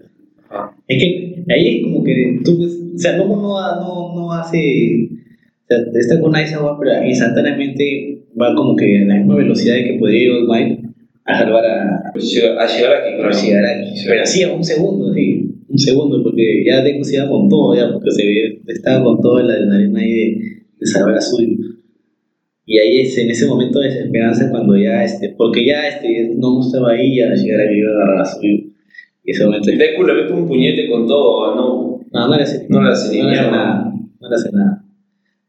[0.89, 5.09] Es que ahí es como que tú, ves- o sea, no, no, no, no hace,
[5.11, 9.75] o sea, está con Ice Agua, pero instantáneamente va como que a la misma velocidad
[9.77, 10.81] de que podría ir Might
[11.25, 13.33] a salvar a, A Shigaraki, a claro.
[13.33, 13.91] Shigaraki.
[14.07, 17.75] Pero así a un segundo, sí, un segundo, porque ya Deku se iba con todo,
[17.75, 20.39] ya, porque se ve- estaba con todo la adrenalina ahí de,
[20.79, 21.59] de salvar a Suyu.
[22.69, 26.61] Y ahí es en ese momento de desesperanza cuando ya, este, porque ya este, no
[26.61, 28.66] estaba ahí, ya Shigaraki iba a agarrar a Suyu.
[29.27, 32.01] Y ese momento Deku le mete un puñete con todo, ¿no?
[32.13, 33.93] no, no le hace, No le hace no le hace nada.
[34.21, 34.85] No le hace nada.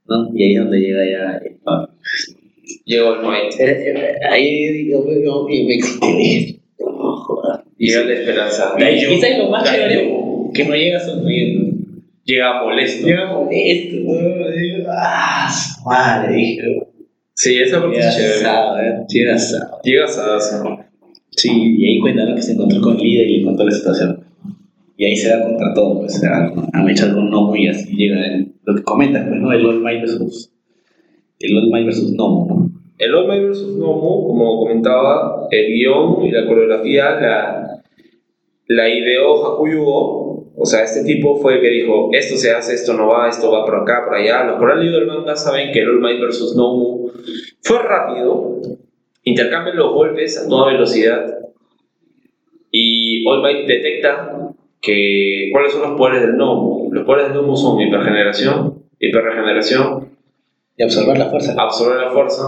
[0.08, 0.30] ¿No?
[0.34, 1.94] Y ahí es donde llega ya el papi.
[2.86, 3.60] Llegó el Might.
[3.60, 7.62] Eh, eh, Ahí yo, yo y me joder.
[7.78, 8.72] Llega la esperanza.
[8.72, 10.12] ¿sabes lo más chévere?
[10.54, 11.78] Que no llega sonriendo.
[12.24, 13.06] Llega molesto.
[13.08, 13.98] Llega molesto,
[14.90, 15.50] Ah,
[15.86, 16.58] madre.
[17.34, 18.34] Sí, esa parte es chévere.
[18.34, 19.06] asado, eh.
[19.08, 19.80] Llega asado.
[19.84, 20.87] Llega Sadasa.
[21.38, 24.26] Sí, y ahí cuenta que se encontró con Líder y le contó la situación.
[24.98, 28.26] Y ahí se da contra todo, pues, da a mechar con Nomo y así llega
[28.26, 29.52] el- lo que comentas, pues, ¿no?
[29.52, 30.52] El All Might versus,
[31.40, 32.72] el All Might versus Nomo, ¿no?
[32.98, 33.76] El All Might vs.
[33.78, 37.82] Nomu, como comentaba, el guion y la coreografía la,
[38.70, 40.48] la ideó Hakuyugo.
[40.60, 43.52] O sea, este tipo fue el que dijo, esto se hace, esto no va, esto
[43.52, 44.44] va por acá, por allá.
[44.46, 46.56] Los que han leído el manga saben que el All Might vs.
[46.58, 47.12] Nomu
[47.62, 48.62] fue rápido,
[49.28, 51.38] intercambian los golpes a toda velocidad
[52.72, 56.90] y All Might detecta que, cuáles son los poderes del Nomu.
[56.92, 60.10] Los poderes del Nomu son hipergeneración, hiperregeneración,
[60.78, 61.56] Y absorber la fuerza.
[61.58, 62.44] absorber la fuerza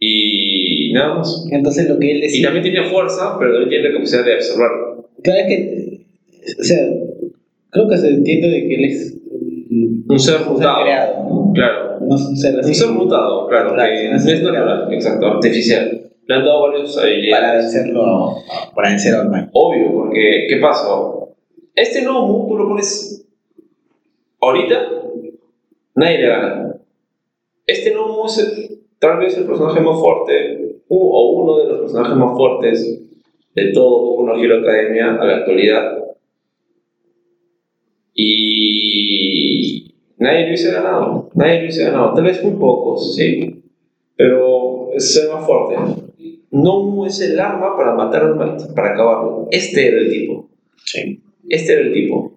[0.00, 1.46] y nada más.
[1.50, 2.48] Entonces lo que él Y decía...
[2.48, 5.04] también tiene fuerza, pero también tiene la capacidad de absorberla.
[5.22, 6.00] Claro, es que,
[6.60, 6.86] o sea,
[7.70, 9.18] creo que se entiende de que él es
[10.08, 10.84] Un ser mutado.
[11.28, 11.52] ¿no?
[11.54, 11.98] Claro.
[12.00, 12.68] No es un ser así.
[12.68, 16.02] Un ser mutado, claro, Claro, que no es natural, exacto, artificial.
[16.26, 17.72] Le han dado varias Para habilidades.
[17.74, 18.36] vencerlo,
[18.74, 19.48] para vencer a All Might.
[19.52, 20.88] Obvio, porque ¿qué pasa?
[21.74, 23.26] Este Nomu, tú lo pones
[24.40, 24.74] ahorita,
[25.94, 26.74] nadie le gana.
[27.66, 32.16] Este Nomu es el- tal vez el personaje más fuerte, o uno de los personajes
[32.16, 33.02] más fuertes
[33.54, 35.98] de todo Boku no Hero Academia a la actualidad.
[38.16, 43.62] Y nadie lo hubiese ganado, nadie lo hubiese ganado, tal vez muy pocos, sí,
[44.16, 45.76] pero es más fuerte.
[46.50, 49.48] Nomu es el arma para matar al Might, para acabarlo.
[49.50, 50.48] Este era el tipo.
[50.84, 51.20] Sí.
[51.48, 52.32] Este era el tipo.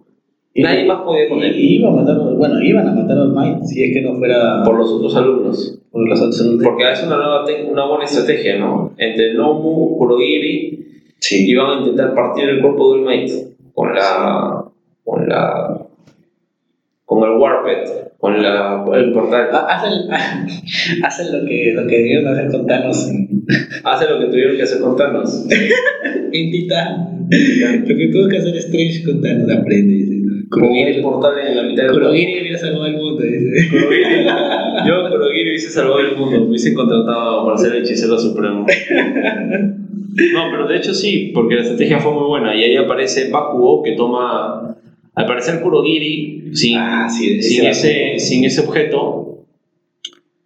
[0.56, 1.56] Nadie más podía con él.
[1.58, 4.16] Y iba a matar, bueno, iban a matar a All Might si es que no
[4.18, 5.80] fuera Por los otros alumnos.
[5.90, 6.64] por los otros alumnos.
[6.66, 8.94] Porque es una, nueva una buena estrategia, ¿no?
[8.98, 10.86] Entre Nomu, Kurogiri,
[11.20, 11.50] Sí.
[11.50, 13.32] iban a intentar partir el cuerpo del Might
[13.74, 14.59] con la.
[15.04, 15.86] Con la.
[17.06, 19.50] con el Warped, con la, el portal.
[19.52, 20.12] Ah, Hacen,
[21.04, 23.46] hacen lo que lo que debieron hacer con Thanos en,
[23.84, 25.48] Hace lo que tuvieron que hacer con Thanos.
[26.32, 27.28] en Titán.
[27.30, 29.94] Lo que tuvo que hacer Strange con Thanos aprende.
[29.94, 30.20] Dice.
[30.50, 31.94] Con el Kurogiri, portal en la mitad del.
[31.94, 33.24] Kurogiri hubiera salvado al mundo.
[33.24, 33.70] Dice.
[33.70, 34.26] Kurogiri.
[34.88, 36.40] Yo, Kurogiri, hubiese salvado el mundo.
[36.42, 38.66] Me hubiesen contratado para ser el hechicero supremo.
[40.34, 42.56] No, pero de hecho sí, porque la estrategia fue muy buena.
[42.56, 44.76] Y ahí aparece Bakugo que toma.
[45.20, 49.46] Al parecer, Kurogiri, sin, Ah, sí, sin, ese ese, sin ese objeto,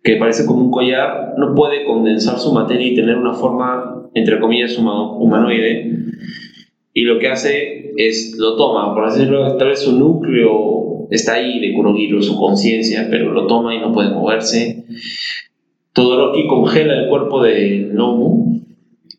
[0.04, 4.40] que parece como un collar, no puede condensar su materia y tener una forma entre
[4.40, 5.92] comillas, huma- humanoide,
[6.94, 11.34] y lo que hace es, lo toma, por así decirlo, tal vez su núcleo está
[11.36, 14.86] ahí de Kurogiro, su conciencia, pero lo toma y no puede moverse.
[15.94, 18.60] Todoroki congela el cuerpo de Nomu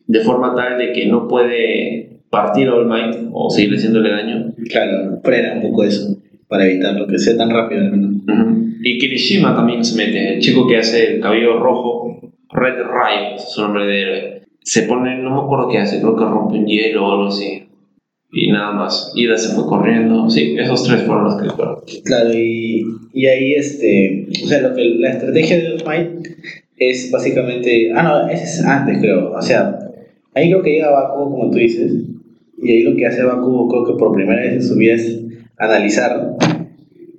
[0.07, 4.53] de forma tal de que no puede partir a All Might o seguir haciéndole daño.
[4.69, 8.11] Claro, frena un poco eso, para evitar lo que sea tan rápido al menos.
[8.83, 13.61] Y Kirishima también se mete, el chico que hace el cabello rojo, Red Riot, su
[13.61, 14.41] nombre de héroe.
[14.61, 17.63] Se pone, no me acuerdo qué hace, creo que rompe un hielo o algo así.
[18.31, 19.13] Y nada más.
[19.15, 20.29] Ida se fue corriendo.
[20.29, 21.77] Sí, esos tres fueron los que fueron.
[22.03, 22.83] Claro, y,
[23.13, 26.27] y ahí, este, o sea, lo que la estrategia de All Might
[26.77, 29.79] es básicamente, ah, no, ese es antes, creo, o sea,
[30.33, 31.93] ahí creo que llega Bakugo, como tú dices,
[32.57, 35.19] y ahí lo que hace Bakugo, creo que por primera vez en su vida es
[35.57, 36.35] analizar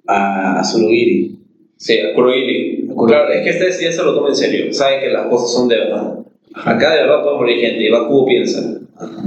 [0.06, 1.36] a, a Surugiri.
[1.76, 2.86] Sí, a Kurohige.
[3.06, 4.72] Claro, es que este ya se lo toma en serio.
[4.72, 6.14] Sabe que las cosas son de verdad.
[6.54, 7.84] Acá de verdad puede morir gente.
[7.84, 8.78] Y Bakugo piensa.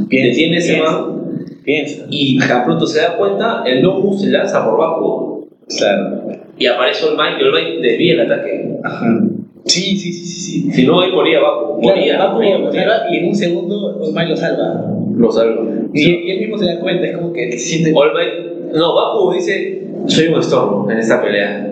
[0.10, 1.20] Detiene ese piensa, man
[1.64, 5.48] piensa, y tan pronto se da cuenta, el Nomu se lanza por Bakugo.
[5.78, 6.24] claro,
[6.58, 8.80] Y aparece All Might y All Might desvía el ataque.
[8.84, 9.20] ajá.
[9.66, 10.72] Sí, sí, sí, sí, sí.
[10.72, 11.80] Si no, ahí moría Bakugo.
[11.82, 12.84] Moría, Claro, moría, Bakugo moría.
[12.90, 14.96] salva y en un segundo All Might lo salva.
[15.18, 15.70] Lo salvo.
[15.94, 17.92] Y, y él mismo se da cuenta, es como que siente...
[17.96, 18.74] All Might.
[18.76, 21.66] No, Bakugo dice: Soy un estorbo en esta pelea.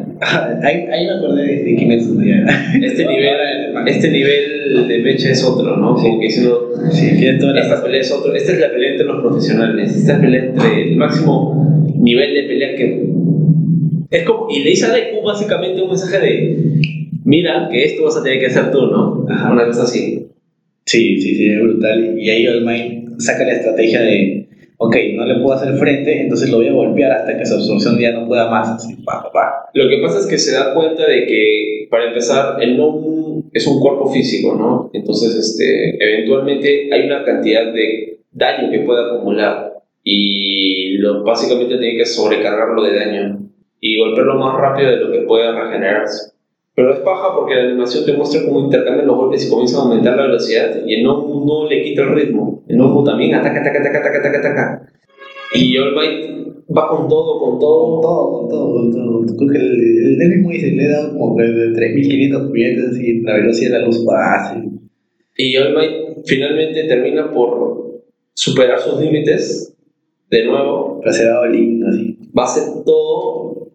[0.64, 2.44] ahí, ahí me acordé de, de Kimetsu, ya.
[2.84, 3.38] Este nivel,
[3.88, 5.94] este nivel de mecha es otro, ¿no?
[5.96, 8.34] Como que Sí, tiene toda la esta pelea es otro.
[8.34, 9.96] Esta es la pelea entre los profesionales.
[9.96, 13.08] Esta es la pelea entre el máximo nivel de pelea que.
[14.10, 14.48] Es como.
[14.50, 16.58] Y le dice a Deku básicamente un mensaje de:
[17.28, 19.26] Mira, que esto vas a tener que hacer tú, ¿no?
[19.30, 19.52] Ajá.
[19.52, 20.30] Una cosa así.
[20.86, 22.18] Sí, sí, sí, es brutal.
[22.18, 24.48] Y ahí Might saca la estrategia de,
[24.78, 28.00] ok, no le puedo hacer frente, entonces lo voy a golpear hasta que su absorción
[28.00, 28.70] ya no pueda más.
[28.70, 29.70] Así, pa, pa, pa.
[29.74, 33.68] Lo que pasa es que se da cuenta de que, para empezar, el no es
[33.68, 34.90] un cuerpo físico, ¿no?
[34.94, 41.98] Entonces, este, eventualmente hay una cantidad de daño que puede acumular y lo, básicamente tiene
[41.98, 43.40] que sobrecargarlo de daño
[43.82, 46.37] y golpearlo más rápido de lo que pueda regenerarse.
[46.78, 49.82] Pero es paja porque la animación te muestra cómo intercambian los golpes y comienza a
[49.82, 52.64] aumentar la velocidad y el Nomu no le quita el ritmo.
[52.68, 54.92] El Nomu también ataca, ataca, ataca, ataca, ataca, ataca.
[55.56, 58.00] Y All Might va con todo, con Con todo.
[58.00, 59.38] todo, con todo, con todo.
[59.38, 63.22] Creo que el, el, mismo dice, le he dado como que de 3.500 puñetes y
[63.22, 64.70] la velocidad de la luz así.
[65.36, 68.04] Y All Might finalmente termina por
[68.36, 69.76] superar sus límites
[70.30, 71.00] de nuevo.
[71.02, 72.20] Pero se da Olin, así.
[72.38, 73.67] Va a hacer todo.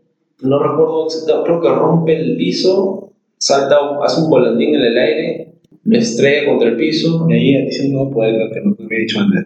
[0.43, 1.07] No recuerdo
[1.45, 5.55] creo que rompe el piso, salta, hace un volantín en el aire,
[5.85, 8.99] lo estrella contra el piso Y ahí dice un nuevo poder que no me había
[9.01, 9.45] dicho antes.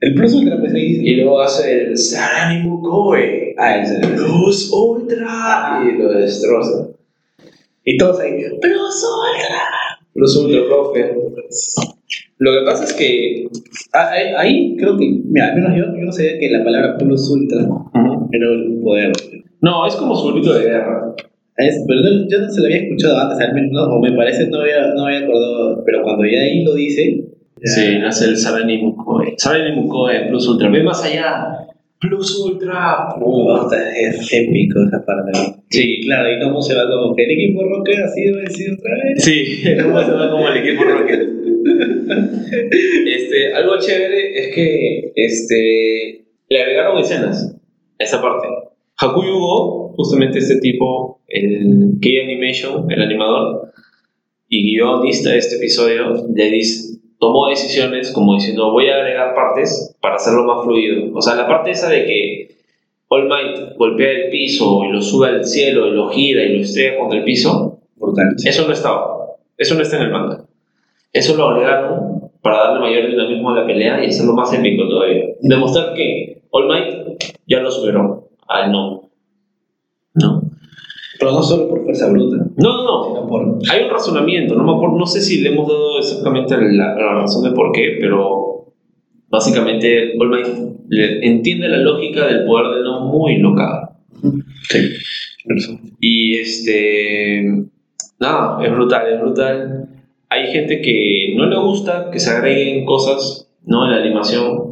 [0.00, 3.54] El plus ultra, pues ahí y luego hace el Saranimu Koe.
[3.56, 4.08] Ah, ese, ese.
[4.08, 6.88] Plus Ultra y lo destroza.
[7.84, 9.98] Y todos ahí, plus ultra.
[10.12, 11.14] Plus Ultra, profe.
[12.38, 13.48] Lo que pasa es que.
[13.94, 16.98] Ah, ahí, ahí creo que, mira, al menos yo, yo no sabía que la palabra
[16.98, 17.66] plus ultra
[18.32, 19.12] era un poder.
[19.60, 21.14] No, es como su grito de guerra.
[21.56, 24.12] Es, pero no- yo no se lo había escuchado antes, al menos, no, o me
[24.12, 27.16] parece no había, no había acordado, pero cuando ya ahí lo dice,
[27.64, 29.34] ya- Sí, hace el Saranimu Koe.
[29.38, 30.68] Saranimu Koe Plus Ultra.
[30.68, 31.58] Ve más allá.
[32.00, 33.08] Plus Ultra.
[33.18, 35.32] Puta, es épico esa parte.
[35.70, 38.92] Sí, Claro, y cómo se va como que el equipo Rocket ha sido vencido otra
[39.02, 39.24] vez.
[39.24, 41.28] Sí, cómo se va como el equipo Rocket.
[43.06, 47.56] Este, algo chévere es que este, le agregaron escenas
[47.98, 48.48] esa parte.
[48.96, 53.72] Hakuyugo, justamente este tipo, el K-Animation, el animador
[54.48, 59.96] y guionista de este episodio, le dice, tomó decisiones como diciendo voy a agregar partes
[60.00, 61.12] para hacerlo más fluido.
[61.14, 62.54] O sea, la parte esa de que
[63.08, 66.62] All Might golpea el piso y lo sube al cielo y lo gira y lo
[66.62, 68.34] estrella contra el piso, Brutal.
[68.44, 69.14] eso no estaba.
[69.56, 70.44] Eso no está en el manga.
[71.12, 75.24] Eso lo agregaron para darle mayor dinamismo a la pelea y hacerlo más épico todavía.
[75.40, 79.10] Demostrar que All Might ya lo superó al no.
[80.14, 80.42] ¿No?
[81.18, 83.04] Pero no solo por fuerza bruta, No, no, no.
[83.08, 83.58] sino por.
[83.70, 84.54] Hay un razonamiento.
[84.54, 87.72] No, me acuerdo, no sé si le hemos dado exactamente la, la razón de por
[87.72, 88.72] qué, pero
[89.28, 90.46] básicamente All Might
[90.88, 93.88] le- entiende la lógica del poder del no muy local.
[94.68, 94.90] Sí.
[96.00, 97.64] Y este.
[98.20, 99.88] Nada, es brutal, es brutal.
[100.30, 103.84] Hay gente que no le gusta que se agreguen cosas ¿no?
[103.84, 104.63] en la animación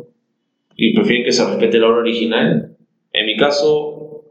[0.77, 2.77] y prefieren que se respete la obra original.
[3.13, 4.25] En mi caso,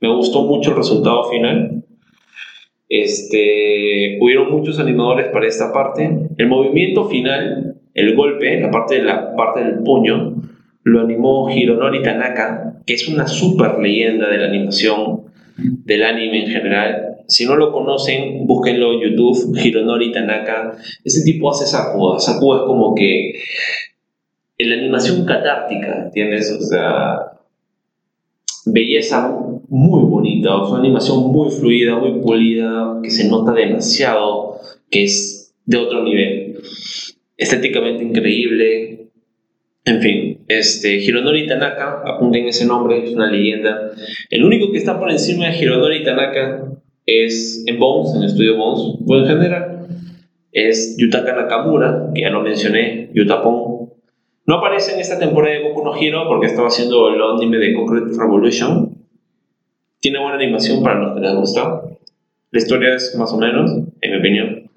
[0.00, 1.84] me gustó mucho el resultado final.
[2.88, 6.28] Este, hubieron muchos animadores para esta parte.
[6.36, 10.36] El movimiento final, el golpe, la parte, de la parte del puño,
[10.84, 15.24] lo animó Hironori Tanaka, que es una super leyenda de la animación
[15.56, 17.16] del anime en general.
[17.26, 20.78] Si no lo conocen, búsquenlo en YouTube, Hironori Tanaka.
[21.04, 22.18] Ese tipo hace Sakuga.
[22.18, 23.34] Sakuga es como que
[24.66, 26.50] la animación catártica, ¿entiendes?
[26.52, 27.32] O sea,
[28.66, 29.28] belleza
[29.68, 34.58] muy bonita, o sea, una animación muy fluida, muy pulida, que se nota demasiado,
[34.90, 36.58] que es de otro nivel.
[37.36, 39.10] Estéticamente increíble.
[39.84, 43.92] En fin, este, Hironori Tanaka, apunten ese nombre, es una leyenda.
[44.28, 46.72] El único que está por encima de Hironori Tanaka
[47.06, 49.88] es en Bones, en el estudio Bones, o en general,
[50.52, 53.90] es Yutaka Nakamura, que ya lo mencioné, Yutapon.
[54.48, 57.74] No aparece en esta temporada de Goku no Hero porque estaba haciendo el anime de
[57.74, 58.96] Concrete Revolution.
[60.00, 61.82] Tiene buena animación para los que les gusta.
[62.50, 63.70] La historia es más o menos,
[64.00, 64.70] en mi opinión.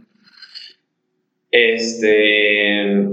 [1.52, 3.08] Este.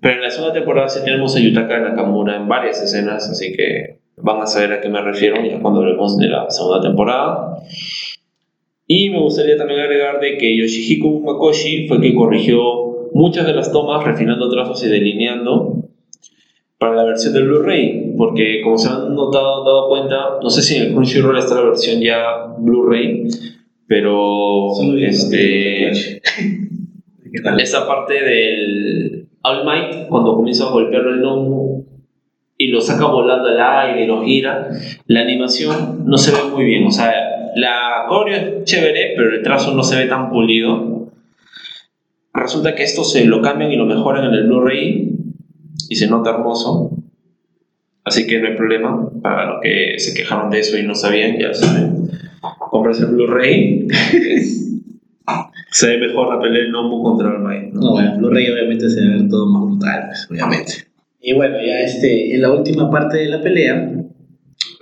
[0.00, 3.98] Pero en la segunda temporada sí tenemos a Yutaka Nakamura en varias escenas, así que
[4.16, 7.58] van a saber a qué me refiero ya cuando hablemos de la segunda temporada.
[8.86, 13.72] Y me gustaría también agregar de que Yoshihiko Makoshi fue quien corrigió muchas de las
[13.72, 15.84] tomas, refinando trazos y delineando
[16.78, 20.76] para la versión del Blu-ray, porque como se han notado, dado cuenta, no sé si
[20.76, 23.28] en el Crunchyroll está la versión ya Blu-ray,
[23.86, 26.20] pero este,
[27.58, 31.84] esa parte del All Might, cuando comienza a golpearlo el gnomo
[32.56, 34.68] y lo saca volando al aire y lo gira,
[35.06, 36.86] la animación no se ve muy bien.
[36.86, 37.12] O sea,
[37.56, 40.93] la coreo es chévere, pero el trazo no se ve tan pulido.
[42.34, 45.16] Resulta que esto se lo cambian y lo mejoran en el Blu-ray
[45.88, 46.90] y se nota hermoso.
[48.04, 49.08] Así que no hay problema.
[49.22, 52.10] Para los que se quejaron de eso y no sabían, ya saben.
[52.58, 53.86] Compras el Blu-ray.
[55.70, 57.72] se ve mejor la pelea del gnomo contra el Might.
[57.72, 57.80] ¿no?
[57.80, 60.72] No, bueno, Blu-ray obviamente se va a ver todo más brutal, pues, obviamente.
[61.20, 63.92] Y bueno, ya este, en la última parte de la pelea,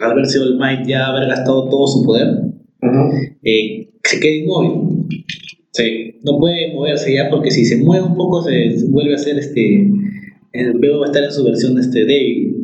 [0.00, 2.28] al verse All Might ya haber gastado todo su poder,
[3.42, 5.06] eh, se queda inmóvil.
[5.72, 6.20] Sí.
[6.22, 9.90] No puede moverse ya porque si se mueve un poco se, vuelve a hacer este.
[10.52, 12.56] El Bebo va a estar en su versión este, débil.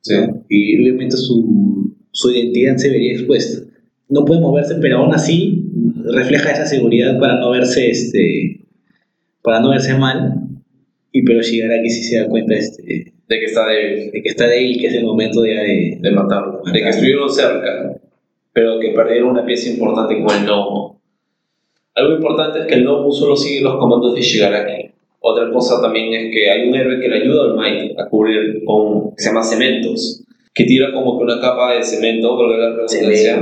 [0.00, 0.14] Sí.
[0.48, 3.66] Y obviamente su, su identidad se vería expuesta.
[4.08, 5.64] No puede moverse, pero aún así
[6.04, 8.66] refleja esa seguridad para no verse este.
[9.42, 10.34] para no verse mal.
[11.12, 14.12] Y pero Shigaraki sí se da cuenta este, De que está débil.
[14.12, 15.98] de que está débil, que es el momento ya de.
[16.00, 18.00] de matarlo, de que estuvieron cerca,
[18.52, 20.99] pero que perdieron una pieza importante con el gnomo.
[21.94, 24.90] Algo importante es que el gnomo solo sigue los comandos de Shigaraki.
[25.20, 28.64] Otra cosa también es que hay un héroe que le ayuda al Might a cubrir
[28.64, 33.40] con, se llama cementos, que tira como que una capa de cemento, por la redundancia,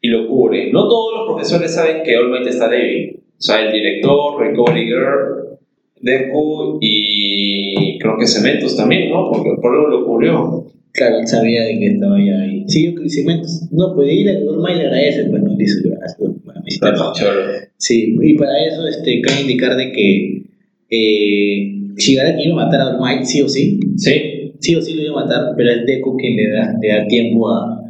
[0.00, 0.70] y lo cubre.
[0.72, 3.16] No todos los profesores saben que All Might está débil.
[3.16, 5.58] O sea, el director, Recovery Girl,
[6.00, 9.30] Deku y creo que Cementos también, ¿no?
[9.30, 10.64] Porque por algo lo cubrió.
[10.92, 12.64] Claro, él sabía de que estaba ya ahí.
[12.66, 13.68] Sí, yo creo que Cimentos.
[13.70, 16.18] No, pues ir a All le agradece, pues no hizo gracias.
[16.18, 17.70] Bueno, me chévere.
[17.76, 20.42] Sí, y para eso este, cabe indicar de que
[20.90, 24.12] eh, Shigaraki iba a matar a Might sí o sí, Sí,
[24.58, 27.06] sí o sí lo iba a matar, pero es Deku quien le da, le da
[27.06, 27.80] tiempo a,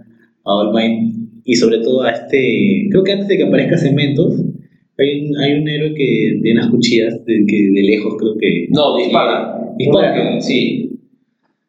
[0.45, 1.15] a All Might
[1.45, 4.41] y sobre todo a este, creo que antes de que aparezca Cementos,
[4.99, 8.67] hay un, hay un héroe que tiene unas cuchillas de, que de lejos creo que
[8.71, 9.59] No, dispara.
[9.79, 10.41] Dispara.
[10.41, 11.00] Sí.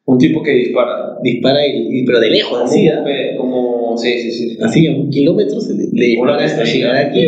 [0.06, 1.18] Un tipo que dispara.
[1.24, 3.04] dispara, y, y- pero de lejos, Como, así, ¿ah?
[3.38, 4.58] como- sí, sí, sí.
[4.62, 6.66] así a un kilómetro se le, le Una dispara a pistolita.
[6.72, 7.26] Shigaraki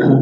[0.00, 0.20] Ajá.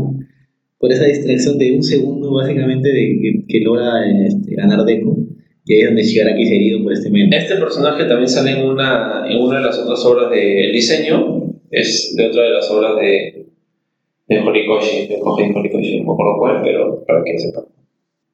[0.78, 5.26] por esa distracción de un segundo básicamente de que, que logra este, ganar Deku
[5.64, 8.66] y ahí es donde Shigaraki es herido por este men Este personaje también sale en
[8.66, 11.44] una, en una de las otras obras de diseño.
[11.70, 13.46] Es de otra de las obras de,
[14.26, 15.06] de Horikoshi.
[15.06, 17.64] De Koji Horikoshi, no me acuerdo cuál, pero para que sepa.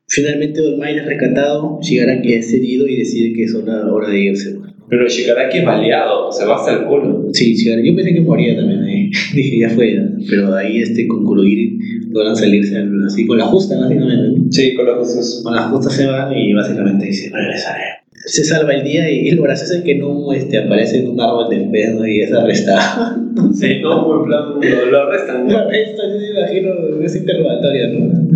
[0.08, 4.54] Finalmente Might es rescatado Shigaraki es herido y decide que es hora, hora de irse
[4.54, 4.66] ¿no?
[4.88, 7.28] Pero Shigaraki es baleado, se va hasta el culo.
[7.32, 9.98] sí, Shigaraki, yo pensé que moría también ahí dije ya fue
[10.30, 11.78] pero ahí este con Kurogiri
[12.10, 14.40] logran salirse al- así con la justa básicamente.
[14.50, 15.40] Sí, con las cosas.
[15.44, 17.82] con la justa se van y básicamente dice regresaré
[18.28, 21.20] se salva el día y, y lo gracioso es que no este, aparece en un
[21.20, 23.16] árbol de pedo y es arrestado
[23.54, 25.46] Sí, no, en plan, lo, lo arrestan.
[25.46, 25.70] ¿no?
[25.70, 26.70] Esto yo me imagino
[27.04, 28.28] es interrogatorio, ¿no?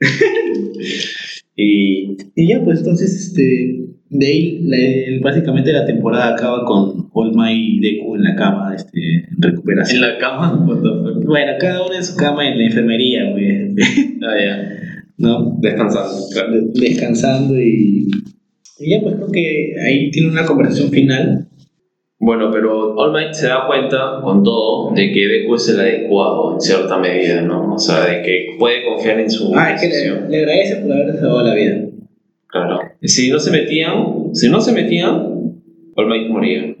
[1.56, 3.80] y, y ya, pues entonces, este,
[4.10, 8.74] de ahí, la- básicamente la temporada acaba con All Might y Deku en la cama,
[8.74, 8.98] este,
[9.30, 10.02] en recuperación.
[10.04, 11.24] En la cama, what the fuck.
[11.24, 13.74] Bueno, cada uno en su cama en la enfermería, güey,
[14.22, 14.70] Ah, ya.
[15.18, 15.58] ¿no?
[15.60, 16.52] Descansando, claro.
[16.52, 18.08] De- Descansando y,
[18.80, 21.48] y ya, pues creo que ahí tiene una conversación final.
[22.24, 26.54] Bueno, pero All Might se da cuenta con todo de que Deku es el adecuado
[26.54, 27.74] en cierta medida, ¿no?
[27.74, 30.30] O sea, de que puede confiar en su Ah, es que le, decisión.
[30.30, 31.80] le agradece por haber salvado la vida.
[32.46, 32.78] Claro.
[33.02, 35.60] Si no se metían, si no se metían,
[35.96, 36.74] All Might moría.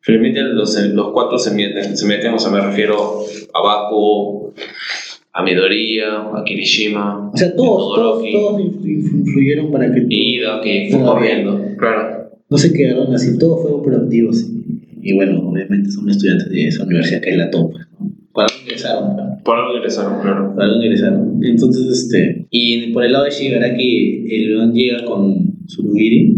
[0.00, 3.20] Finalmente los, los cuatro se meten, se meten, o sea, me refiero
[3.54, 4.52] a Baku,
[5.32, 7.94] a Midoriya, a Kirishima, O sea, todos,
[8.32, 12.30] todos, influyeron para que Ida, que fue corriendo, claro.
[12.50, 14.44] no se quedaron así, todos fueron proactivos.
[15.02, 17.72] Y bueno, obviamente son estudiantes de esa universidad que es la top.
[17.98, 18.12] ¿no?
[18.32, 20.54] Para algo ingresaron, para- Por algo ingresaron, claro.
[20.54, 21.40] para algo ingresaron.
[21.44, 22.46] Entonces, este.
[22.50, 25.34] Y por el lado de Shigaraki, el león llega con
[25.66, 26.36] Surugiri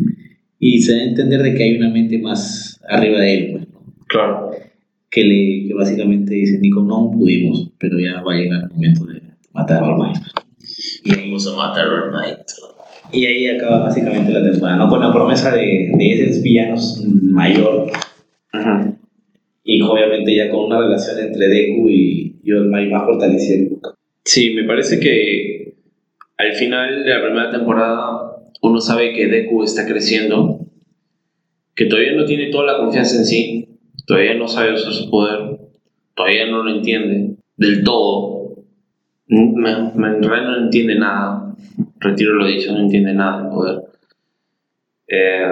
[0.59, 3.69] y se da a entender de que hay una mente más arriba de él, pues,
[3.71, 3.81] ¿no?
[4.09, 4.51] Claro.
[5.11, 9.05] que, le, que básicamente dice: Nico, no pudimos, pero ya va a llegar el momento
[9.07, 9.21] de
[9.53, 10.17] matar a All Might.
[11.05, 12.39] Y ahí Vamos a matar a All Might.
[13.13, 14.89] Y ahí acaba básicamente la temporada, ¿no?
[14.89, 17.87] Con la promesa de, de ese villanos mayor
[18.55, 18.97] Ajá.
[19.65, 23.69] y obviamente ya con una relación entre Deku y, y Might más fortalecida.
[24.25, 25.75] Sí, me parece que
[26.37, 30.61] al final de la primera temporada uno sabe que Deku está creciendo,
[31.75, 33.69] que todavía no tiene toda la confianza en sí,
[34.07, 35.59] todavía no sabe usar su poder,
[36.15, 38.55] todavía no lo entiende del todo.
[39.27, 41.55] Me, me- en realidad no entiende nada,
[42.01, 43.79] retiro lo dicho, no entiende nada del poder.
[45.07, 45.45] Eh,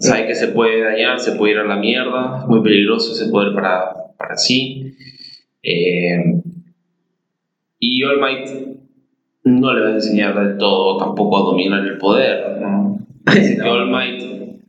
[0.00, 3.30] sabe que se puede dañar, se puede ir a la mierda, es muy peligroso ese
[3.30, 4.94] poder para, para sí.
[5.62, 6.40] Eh,
[7.78, 8.48] y All Might
[9.44, 12.58] no le va a enseñar del todo tampoco a dominar el poder.
[12.60, 12.98] ¿no?
[13.32, 14.22] Que All Might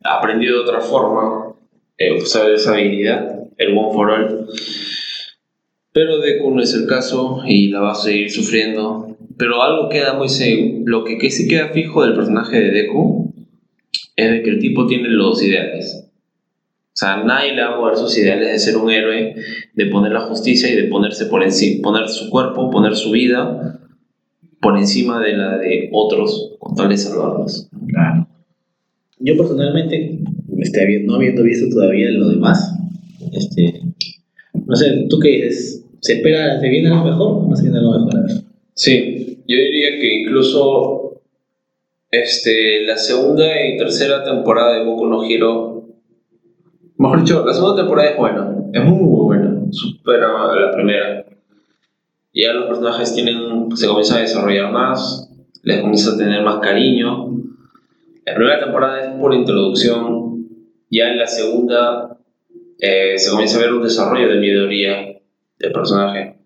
[0.04, 1.54] ha aprendido de otra forma
[1.98, 4.48] eh, usar esa habilidad, el One for All.
[5.94, 9.16] Pero Deku no es el caso y la va a seguir sufriendo.
[9.38, 10.84] Pero algo queda muy seguro.
[10.86, 13.34] Lo que, que sí queda fijo del personaje de Deku
[14.18, 16.04] es de que el tipo tiene los ideales.
[16.04, 19.36] O sea, nadie le va a mover sus ideales de ser un héroe,
[19.76, 23.80] de poner la justicia y de ponerse por encima, poner su cuerpo, poner su vida
[24.60, 27.70] por encima de la de otros con tal de salvarlos.
[27.88, 28.28] Claro.
[29.20, 30.20] Yo personalmente,
[30.58, 32.74] este, no habiendo visto todavía lo demás,
[33.32, 33.82] este,
[34.66, 35.86] no sé, ¿tú qué dices?
[36.00, 38.44] ¿Se espera, se viene algo mejor o no se viene algo mejor?
[38.74, 41.07] Sí, yo diría que incluso
[42.12, 45.86] este, la segunda y tercera temporada de Boku no Hero,
[46.98, 51.26] mejor dicho, la segunda temporada es buena, es muy, buena, supera la primera.
[52.34, 55.30] Ya los personajes tienen, se comienzan a desarrollar más,
[55.64, 57.32] les comienza a tener más cariño.
[58.26, 60.48] La primera temporada es por introducción,
[60.90, 62.18] ya en la segunda
[62.80, 65.20] eh, se comienza a ver un desarrollo de Midoriya,
[65.60, 66.37] del personaje.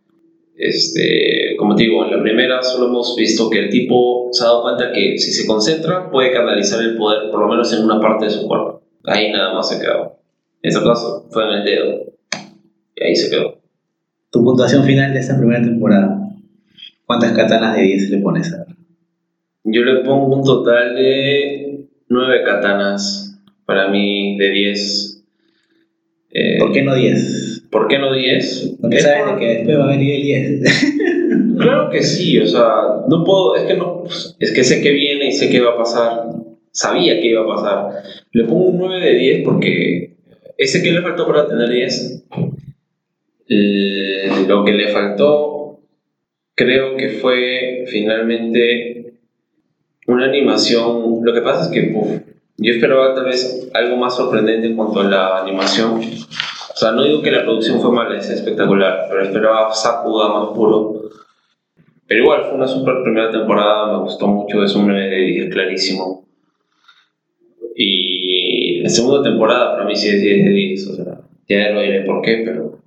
[0.61, 4.47] Este, como te digo, en la primera solo hemos visto que el tipo se ha
[4.47, 7.99] dado cuenta que si se concentra puede canalizar el poder por lo menos en una
[7.99, 8.83] parte de su cuerpo.
[9.05, 10.19] Ahí nada más se quedó.
[10.61, 12.05] En este caso fue en el dedo.
[12.95, 13.57] Y ahí se quedó.
[14.29, 16.29] Tu puntuación final de esta primera temporada,
[17.07, 18.53] ¿cuántas katanas de 10 le pones?
[18.53, 18.67] A?
[19.63, 23.35] Yo le pongo un total de 9 katanas
[23.65, 25.23] para mí de 10.
[26.33, 27.50] Eh, ¿Por qué no 10?
[27.71, 28.75] ¿Por qué no 10?
[28.81, 30.61] Porque Es sabes por- de que después va a venir el 10.
[31.57, 32.65] Claro que sí, o sea,
[33.07, 34.03] no puedo, es que no,
[34.39, 36.23] es que sé que viene y sé que va a pasar,
[36.71, 38.03] sabía que iba a pasar.
[38.31, 40.15] Le pongo un 9 de 10 porque
[40.57, 42.23] ese que le faltó para tener 10,
[43.49, 45.79] eh, lo que le faltó
[46.55, 49.13] creo que fue finalmente
[50.07, 52.09] una animación, lo que pasa es que puf,
[52.57, 56.01] yo esperaba tal vez algo más sorprendente en cuanto a la animación.
[56.81, 60.47] O sea, no digo que la producción fue mala, es espectacular, pero esperaba Sakuga más
[60.55, 61.11] puro.
[62.07, 65.53] Pero igual, fue una super primera temporada, me gustó mucho, es un 9 de 10
[65.53, 66.25] clarísimo.
[67.75, 71.81] Y la segunda temporada para mí sí es 10 de 10, o sea, ya lo
[71.81, 72.79] diré por qué, pero...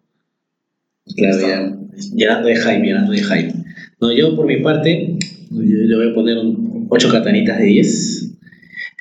[1.15, 1.73] Claro, ya,
[2.17, 3.53] llenando de hype, llenando de hype.
[4.01, 5.17] No, yo por mi parte,
[5.53, 8.34] yo le voy a poner un 8 katanitas de 10.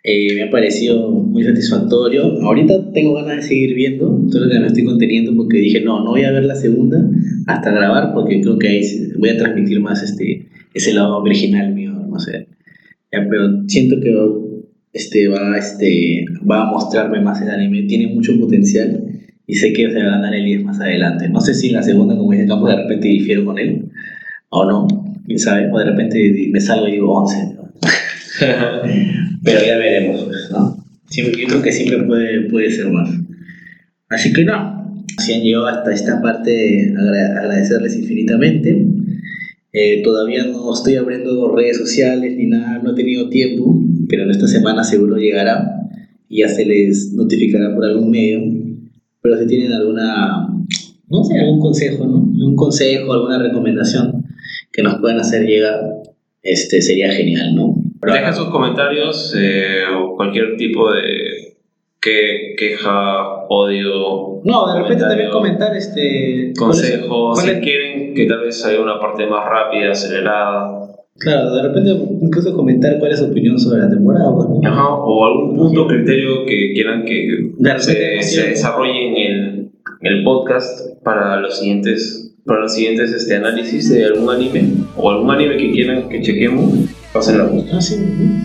[0.06, 2.42] Eh, me ha parecido muy satisfactorio.
[2.42, 6.24] Ahorita tengo ganas de seguir viendo, que me estoy conteniendo porque dije, no, no voy
[6.24, 7.10] a ver la segunda
[7.48, 8.82] hasta grabar porque creo que ahí
[9.18, 12.48] voy a transmitir más este, ese lado original mío, no sé.
[13.14, 14.14] Ya, pero siento que
[14.92, 19.06] este, va, este, va a mostrarme más el anime, tiene mucho potencial
[19.48, 21.30] y sé que se va a ganar el 10 más adelante.
[21.30, 23.90] No sé si en la segunda, como dice Campos, de repente difiero con él
[24.50, 24.88] o no,
[25.26, 27.63] quién sabe, o de repente me salgo y digo 11.
[29.44, 30.78] Pero ya veremos, pues, ¿no?
[31.08, 33.10] Siempre, yo creo que siempre puede, puede ser más.
[34.10, 38.86] Así que no, si han llegado hasta esta parte, agra- agradecerles infinitamente.
[39.74, 44.32] Eh, todavía no estoy abriendo redes sociales ni nada, no he tenido tiempo, pero en
[44.32, 45.80] esta semana seguro llegará
[46.30, 48.42] y ya se les notificará por algún medio.
[49.22, 50.48] Pero si tienen alguna,
[51.10, 52.18] no sé, algún consejo, ¿no?
[52.18, 54.26] Un consejo, alguna recomendación
[54.72, 55.80] que nos puedan hacer llegar,
[56.44, 57.83] este, sería genial, ¿no?
[58.06, 61.54] Deja sus comentarios eh, o cualquier tipo de
[62.04, 64.42] que, queja, odio.
[64.44, 66.52] No, de repente también comentar este.
[66.58, 70.82] Consejos, si quieren que tal vez haya una parte más rápida, acelerada.
[71.18, 74.34] Claro, de repente incluso comentar cuál es su opinión sobre la temporada.
[74.36, 74.62] pues, ¿no?
[74.68, 79.72] Ajá, o algún punto criterio que quieran que se, se desarrolle en el,
[80.02, 85.32] el podcast para los siguientes para los siguientes este análisis de algún anime o algún
[85.32, 86.74] anime que quieran que chequemos
[87.14, 87.98] pasen la voz Ah, sí,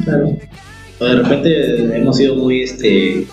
[0.04, 0.36] claro.
[1.00, 3.26] O de repente hemos sido muy este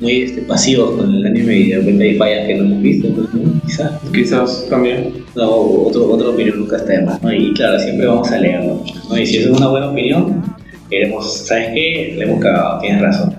[0.00, 3.08] muy este, pasivos con el anime y de repente hay fallas que no hemos visto,
[3.14, 3.60] pues, ¿no?
[3.64, 3.92] Quizás.
[4.12, 7.32] quizás también No, otro, otra opinión nunca está de más, ¿no?
[7.32, 9.18] Y claro, siempre vamos a leerlo, ¿no?
[9.18, 10.42] Y si es una buena opinión,
[10.90, 12.14] queremos, ¿sabes qué?
[12.16, 13.34] Le hemos cagado, tienes razón.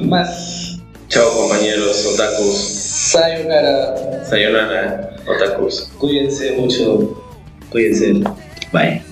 [0.00, 0.80] Y más.
[1.08, 2.56] chao compañeros otakus
[3.10, 4.24] Sayonara.
[4.24, 7.20] sayonara otakus Cuídense mucho.
[7.70, 8.22] Cuídense.
[8.72, 9.09] Bye.